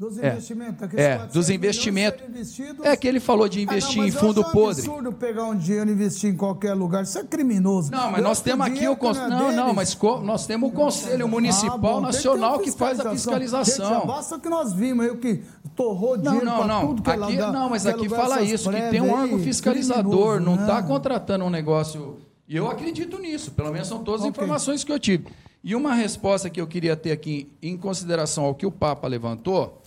[0.00, 0.28] Dos É.
[0.30, 0.82] investimentos.
[0.82, 2.26] aqueles É, 400 dos investimentos.
[2.26, 4.80] investidos- É que ele falou de Ah, não, investir em eu fundo podre.
[4.80, 7.02] absurdo pegar um dinheiro e investir em qualquer lugar.
[7.02, 7.90] Isso é criminoso.
[7.92, 9.74] Não, mas Eu nós que temos aqui o que é não, não, deles.
[9.74, 13.88] mas nós temos o Conselho Municipal Ah, bom, Nacional ter que faz a Gente, fiscalização.
[13.90, 15.42] já basta que nós vimos aí o que
[15.76, 16.86] torrou Não, dinheiro não, pra não.
[16.86, 17.52] tudo que é Aqui, lugar.
[17.52, 20.62] não, mas que é aqui fala isso, que tem um órgão fiscalizador, não né?
[20.62, 22.16] está contratando um negócio.
[22.48, 24.42] E eu acredito nisso, pelo menos são todas as Ok.
[24.42, 25.26] informações que eu tive.
[25.62, 29.79] E uma resposta que eu queria ter aqui, em consideração ao que o Papa levantou,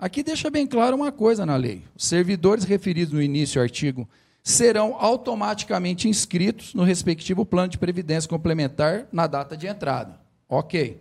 [0.00, 1.84] aqui deixa bem claro uma coisa na lei.
[1.94, 4.08] Os servidores referidos no início do artigo
[4.42, 10.18] serão automaticamente inscritos no respectivo plano de previdência complementar na data de entrada.
[10.48, 11.00] Ok.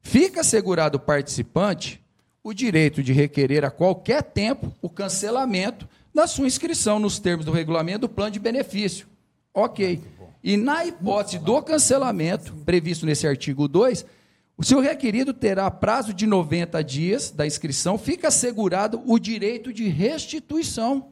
[0.00, 2.00] Fica assegurado ao participante
[2.42, 7.52] o direito de requerer a qualquer tempo o cancelamento da sua inscrição nos termos do
[7.52, 9.06] regulamento do plano de benefício.
[9.52, 10.00] Ok.
[10.42, 14.06] E na hipótese do cancelamento, previsto nesse artigo 2,
[14.58, 19.86] o seu requerido terá prazo de 90 dias da inscrição, fica assegurado o direito de
[19.88, 21.06] restituição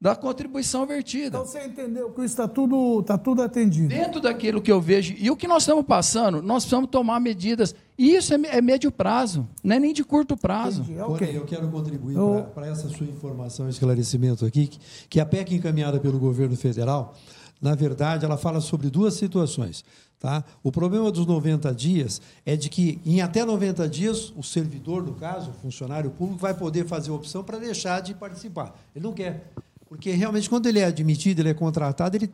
[0.00, 1.26] da contribuição vertida.
[1.36, 3.88] Então você entendeu que isso está tudo, tá tudo atendido.
[3.88, 7.74] Dentro daquilo que eu vejo, e o que nós estamos passando, nós precisamos tomar medidas.
[7.98, 10.82] E isso é, é médio prazo, não é nem de curto prazo.
[10.82, 11.36] Entendi, Porém, ok.
[11.36, 14.78] eu quero contribuir Eu- para essa sua informação e esclarecimento aqui, que,
[15.10, 17.14] que a PEC encaminhada pelo governo federal,
[17.60, 19.84] na verdade, ela fala sobre duas situações.
[20.20, 20.44] Tá?
[20.62, 25.14] O problema dos 90 dias é de que, em até 90 dias, o servidor, no
[25.14, 28.78] caso, o funcionário público, vai poder fazer a opção para deixar de participar.
[28.94, 29.50] Ele não quer.
[29.88, 32.30] Porque realmente, quando ele é admitido, ele é contratado, ele,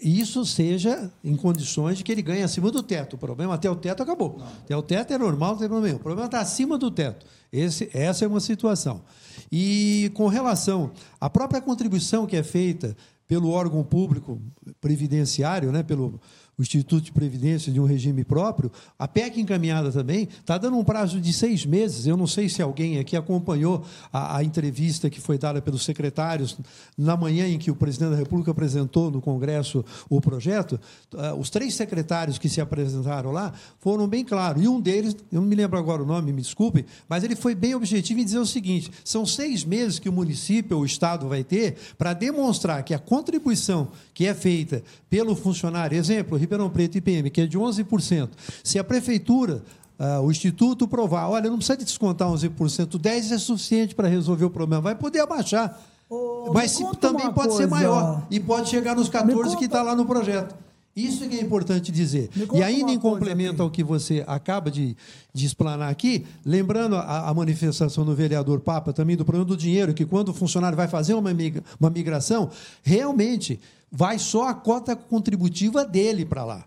[0.00, 3.16] isso seja em condições de que ele ganhe acima do teto.
[3.16, 4.40] O problema até o teto acabou.
[4.62, 5.96] Até o teto é normal, não tem problema.
[5.96, 7.26] O problema está acima do teto.
[7.52, 9.02] Esse, essa é uma situação.
[9.50, 12.96] E com relação à própria contribuição que é feita
[13.26, 14.40] pelo órgão público
[14.80, 16.20] previdenciário, né, pelo
[16.58, 20.84] o Instituto de Previdência de um regime próprio, a PEC encaminhada também está dando um
[20.84, 22.06] prazo de seis meses.
[22.06, 26.56] Eu não sei se alguém aqui acompanhou a, a entrevista que foi dada pelos secretários
[26.96, 30.80] na manhã em que o presidente da República apresentou no Congresso o projeto.
[31.16, 34.62] Ah, Os três secretários que se apresentaram lá foram bem claros.
[34.62, 37.54] E um deles, eu não me lembro agora o nome, me desculpem, mas ele foi
[37.54, 41.28] bem objetivo em dizer o seguinte: são seis meses que o município ou o Estado
[41.28, 46.96] vai ter para demonstrar que a contribuição que é feita pelo funcionário, exemplo, Ribeirão Preto
[46.98, 48.30] IPM, que é de 11%,
[48.62, 49.62] se a prefeitura,
[49.98, 54.50] ah, o Instituto provar, olha, não precisa descontar 11%, 10% é suficiente para resolver o
[54.50, 55.78] problema, vai poder abaixar.
[56.08, 57.68] Ô, Mas também pode ser coisa.
[57.68, 60.54] maior e pode chegar nos 14 que conta- está lá no projeto.
[60.96, 62.30] Isso que é importante dizer.
[62.52, 64.96] E ainda em complemento ao que você acaba de,
[65.32, 69.92] de explanar aqui, lembrando a, a, manifestação do vereador Papa também do problema do dinheiro,
[69.92, 72.48] que quando o funcionário vai fazer uma, migra, uma migração,
[72.84, 73.58] realmente
[73.94, 76.64] vai só a cota contributiva dele para lá.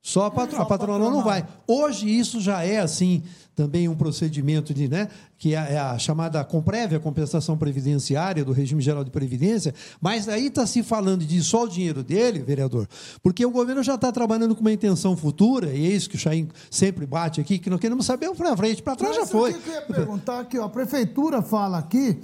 [0.00, 1.46] Só a, patro, a patronal não vai.
[1.66, 3.22] Hoje isso já é assim
[3.54, 5.08] também um procedimento de, né,
[5.38, 10.48] que é, é a chamada comprévia compensação previdenciária do regime geral de previdência, mas aí
[10.48, 12.88] está se falando de só o dinheiro dele, vereador,
[13.22, 16.18] porque o governo já está trabalhando com uma intenção futura, e é isso que o
[16.18, 19.52] Chaim sempre bate aqui, que nós queremos saber para frente, para trás mas já foi.
[19.52, 22.18] O que eu ia perguntar aqui, ó, a prefeitura fala aqui,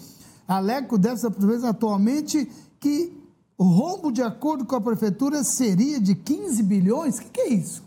[0.48, 2.50] Aleco dessa vez atualmente,
[2.80, 3.19] que
[3.60, 7.18] o rombo, de acordo com a prefeitura, seria de 15 bilhões?
[7.18, 7.84] O que, que é isso?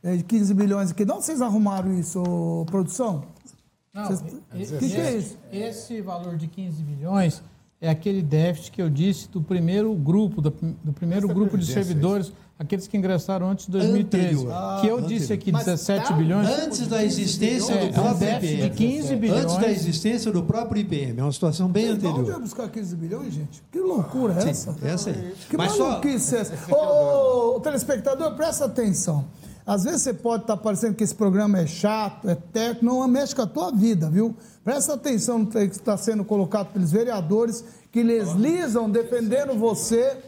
[0.00, 1.04] É de 15 bilhões aqui.
[1.04, 2.22] De onde vocês arrumaram isso,
[2.70, 3.24] produção?
[3.92, 4.36] Não, vocês...
[4.54, 5.36] esse, que, que é isso?
[5.50, 7.42] Esse valor de 15 bilhões
[7.80, 10.50] é aquele déficit que eu disse do primeiro grupo, do,
[10.84, 14.46] do primeiro grupo de servidores aqueles que ingressaram antes de 2013.
[14.48, 15.08] Ah, que eu anterior.
[15.08, 16.48] disse aqui, 17 tá bilhões.
[16.48, 18.62] Antes da existência é, do próprio é um IPM.
[18.62, 19.44] de 15 bilhões.
[19.44, 21.20] Antes da existência do próprio IPM.
[21.20, 22.20] É uma situação bem então, anterior.
[22.20, 23.62] Onde vai buscar 15 bilhões, gente?
[23.70, 24.72] Que loucura é essa?
[24.72, 25.34] Sim, essa aí.
[25.48, 26.36] Que Mas maluquice só...
[26.36, 26.74] é essa?
[26.74, 29.26] Ô, ô, telespectador, presta atenção.
[29.66, 33.34] Às vezes você pode estar parecendo que esse programa é chato, é técnico, não mexe
[33.34, 34.34] com a tua vida, viu?
[34.62, 40.18] Presta atenção no que está sendo colocado pelos vereadores que les lisam defendendo você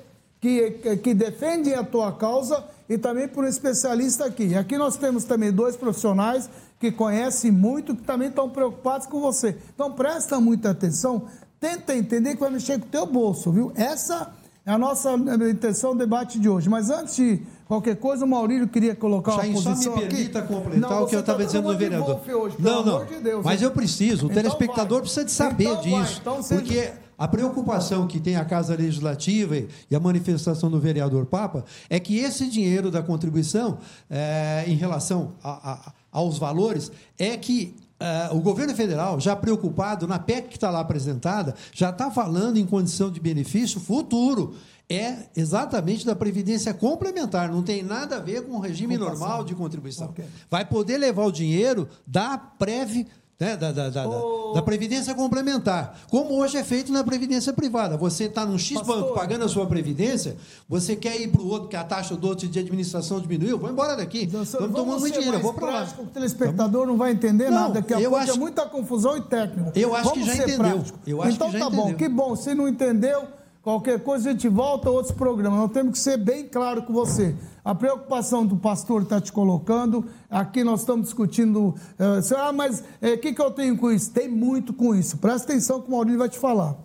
[0.40, 4.55] que, que defendem a tua causa e também por um especialista aqui.
[4.55, 6.48] Aqui nós temos também dois profissionais
[6.81, 9.56] que conhecem muito, que também estão preocupados com você.
[9.74, 11.24] Então presta muita atenção,
[11.60, 13.73] tenta entender que vai mexer com o teu bolso, viu?
[13.74, 14.32] Essa
[14.65, 15.15] é a nossa
[15.51, 16.69] intenção do debate de hoje.
[16.69, 20.48] Mas antes de qualquer coisa, o Maurílio queria colocar uma posição só me permita aqui.
[20.48, 22.20] completar não, o que eu estava tá dizendo no vereador.
[22.32, 23.66] Hoje, não, não, de Deus, mas hein?
[23.66, 25.01] eu preciso, o então telespectador vai.
[25.01, 26.19] precisa de saber então disso.
[26.20, 26.93] Então porque...
[27.18, 29.56] a preocupação que tem a Casa Legislativa
[29.90, 33.78] e a manifestação do vereador Papa é que esse dinheiro da contribuição,
[34.08, 40.06] é, em relação a, a, aos valores, é que Uh, o governo federal, já preocupado
[40.06, 44.54] na PEC que está lá apresentada, já está falando em condição de benefício futuro.
[44.88, 49.52] É exatamente da Previdência Complementar, não tem nada a ver com o regime normal de
[49.52, 50.10] contribuição.
[50.10, 50.26] Okay.
[50.48, 53.04] Vai poder levar o dinheiro da Prev
[53.40, 54.52] né, da, da, da, oh.
[54.52, 55.97] da, Previdência Complementar.
[56.10, 57.97] Como hoje é feito na Previdência Privada.
[57.97, 59.02] Você está num X Pastor.
[59.02, 60.36] banco pagando a sua Previdência,
[60.69, 63.70] você quer ir para o outro, que a taxa do outro de administração diminuiu, vou
[63.70, 64.24] embora daqui.
[64.24, 65.89] Estamos tomando muito dinheiro, vou para lá.
[65.98, 68.32] O telespectador não vai entender não, nada, a pouco é acho...
[68.32, 69.70] é muita confusão e técnico.
[69.77, 70.85] Eu acho Vamos que já entendeu.
[71.06, 71.86] Eu acho então que já tá entendeu.
[71.86, 72.35] bom, que bom.
[72.35, 73.28] Se não entendeu,
[73.68, 75.58] qualquer coisa a gente volta a outros programas.
[75.58, 77.36] Nós temos que ser bem claro com você.
[77.62, 82.84] A preocupação do pastor está te colocando, aqui nós estamos discutindo, uh, ah, mas o
[83.02, 84.10] eh, que, que eu tenho com isso?
[84.10, 85.18] Tem muito com isso.
[85.18, 86.78] Presta atenção que o Maurício vai te falar.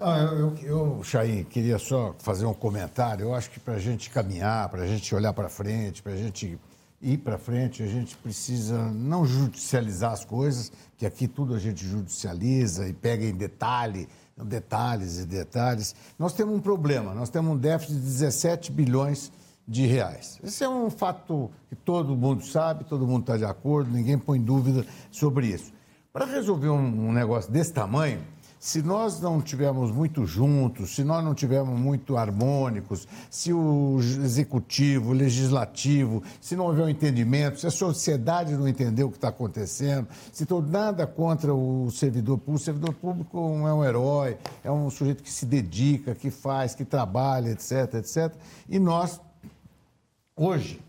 [0.00, 3.26] Ah, eu, eu, Chay, queria só fazer um comentário.
[3.26, 6.16] Eu acho que para a gente caminhar, para a gente olhar para frente, para a
[6.16, 6.58] gente
[7.00, 11.86] ir para frente, a gente precisa não judicializar as coisas, que aqui tudo a gente
[11.86, 14.08] judicializa e pega em detalhe,
[14.44, 15.94] detalhes e detalhes.
[16.18, 19.32] Nós temos um problema, nós temos um déficit de 17 bilhões
[19.66, 20.40] de reais.
[20.42, 24.40] Esse é um fato que todo mundo sabe, todo mundo está de acordo, ninguém põe
[24.40, 25.72] dúvida sobre isso.
[26.12, 28.20] Para resolver um, um, negócio desse tamanho,
[28.58, 35.10] se nós não tivermos muito juntos, se nós não tivermos muito harmônicos, se o executivo,
[35.10, 39.28] o legislativo, se não houver um entendimento, se a sociedade não entender o que está
[39.28, 44.36] acontecendo, se todo nada contra o servidor público, o servidor público não é um herói,
[44.64, 48.34] é um sujeito que se dedica, que faz, que trabalha, etc, etc.
[48.68, 49.20] E nós
[50.40, 50.80] Hoje,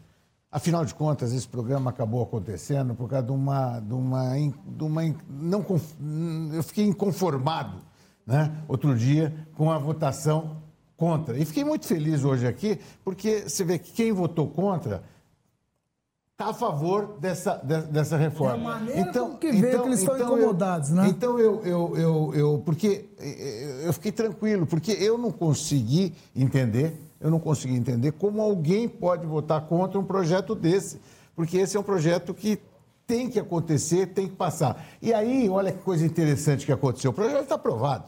[0.51, 3.79] afinal de contas, esse programa acabou acontecendo por causa de uma.
[3.79, 5.65] De uma, de uma não,
[6.53, 7.77] eu fiquei inconformado
[8.25, 10.57] né, outro dia com a votação
[10.95, 11.37] contra.
[11.37, 15.03] E fiquei muito feliz hoje aqui, porque você vê que quem votou contra
[16.31, 18.55] está a favor dessa, dessa reforma.
[18.55, 21.07] É maneira então, que vê então, que eles estão então incomodados, eu, né?
[21.09, 23.09] Então eu, eu, eu, eu, porque
[23.83, 29.25] eu fiquei tranquilo, porque eu não consegui entender eu não consegui entender como alguém pode
[29.25, 30.99] votar contra um projeto desse,
[31.35, 32.59] porque esse é um projeto que
[33.05, 34.85] tem que acontecer, tem que passar.
[35.01, 37.11] E aí, olha que coisa interessante que aconteceu.
[37.11, 38.05] O projeto está aprovado.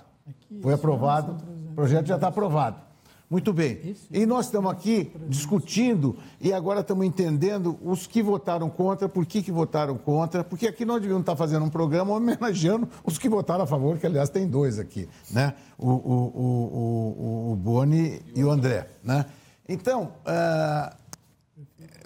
[0.62, 1.38] Foi aprovado,
[1.72, 2.91] o projeto já está aprovado.
[3.32, 3.96] Muito bem.
[4.12, 9.42] E nós estamos aqui discutindo e agora estamos entendendo os que votaram contra, por que,
[9.42, 13.64] que votaram contra, porque aqui nós devíamos estar fazendo um programa homenageando os que votaram
[13.64, 15.54] a favor, que aliás tem dois aqui, né?
[15.78, 19.26] O, o, o, o, o Boni e o André, né?
[19.66, 21.01] Então, uh,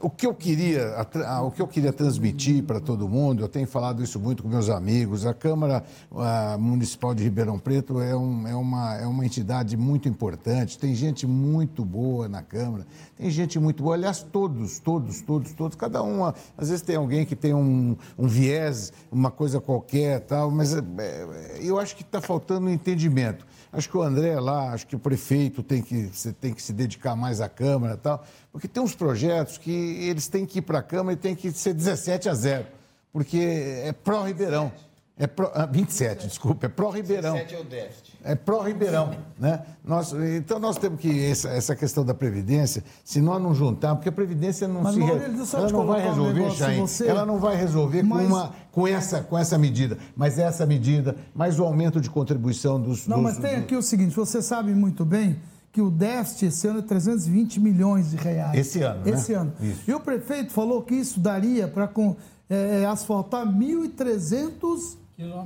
[0.02, 3.48] o que eu queria, a ah, o que eu queria transmitir para todo mundo, eu
[3.48, 5.26] tenho falado isso muito com meus amigos.
[5.26, 5.84] A Câmara
[6.16, 10.78] ah, Municipal de Ribeirão Preto é, um- é uma, é uma entidade muito importante.
[10.78, 12.86] Tem gente muito boa na Câmara,
[13.16, 13.96] tem gente muito boa.
[13.96, 15.76] Aliás, todos, todos, todos, todos.
[15.76, 20.20] Cada um, ah, às vezes tem alguém que tem um, um viés, uma coisa qualquer,
[20.22, 20.52] tal.
[20.52, 23.46] Mas é, é, eu acho que está faltando entendimento.
[23.72, 26.10] Acho que o André lá, acho que o prefeito tem que,
[26.40, 28.24] tem que se dedicar mais à Câmara e tal,
[28.56, 31.52] porque tem uns projetos que eles têm que ir para a Câmara e tem que
[31.52, 32.66] ser 17 a 0,
[33.12, 34.72] porque é pró-Ribeirão.
[35.18, 37.34] É pró, ah, 27, desculpa, é pró-Ribeirão.
[37.34, 38.14] 17 é o déficit.
[38.24, 39.12] É pró-Ribeirão.
[39.38, 39.62] Né?
[39.84, 44.08] Nós, então nós temos que, essa, essa questão da Previdência, se nós não juntarmos, porque
[44.10, 45.02] a Previdência não Mas, se.
[45.02, 48.34] Eu ela não vai um resolver, negócio, Chain, você- ela não vai resolver Mas- com,
[48.34, 49.98] uma, com, essa, com essa medida.
[50.16, 53.06] Mas essa medida, mais o aumento de contribuição dos.
[53.06, 55.42] Não, dos- mas tem aqui o seguinte: você sabe muito bem
[55.76, 58.58] que o déficit esse ano é 320 milhões de reais.
[58.58, 59.12] Esse ano, né?
[59.12, 59.52] Esse ano.
[59.60, 59.82] Isso.
[59.86, 61.92] E o prefeito falou que isso daria para
[62.50, 64.96] é, asfaltar 1.300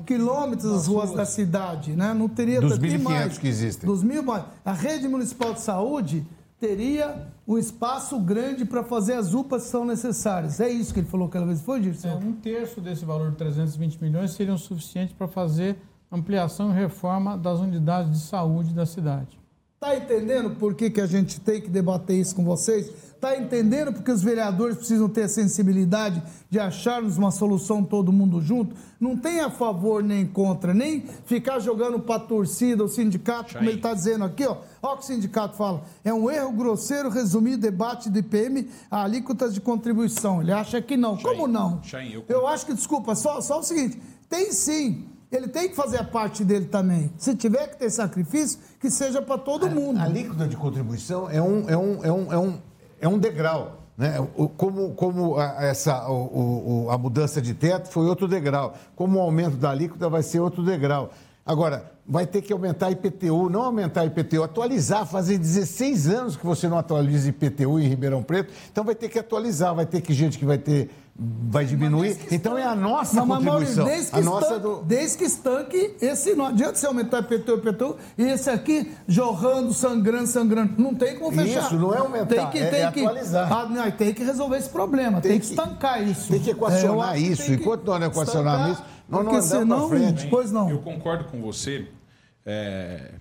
[0.06, 2.14] quilômetros das ruas da cidade, né?
[2.14, 3.38] Não teria Dos tem 1.500 mais.
[3.40, 3.90] que existem.
[3.90, 4.44] Dos mil, mais.
[4.64, 6.24] a rede municipal de saúde
[6.60, 10.60] teria um espaço grande para fazer as UPAs que são necessárias.
[10.60, 12.18] É isso que ele falou aquela vez, foi, É, Dirceu?
[12.18, 15.78] um terço desse valor de 320 milhões seriam suficientes para fazer
[16.12, 19.39] ampliação e reforma das unidades de saúde da cidade.
[19.80, 22.92] Tá entendendo por que, que a gente tem que debater isso com vocês?
[23.22, 28.42] Tá entendendo porque os vereadores precisam ter a sensibilidade de acharmos uma solução todo mundo
[28.42, 28.76] junto?
[29.00, 33.70] Não tem a favor nem contra, nem ficar jogando para a torcida, o sindicato, como
[33.70, 34.58] ele está dizendo aqui, ó.
[34.82, 35.82] Olha o que o sindicato fala.
[36.04, 40.42] É um erro grosseiro resumir o debate do IPM a alíquotas de contribuição.
[40.42, 41.16] Ele acha que não.
[41.16, 41.82] Como não?
[41.84, 43.98] Chain, eu- Eu acho que, desculpa, só, só o seguinte:
[44.30, 45.06] tem sim.
[45.32, 47.12] Ele tem que fazer a parte dele também.
[47.18, 50.00] Se tiver que ter sacrifício, que seja para todo mundo.
[50.00, 52.58] A alíquota de contribuição é um, é um, é um, é um,
[53.02, 53.76] é um degrau.
[53.98, 54.16] Né?
[54.58, 58.74] Como, como a, essa, o- o- a mudança de teto foi outro degrau.
[58.96, 61.12] Como o aumento da alíquota vai ser outro degrau.
[61.46, 65.06] Agora, vai ter que aumentar a IPTU, não aumentar a IPTU, atualizar.
[65.06, 69.20] Fazem 16 anos que você não atualiza IPTU em Ribeirão Preto, então vai ter que
[69.20, 70.90] atualizar, vai ter que gente que vai ter.
[71.22, 72.18] Vai diminuir.
[72.32, 73.86] Então é a nossa Não, mas, Maurício, contribuição.
[73.86, 74.82] desde que, a nossa estanque, do...
[74.84, 76.34] desde que estanque esse.
[76.36, 80.82] Não adianta você aumentar IPTU, IPTU, e esse aqui jorrando, sangrando, sangrando.
[80.82, 81.66] Não tem como fechar.
[81.66, 83.52] Isso, não é aumentar, tem que, é- tem é que, atualizar.
[83.52, 86.32] Ah, não, tem que resolver esse problema, tem, que, estancar isso.
[86.32, 87.42] Tem que equacionar É, que isso.
[87.46, 90.28] tem que Enquanto nós não equacionarmos isso, nós não andamos senão, para frente.
[90.28, 90.70] Pois não.
[90.70, 91.86] Eu concordo com você,
[92.46, 93.12] é,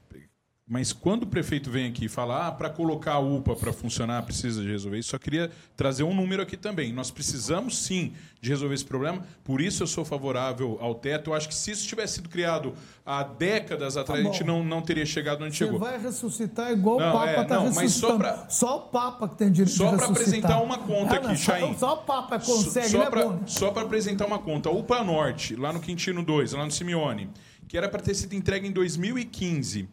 [0.69, 4.23] mas quando o prefeito vem aqui e fala, ah, para colocar a UPA para funcionar
[4.23, 6.93] precisa de resolver isso, só queria trazer um número aqui também.
[6.93, 11.31] Nós precisamos sim de resolver esse problema, por isso eu sou favorável ao teto.
[11.31, 12.75] Eu acho que se isso tivesse sido criado
[13.05, 15.81] há décadas atrás, a gente Tá não, não teria chegado onde Você chegou.
[15.81, 18.13] vai ressuscitar igual Não, o Papa é, está não, mas ressuscitando.
[18.13, 20.51] só pra- Só o Papa que tem direito Só de para ressuscitar.
[20.53, 21.79] apresentar uma conta Ah, não, aqui, só- Chain.
[21.79, 23.39] Só o Papa consegue, só né?
[23.47, 24.69] Só para apresentar uma conta.
[24.69, 27.31] A UPA Norte, lá no Quintino 2, lá no Simeone,
[27.67, 29.89] que era para ter sido entregue em 2015.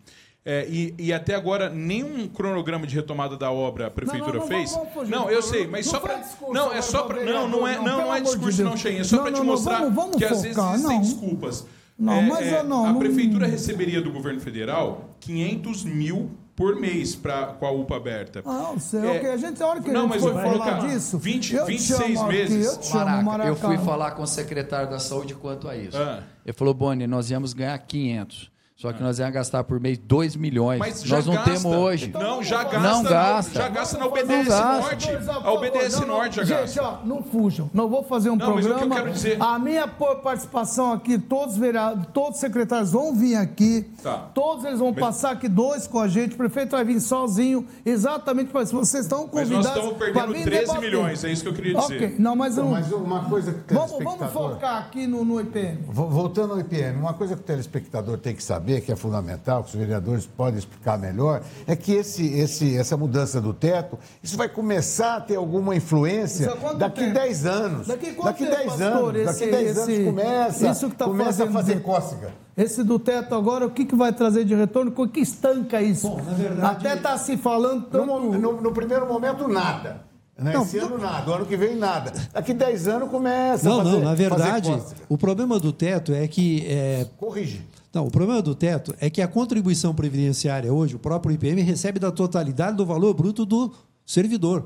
[0.45, 4.49] É, e, e até agora nenhum cronograma de retomada da obra a prefeitura Não, não,
[4.49, 4.71] não, fez.
[4.71, 6.17] vamos- vamos não, eu sei, mas Não só para
[6.51, 8.77] não é agora só para não, não é não, não, pelo não é discurso não,
[8.77, 11.01] Cheia, é só para te mostrar vamos- vamos que às focar, vezes existem não.
[11.01, 11.67] desculpas.
[11.97, 16.75] Não, É, mas é, não- a não- prefeitura receberia do governo federal 500 mil por
[16.79, 18.41] mês pra, com a UPA aberta.
[18.45, 19.29] Não, sei, É, ok.
[19.31, 21.71] A gente, a hora que não, a gente mas vou falar disso, 20, eu te
[21.71, 22.65] 26 chamo aqui, meses.
[22.77, 25.97] eu chamo, Maraca, eu fui falar com o secretário da saúde quanto a isso.
[25.97, 26.21] Ah.
[26.45, 28.51] Ele falou, Boni, nós íamos ganhar 500.
[28.77, 30.79] Só que nós íamos gastar por mês 2 milhões.
[30.79, 31.49] Mas já nós não gasta.
[31.49, 32.11] temos hoje.
[32.13, 32.79] Não, já gasta.
[32.79, 33.53] Não gasta.
[33.59, 34.65] Já gasta na OBDS gasta.
[34.81, 35.09] Norte.
[35.45, 36.83] A OBDS não, Norte já Gente, gasta.
[36.83, 37.69] ó, não fujam.
[37.73, 38.95] Não vou fazer um Não, mas o que eu programa.
[39.01, 43.89] quero dizer- A minha participação aqui, todos os vereadores, todos os secretários vão vir aqui.
[44.03, 44.29] Tá.
[44.33, 46.33] Todos eles vão Mas- passar aqui dois com a gente.
[46.33, 48.75] O prefeito vai vir sozinho, exatamente para isso.
[48.75, 49.67] Vocês estão Mas convidados.
[49.67, 50.81] nós estamos perdendo vir 13 debater.
[50.81, 51.95] milhões, é isso que eu queria dizer.
[51.95, 54.51] Ok, não, mas, eu- mas uma coisa que o vamos, vamos telespectador...
[54.51, 55.79] focar aqui no, no IPM.
[55.87, 59.63] Vo- Voltando ao IPM, uma coisa que o telespectador tem que saber, que é fundamental,
[59.63, 64.35] que os vereadores podem explicar melhor, é que esse, esse, essa mudança do teto, isso
[64.35, 67.13] vai começar a ter alguma influência daqui tempo?
[67.13, 67.87] 10 anos.
[67.87, 69.15] Daqui quanto tempo, 10 pastor, anos.
[69.15, 72.33] esse- daqui 10 esse- anos começa, isso que tá começa a fazer cócega.
[72.57, 74.91] Esse do teto agora, o que, que vai trazer de retorno?
[74.95, 76.07] O que estanca isso?
[76.09, 78.05] Bom, na verdade- Até está se falando No, tanto...
[78.07, 80.01] mo- no- no primeiro momento, nada.
[80.37, 80.51] Né?
[80.53, 81.31] Não, Esse ano, nada.
[81.31, 82.11] O ano que vem, nada.
[82.33, 86.13] Daqui 10 anos, começa Não, a fazer não, na fazer verdade, o problema do teto
[86.13, 86.65] é que.
[86.67, 87.65] é, Corrige.
[87.95, 91.97] Não, o problema do teto é que a contribuição previdenciária hoje, o próprio IPM recebe
[91.97, 93.71] da totalidade do valor bruto do
[94.05, 94.65] servidor.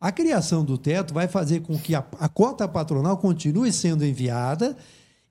[0.00, 4.76] A criação do teto vai fazer com que a, a cota patronal continue sendo enviada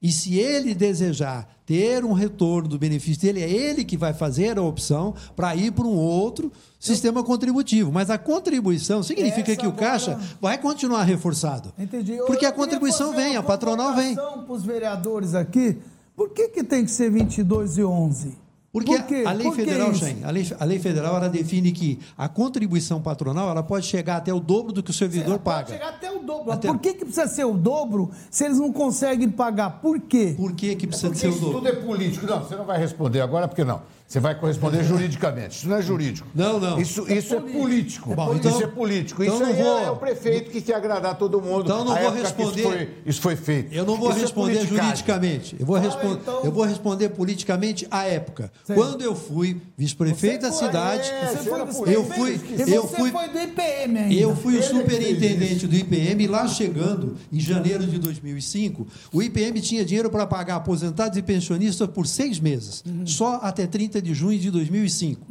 [0.01, 4.57] E se ele desejar ter um retorno do benefício dele, é ele que vai fazer
[4.57, 7.91] a opção para ir para um outro sistema contributivo.
[7.91, 11.73] Mas a contribuição significa Essa que o agora- Caixa vai continuar reforçado.
[11.77, 12.17] Entendi.
[12.27, 14.15] Porque eu a contribuição vem, a patronal vem.
[14.15, 15.77] Para os vereadores aqui,
[16.15, 18.45] por que, que tem que ser 22 e 11?
[18.71, 19.23] Porque Por quê?
[19.25, 20.03] a lei Por que federal, isso?
[20.03, 24.17] Shen, a lei, a lei federal ela define que a contribuição patronal ela pode chegar
[24.17, 25.67] até o dobro do que o servidor Pode paga.
[25.73, 26.51] chegar até o dobro.
[26.51, 29.79] Até- Por que, que precisa ser o dobro se eles não conseguem pagar?
[29.81, 30.33] Por quê?
[30.35, 31.57] Por que, que precisa Porque ser o isso dobro?
[31.59, 32.25] tudo é político.
[32.27, 33.81] Não, você não vai responder agora, porque não.
[34.07, 35.57] Você vai corresponder juridicamente.
[35.57, 36.27] Isso não é jurídico.
[36.33, 36.79] Não, não.
[36.79, 38.13] Isso, isso é político.
[38.15, 39.23] Bom, então- isso é político.
[39.23, 41.63] então isso vou- é, é o prefeito que quer agradar todo mundo.
[41.63, 43.73] Então eu não A vou responder- Isso foi, isso foi feito.
[43.73, 44.83] Eu não vou Isso é responder politicagem.
[44.85, 45.55] juridicamente.
[45.59, 48.51] Eu vou, respon- então- eu vou responder politicamente à época.
[48.73, 53.27] Quando eu fui vice-prefeito da cidade, é, você foi eu fui, eu você fui, foi
[53.29, 54.13] do IPM ainda.
[54.13, 58.87] eu fui o Ele superintendente do IPM lá chegando em janeiro de 2005.
[59.11, 63.94] O IPM tinha dinheiro para pagar aposentados e pensionistas por seis meses, só até 30
[64.01, 65.25] de junho de 2005.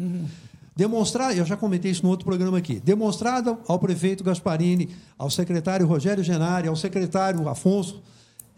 [0.76, 5.86] Demonstrar, eu já comentei isso no outro programa aqui, demonstrado ao prefeito Gasparini, ao secretário
[5.86, 8.02] Rogério Genari, ao secretário Afonso,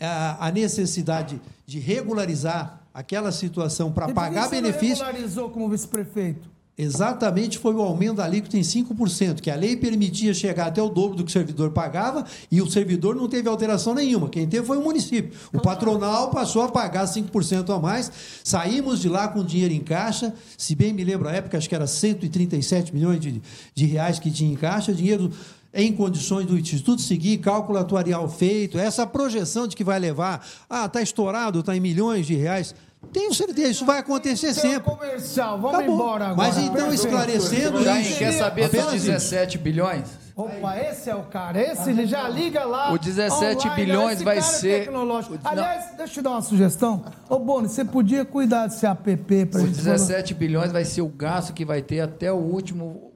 [0.01, 5.05] a, a necessidade de regularizar aquela situação para pagar você não benefício.
[5.05, 6.56] regularizou como vice-prefeito?
[6.78, 10.90] Exatamente foi o aumento da alíquota em 5%, que a lei permitia chegar até o
[10.90, 14.28] dobro do que o servidor pagava e o servidor não teve alteração nenhuma.
[14.28, 15.32] Quem teve foi o município.
[15.55, 18.12] O patronal passou a pagar 5% a mais.
[18.44, 20.35] Saímos de lá com dinheiro em caixa.
[20.59, 23.40] Se bem me lembro, a época, acho que era 137 milhões de,
[23.74, 24.93] de reais que tinha em caixa.
[24.93, 25.32] Dinheiro
[25.73, 30.86] em condições do Instituto seguir, cálculo atuarial feito, essa projeção de que vai levar, ah,
[30.86, 32.74] está estourado, está em milhões de reais.
[33.12, 34.91] Tenho certeza, isso vai acontecer Seu sempre.
[34.91, 35.95] comercial, vamos Acabou.
[35.95, 36.49] embora agora.
[36.49, 38.19] Mas então, esclarecendo Jair, isso.
[38.19, 39.07] quer saber dos apenas isso.
[39.07, 40.05] 17 bilhões?
[40.37, 41.59] Opa, esse é o cara.
[41.59, 42.93] Esse ele já liga lá.
[42.93, 45.35] O 17 online, bilhões esse vai cara é ser- tecnológico.
[45.35, 45.51] o- não.
[45.51, 47.05] Aliás, deixa eu te dar uma sugestão.
[47.28, 49.16] Ô, Boni, você podia cuidar desse app
[49.47, 49.77] para Os gente.
[49.77, 53.12] 17 bilhões vai ser o gasto que vai ter até o último.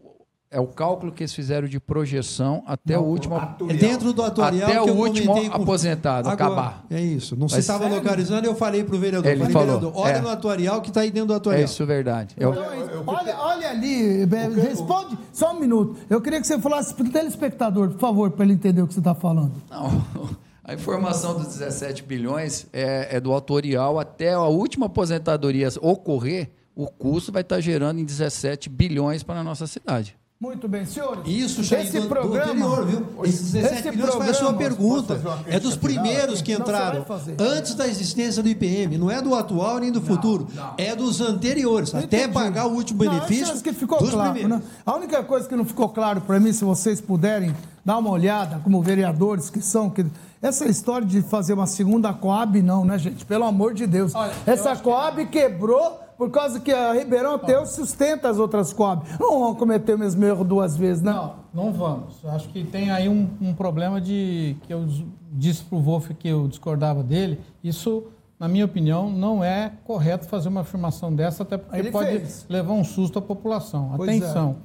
[0.53, 3.37] É o cálculo que eles fizeram de projeção até o último.
[3.69, 6.87] É dentro do atuarial Até que o eu último com- aposentado Agora, acabar.
[6.91, 7.37] É isso.
[7.37, 7.97] Não se Mas estava sério?
[7.99, 9.31] localizando, eu falei para o vereador.
[9.31, 10.21] Ele falei, falou, vereador, olha é.
[10.21, 11.65] no atuarial que está aí dentro do É atuarial.
[11.65, 12.35] isso, verdade.
[12.37, 12.65] Eu- Então,
[13.07, 14.25] olha, olha ali,
[14.61, 15.97] responde só um minuto.
[16.11, 18.95] Eu queria que você falasse para o telespectador, por favor, para ele entender o que
[18.95, 19.53] você está falando.
[19.71, 20.03] Não,
[20.65, 26.89] a informação dos 17 bilhões é, é do autorial até a última aposentadoria ocorrer, o
[26.89, 30.17] custo vai estar gerando em 17 bilhões para a nossa cidade.
[30.43, 31.21] Muito bem, senhores.
[31.27, 33.25] Isso, esse do, programa, do anterior, viu?
[33.25, 34.23] Esses 17 esse milhões a sua
[34.55, 35.15] programa- pergunta.
[35.17, 37.05] Posso fazer uma É dos primeiros que Não, entraram
[37.39, 38.97] antes da existência do IPM.
[38.97, 40.49] Não é do atual nem do futuro.
[40.79, 41.95] É dos anteriores.
[41.95, 42.33] Até Entendi.
[42.33, 43.53] pagar o último Não, benefício.
[43.53, 44.63] acho que ficou dos claro, né?
[44.87, 47.55] A única coisa que não ficou claro para mim, se vocês puderem
[47.85, 50.07] dar uma olhada, como vereadores que são, que
[50.41, 53.27] essa história de fazer uma segunda Coab, não, né, gente?
[53.27, 54.15] Pelo amor de Deus.
[54.47, 59.07] essa Coab quebrou por causa que a Ribeirão Teus sustenta as outras Coab.
[59.19, 61.15] Não vão cometer o mesmo erro duas vezes, né?
[61.15, 62.23] Não, não vamos.
[62.27, 64.87] Acho que tem aí um, um problema de que eu
[65.33, 67.41] disse para o Wolf que eu discordava dele.
[67.65, 68.05] Isso,
[68.39, 72.45] na minha opinião, não é correto fazer uma afirmação dessa, até porque Ele pode fez.
[72.51, 73.95] levar um susto à população.
[73.97, 74.17] Pois é.
[74.19, 74.57] Atenção,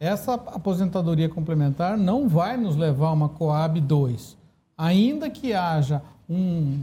[0.00, 4.36] essa aposentadoria complementar não vai nos levar a uma Coab 2.
[4.76, 6.80] Ainda que haja um,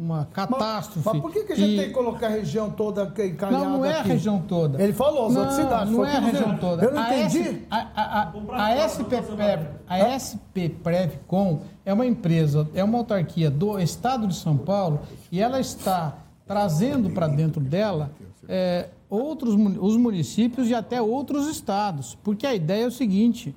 [0.00, 1.08] uma catástrofe.
[1.12, 3.78] Mas por que, que a gente e- tem que colocar a região toda encalhada Não,
[3.78, 4.08] não é a aqui?
[4.10, 4.80] região toda.
[4.82, 5.92] Ele falou, as não, outras cidades.
[5.92, 6.84] Não é a região toda.
[6.84, 7.38] Eu não A entendi.
[7.40, 12.98] S- A, a, a, a SP Prev- a SP Prevcom é uma empresa, é uma
[12.98, 15.00] autarquia do Estado de São Paulo
[15.32, 16.16] e ela está
[16.46, 18.10] trazendo para dentro dela
[18.48, 22.16] é, outros os municípios e até outros estados.
[22.22, 23.54] Porque a ideia é o seguinte: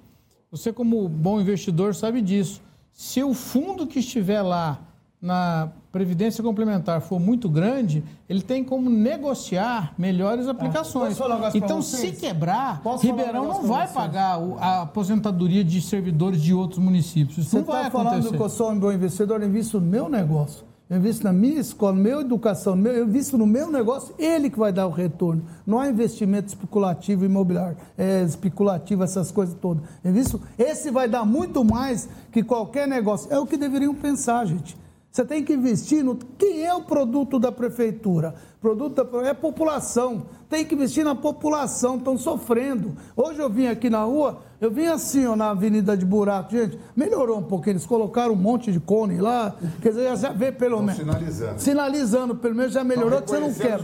[0.51, 2.61] você, como bom investidor, sabe disso.
[2.91, 4.79] Se o fundo que estiver lá
[5.21, 11.17] na Previdência Complementar for muito grande, ele tem como negociar melhores aplicações.
[11.19, 16.41] Negócio pra Então, se quebrar, Posso um Ribeirão não vai pagar a aposentadoria de servidores
[16.41, 17.39] de outros municípios.
[17.39, 18.37] Isso Você não vai está falando acontecer.
[18.37, 20.63] que eu sou um bom investidor, eu invisto no meu negócio.
[20.89, 24.49] Eu invisto na minha escola, na minha educação, meu- eu invisto no meu negócio, ele
[24.49, 25.41] que vai dar o retorno.
[25.65, 29.83] Não há investimento especulativo imobiliário, é, especulativo, essas coisas todas.
[30.03, 33.31] Eu invisto, esse vai dar muito mais que qualquer negócio.
[33.31, 34.75] É o que deveriam pensar, gente.
[35.11, 36.15] Você tem que investir no.
[36.15, 38.33] Quem é o produto da prefeitura?
[38.61, 40.23] Produto da, é a população.
[40.49, 42.95] Tem que investir na população, estão sofrendo.
[43.15, 46.51] Hoje eu vim aqui na rua, eu vim assim, ó, na Avenida de Buraco.
[46.51, 47.73] Gente, melhorou um pouquinho.
[47.73, 49.53] Eles colocaram um monte de cone lá.
[49.81, 50.95] Quer dizer, já- vê pelo menos.
[51.01, 51.59] sinalizando.
[51.59, 53.79] Sinalizando, pelo menos já melhorou, que você não quer.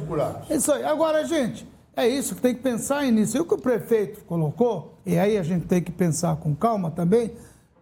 [0.50, 0.86] Isso aí.
[0.86, 3.36] Agora, gente, é isso que tem que pensar nisso.
[3.36, 6.90] E o que o prefeito colocou, e aí a gente tem que pensar com calma
[6.90, 7.32] também.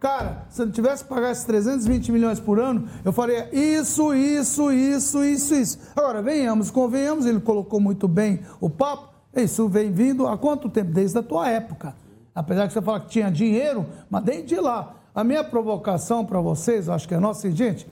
[0.06, 4.14] Cara, se eu não tivesse que pagar esses 320 milhões por ano, eu faria isso,
[4.14, 5.80] isso, isso, isso, isso.
[5.96, 9.10] Agora, venhamos, convenhamos, ele colocou muito bem o papo.
[9.36, 10.92] Isso vem vindo há quanto tempo?
[10.92, 11.96] Desde a tua época.
[12.36, 14.96] Apesar que você fala que tinha dinheiro, mas desde lá.
[15.16, 17.88] A minha provocação para vocês, acho que é nossa, gente,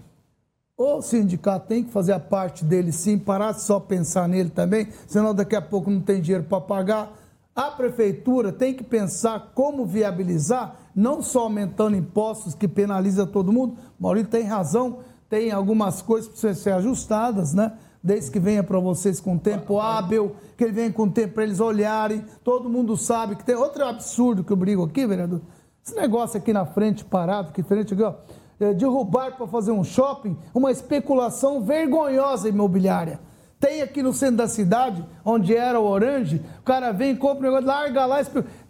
[0.77, 4.88] o sindicato tem que fazer a parte dele sim, parar de só pensar nele também,
[5.07, 7.11] senão daqui a pouco não tem dinheiro para pagar.
[7.56, 13.78] A prefeitura tem que pensar como viabilizar, não só aumentando impostos que penaliza todo mundo.
[14.00, 15.00] Maurício tem razão,
[15.30, 17.74] tem algumas coisas que precisam ser ajustadas, né?
[18.04, 21.60] Desde que venha para vocês com tempo hábil, que ele venha com tempo para eles
[21.60, 22.26] olharem.
[22.44, 25.42] Todo mundo sabe que tem outro absurdo que eu brigo aqui, vereador.
[25.86, 28.16] Esse negócio aqui na frente, parado, aqui frente, aqui, ó,
[28.60, 33.20] é, derrubar para fazer um shopping, uma especulação vergonhosa imobiliária.
[33.64, 37.53] Tem aqui no centro da cidade, onde era o Orange, o cara vem, compra um
[37.53, 38.22] negócio, larga lá.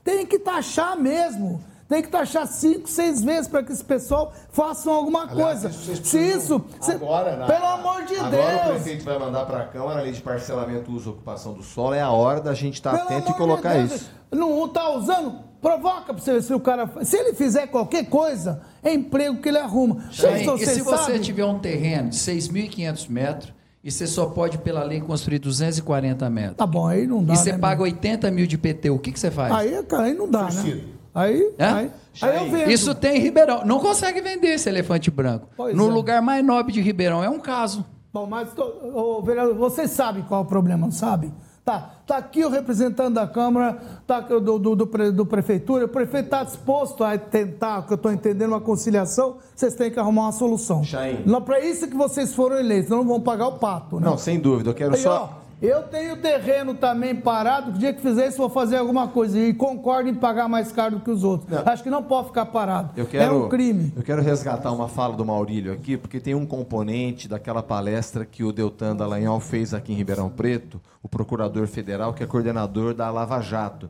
[0.03, 1.59] Tem que taxar mesmo.
[1.89, 5.69] Tem que taxar cinco, seis vezes para que esse pessoal façam alguma Aliás, coisa.
[5.69, 6.65] Isso Se isso.
[6.87, 8.45] Agora, na, pelo amor de agora Deus.
[8.45, 11.53] Agora o prefeito vai mandar para a Câmara a lei de parcelamento uso e ocupação
[11.53, 11.95] do solo.
[11.95, 14.11] É a hora da gente estar tá atento e colocar de isso.
[14.31, 15.39] Não está usando?
[15.59, 16.87] Provoca para você ver se o cara.
[17.01, 20.03] Se ele fizer qualquer coisa, é emprego que ele arruma.
[20.11, 24.81] Sim, e se você tiver um terreno de 6.500 metros e você só pode, pela
[24.83, 26.55] lei, construir 240 metros.
[26.55, 27.33] Tá bom, aí não dá.
[27.33, 29.53] E você né, paga 80 mil de PT, o que, que você faz?
[29.53, 30.81] Aí, cara, aí não dá, né?
[31.13, 31.65] Aí, é?
[31.65, 31.91] aí,
[32.21, 32.71] aí eu vendo.
[32.71, 33.65] Isso tem em Ribeirão.
[33.65, 35.49] Não consegue vender esse elefante branco.
[35.55, 35.91] Pois no é.
[35.91, 37.21] lugar mais nobre de Ribeirão.
[37.21, 37.85] É um caso.
[38.13, 41.33] Bom, mas, ô, vereador, você sabe qual é o problema, não sabe?
[41.65, 45.85] Tá, tá aqui o representante da Câmara, tá do, do, do, do Prefeitura.
[45.85, 49.37] O prefeito está disposto a tentar, que eu estou entendendo, uma conciliação.
[49.55, 50.83] Vocês têm que arrumar uma solução.
[51.25, 53.97] Não Para isso que vocês foram eleitos, não vão pagar o pato.
[53.97, 54.05] Né?
[54.05, 54.71] Não, sem dúvida.
[54.71, 55.39] Eu quero Aí, só.
[55.39, 59.39] Ó, eu tenho terreno também parado, o dia que fizer isso, vou fazer alguma coisa.
[59.39, 61.49] E concordo em pagar mais caro do que os outros.
[61.49, 61.63] Não.
[61.65, 62.93] Acho que não pode ficar parado.
[63.09, 63.93] Quero, é um crime.
[63.95, 68.43] Eu quero resgatar uma fala do Maurílio aqui, porque tem um componente daquela palestra que
[68.43, 73.09] o Deltan Dallagnol fez aqui em Ribeirão Preto, o procurador federal, que é coordenador da
[73.09, 73.89] Lava Jato.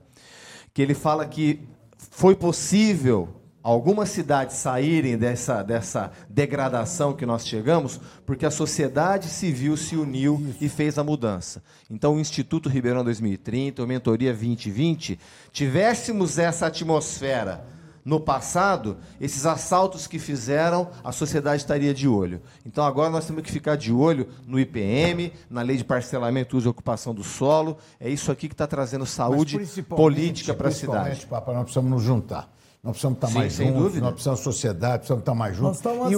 [0.72, 1.68] Que ele fala que
[2.12, 3.30] foi possível
[3.64, 10.40] algumas cidades saírem dessa, dessa degradação que nós chegamos, porque a sociedade civil se uniu
[10.50, 10.58] Isso.
[10.66, 11.64] e fez a mudança.
[11.90, 15.18] Então, o Instituto Ribeirão 2030, o Mentoria 2020,
[15.52, 17.66] tivéssemos essa atmosfera
[18.06, 22.42] no passado, esses assaltos que fizeram, a sociedade estaria de olho.
[22.66, 26.68] Então agora nós temos que ficar de olho no IPM, na lei de parcelamento, uso
[26.68, 27.78] e ocupação do solo.
[28.00, 29.58] É isso aqui que está trazendo saúde
[29.88, 31.26] política para a cidade.
[31.28, 32.53] Papa, nós precisamos nos juntar.
[32.84, 34.02] Nós precisamos estar Sim, mais juntos, dúvida.
[34.02, 35.68] nós precisamos sociedade, precisamos estar mais juntos.
[35.70, 36.12] Nós estamos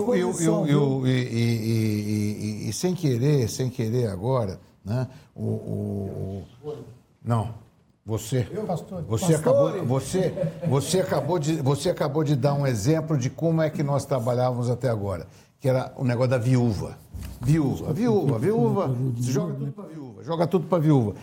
[1.07, 5.07] e, e, e, sem querer, sem querer agora, né?
[5.35, 6.73] O, o, o
[7.23, 7.53] não,
[8.03, 10.33] você, Eu, pastor, você acabou, você,
[10.67, 14.67] você acabou de, você acabou de dar um exemplo de como é que nós trabalhávamos
[14.67, 15.27] até agora,
[15.59, 16.97] que era o negócio da viúva.
[17.41, 21.13] Viúva, viúva, viúva, joga tudo para viúva, joga tudo para viúva.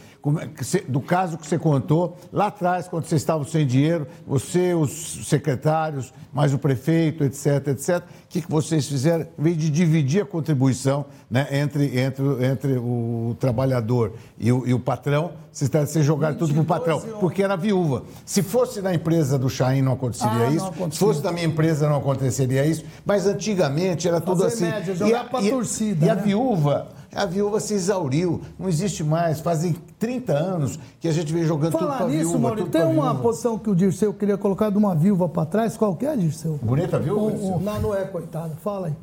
[0.41, 5.27] É do caso que você contou, lá atrás, quando vocês estavam sem dinheiro, você, os
[5.27, 9.27] secretários, mais o prefeito, etc, etc, o que, que vocês fizeram?
[9.37, 14.73] Em vez de dividir a contribuição né, entre, entre, entre o trabalhador e o, e
[14.73, 18.05] o patrão, vocês, vocês jogaram tudo para o patrão, porque era viúva.
[18.25, 21.47] Se fosse na empresa do Chain não aconteceria ah, isso, não se fosse da minha
[21.47, 24.65] empresa não aconteceria isso, mas antigamente era tudo Fazer assim.
[24.65, 25.43] Média, jogar para a
[25.91, 29.41] E a viúva, a viúva se exauriu, não existe mais.
[29.41, 32.39] Fazem 30 anos que a gente vem jogando Falar tudo para nisso, viúva.
[32.39, 33.15] Maurício, tem uma viúva.
[33.23, 35.77] posição que o Dirceu queria colocar de uma viúva para trás.
[35.77, 36.59] Qual que é, Dirceu?
[36.63, 37.37] Bonita viúva?
[37.37, 38.55] O, o, não, não é, coitado.
[38.57, 38.95] Fala aí.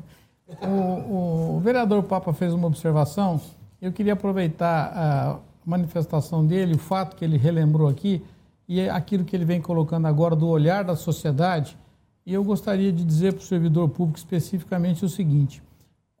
[0.66, 3.40] O, o, vereador Papa fez uma observação.
[3.80, 8.22] Eu queria aproveitar a manifestação dele, o fato que ele relembrou aqui,
[8.68, 11.78] e é aquilo que ele vem colocando agora do olhar da sociedade.
[12.26, 15.62] E eu gostaria de dizer para o servidor público especificamente o seguinte: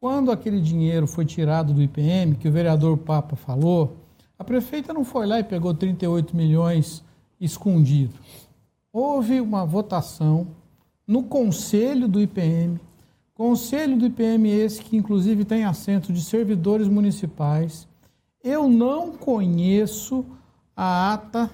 [0.00, 3.96] quando aquele dinheiro foi tirado do IPM, que o vereador Papa falou,
[4.38, 7.04] a prefeita não foi lá e pegou 38 milhões
[7.38, 8.14] escondido.
[8.90, 10.48] Houve uma votação
[11.06, 12.80] no conselho do IPM,
[13.34, 17.86] conselho do IPM esse que inclusive tem assento de servidores municipais.
[18.42, 20.24] Eu não conheço
[20.74, 21.50] a ata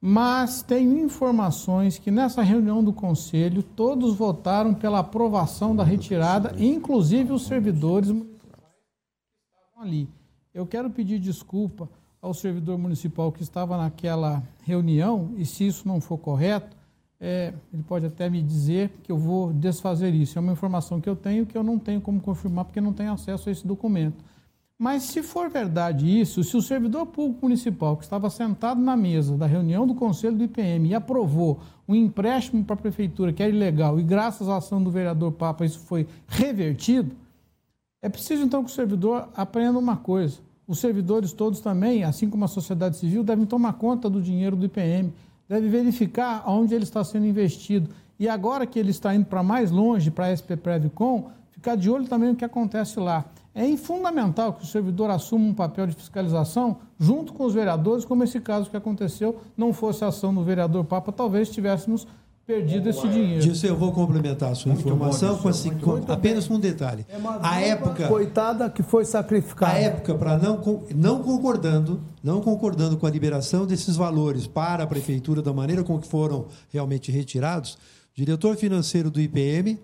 [0.00, 7.32] mas tenho informações que nessa reunião do conselho todos votaram pela aprovação da retirada, inclusive
[7.32, 10.08] os servidores municipais que estavam ali.
[10.54, 11.88] Eu quero pedir desculpa
[12.22, 16.76] ao servidor municipal que estava naquela reunião, e se isso não for correto,
[17.20, 20.38] é, ele pode até me dizer que eu vou desfazer isso.
[20.38, 23.12] É uma informação que eu tenho que eu não tenho como confirmar porque não tenho
[23.12, 24.24] acesso a esse documento.
[24.80, 29.36] Mas se for verdade isso, se o servidor público municipal que estava sentado na mesa
[29.36, 33.52] da reunião do Conselho do IPM e aprovou um empréstimo para a prefeitura que era
[33.54, 37.14] ilegal e graças à ação do vereador Papa isso foi revertido,
[38.00, 40.38] é preciso então que o servidor aprenda uma coisa.
[40.66, 44.64] Os servidores todos também, assim como a sociedade civil, devem tomar conta do dinheiro do
[44.64, 45.12] IPM,
[45.46, 47.90] devem verificar onde ele está sendo investido.
[48.18, 51.90] E agora que ele está indo para mais longe, para a SP Previcom, ficar de
[51.90, 53.26] olho também no que acontece lá.
[53.54, 58.22] É fundamental que o servidor assuma um papel de fiscalização junto com os vereadores, como
[58.22, 62.06] esse caso que aconteceu, não fosse a ação do vereador Papa, talvez tivéssemos
[62.46, 63.42] perdido esse dinheiro.
[63.42, 67.06] Disso eu vou complementar a sua muito informação bom, com, assim, com apenas um detalhe.
[67.08, 69.72] É uma a época coitada que foi sacrificada.
[69.72, 70.60] A época para não
[70.94, 75.98] não concordando, não concordando com a liberação desses valores para a prefeitura da maneira com
[75.98, 79.78] que foram realmente retirados, o diretor financeiro do IPM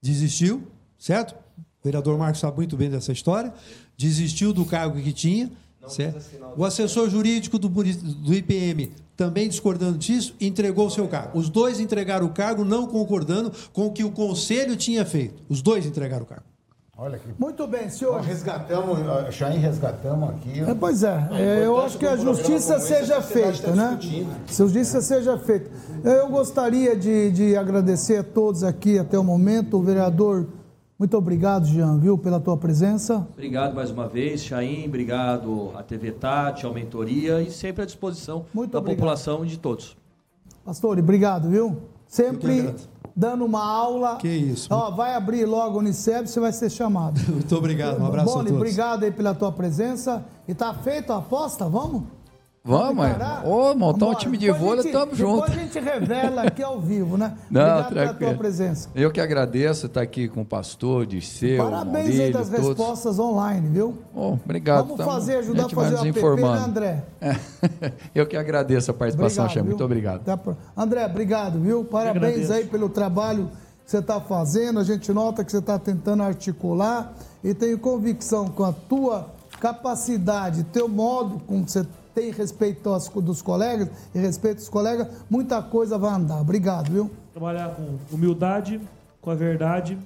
[0.00, 0.62] desistiu,
[0.96, 1.34] certo?
[1.82, 3.52] O vereador Marcos sabe muito bem dessa história.
[3.98, 5.50] Desistiu do cargo que tinha.
[6.56, 11.36] O assessor jurídico do, do IPM, também discordando disso, entregou o seu cargo.
[11.36, 15.42] Os dois entregaram o cargo, não concordando com o que o conselho tinha feito.
[15.48, 16.44] Os dois entregaram o cargo.
[16.96, 17.34] Olha aqui.
[17.36, 18.18] Muito bem, senhor.
[18.18, 20.60] Nós resgatamos, Chain resgatamos aqui.
[20.60, 23.98] É, pois é, é eu acho que a justiça seja feita, né?
[24.46, 25.68] Se a justiça seja feita.
[26.04, 30.46] Eu gostaria de, de agradecer a todos aqui até o momento, o vereador
[31.02, 33.26] muito obrigado, Jean, viu, pela tua presença.
[33.32, 34.86] Obrigado mais uma vez, Chaim.
[34.86, 38.98] Obrigado à TV Tati, ao Mentoria e sempre à disposição Muito da obrigado.
[39.00, 39.96] população e de todos.
[40.64, 41.76] Pastor, obrigado, viu?
[42.06, 42.72] Sempre
[43.16, 44.14] dando uma aula.
[44.18, 44.68] Que isso.
[44.70, 47.20] Ó, vai abrir logo o Unicef, você vai ser chamado.
[47.28, 48.58] Muito obrigado, um abraço Boni, a todos.
[48.58, 50.24] obrigado aí pela tua presença.
[50.46, 52.04] E tá feita a aposta, vamos?
[52.64, 53.04] Vamos,
[53.44, 55.50] Ô, montar um time de vôlei, estamos juntos.
[55.50, 57.36] Depois a gente revela aqui ao vivo, né?
[57.50, 58.18] Não, Obrigado tranquilo.
[58.18, 58.88] pela tua presença.
[58.94, 62.68] Eu que agradeço estar aqui com o pastor, de seu, Parabéns Maurílio, aí das todos.
[62.68, 63.98] respostas online, viu?
[64.14, 64.82] Oh, obrigado.
[64.82, 67.04] Vamos Tamo, fazer, ajudar a fazer o app, né, André?
[67.20, 67.36] É.
[68.14, 69.60] Eu que agradeço a participação, Xê.
[69.60, 70.22] Muito obrigado.
[70.76, 71.84] André, obrigado, viu?
[71.84, 73.50] Parabéns aí pelo trabalho
[73.84, 74.78] que você está fazendo.
[74.78, 77.12] A gente nota que você está tentando articular
[77.42, 79.26] e tenho convicção com a tua
[79.58, 81.84] capacidade, teu modo como você
[82.14, 86.40] tem respeito aos, dos colegas e respeito dos colegas, muita coisa vai andar.
[86.40, 87.10] Obrigado, viu?
[87.32, 88.80] Trabalhar com humildade,
[89.20, 89.98] com a verdade,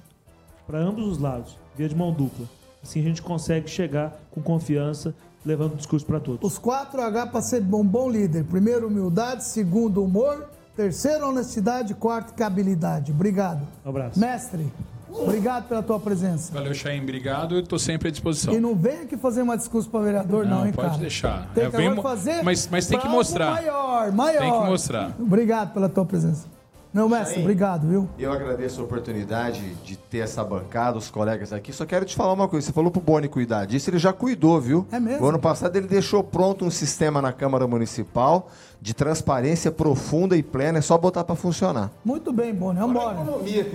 [0.65, 2.45] para ambos os lados, via de mão dupla.
[2.83, 5.13] Assim a gente consegue chegar com confiança,
[5.45, 6.51] levando o discurso para todos.
[6.51, 8.43] Os 4H para ser um bom líder.
[8.45, 9.43] Primeiro, humildade.
[9.43, 10.49] Segundo, humor.
[10.75, 11.93] Terceiro, honestidade.
[11.95, 13.11] Quarto, habilidade.
[13.11, 13.61] Obrigado.
[13.85, 14.19] Um abraço.
[14.19, 14.71] Mestre.
[15.09, 16.53] Obrigado pela tua presença.
[16.53, 17.01] Valeu, Chaim.
[17.01, 17.55] Obrigado.
[17.55, 18.53] Eu estou sempre à disposição.
[18.53, 20.99] E não vem aqui fazer uma discussão para vereador, não, não hein, pode cara?
[20.99, 21.49] deixar.
[21.53, 23.51] Tem que é, fazer mas, mas tem que mostrar.
[23.51, 24.39] Maior, maior.
[24.39, 25.11] Tem que mostrar.
[25.19, 26.56] Obrigado pela tua presença.
[26.93, 28.09] Meu mestre, obrigado, viu?
[28.17, 31.71] Eu agradeço a oportunidade de ter essa bancada, os colegas aqui.
[31.71, 32.65] Só quero te falar uma coisa.
[32.67, 34.87] Você falou pro Boni cuidar disso, ele já cuidou, viu?
[34.91, 35.25] É mesmo?
[35.25, 38.49] O ano passado ele deixou pronto um sistema na Câmara Municipal
[38.81, 40.79] de transparência profunda e plena.
[40.79, 41.91] É só botar para funcionar.
[42.03, 42.79] Muito bem, Boni.
[42.79, 43.15] Vamos embora.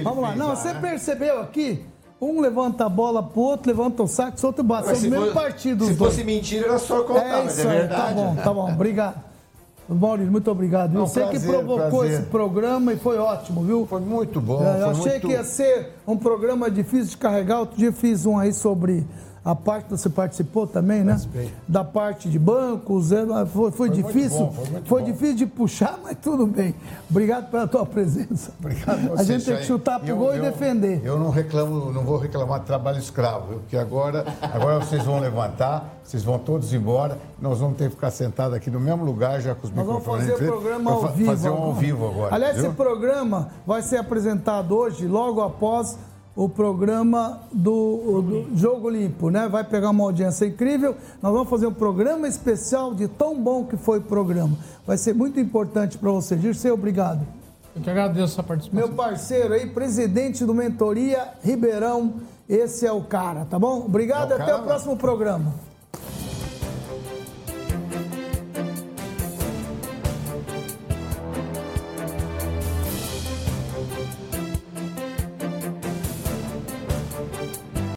[0.03, 0.35] Vamos lá.
[0.35, 0.81] Não, lá, você né?
[0.81, 1.85] percebeu aqui
[2.21, 4.97] um levanta a bola pro outro, levanta o saco, o outro bate.
[4.97, 5.87] São do mesmo partido.
[5.87, 8.03] Se fosse mentira, era só contar, é mas é verdade.
[8.03, 8.73] Tá bom, tá bom.
[8.73, 9.32] Obrigado.
[9.95, 10.93] Maurício, muito obrigado.
[10.93, 12.21] Não, Você prazer, que provocou prazer.
[12.21, 13.87] esse programa e foi ótimo, viu?
[13.87, 14.63] Foi muito bom.
[14.63, 15.27] É, eu achei muito...
[15.27, 17.61] que ia ser um programa difícil de carregar.
[17.61, 19.07] Outro dia fiz um aí sobre
[19.45, 21.13] a parte você participou também, né?
[21.13, 21.53] Participei.
[21.67, 26.17] Da parte de bancos, foi, foi, foi difícil, bom, foi, foi difícil de puxar, mas
[26.23, 26.75] tudo bem.
[27.11, 28.53] Obrigado pela tua presença.
[28.61, 31.01] Obrigado a, você, a gente tem que chutar pro eu, gol eu, e defender.
[31.05, 35.93] Eu não reclamo, não vou reclamar de trabalho escravo, porque agora, agora vocês vão levantar,
[36.05, 39.57] vocês vão todos embora, nós vamos ter que ficar sentados aqui no mesmo lugar, já
[39.57, 40.27] com os nós microfones.
[40.27, 41.31] Vamos fazer o programa ao vivo.
[41.31, 42.35] Fazer um ao vivo agora.
[42.35, 42.67] Aliás, viu?
[42.67, 45.99] esse programa vai ser apresentado hoje, logo após
[46.35, 49.49] o programa do, do, Jogo Limpo, né?
[49.49, 50.97] Vai pegar uma audiência incrível.
[51.21, 54.57] Nós vamos fazer um programa especial de tão bom que foi o programa.
[54.87, 56.35] Vai ser muito importante para você.
[56.35, 57.27] Dirceu, obrigado.
[57.75, 58.87] Eu que agradeço a participação.
[58.87, 62.15] Meu parceiro aí, presidente do Mentoria Ribeirão,
[62.49, 63.81] esse é o cara, tá bom?
[63.81, 65.72] Obrigado é e até o próximo programa.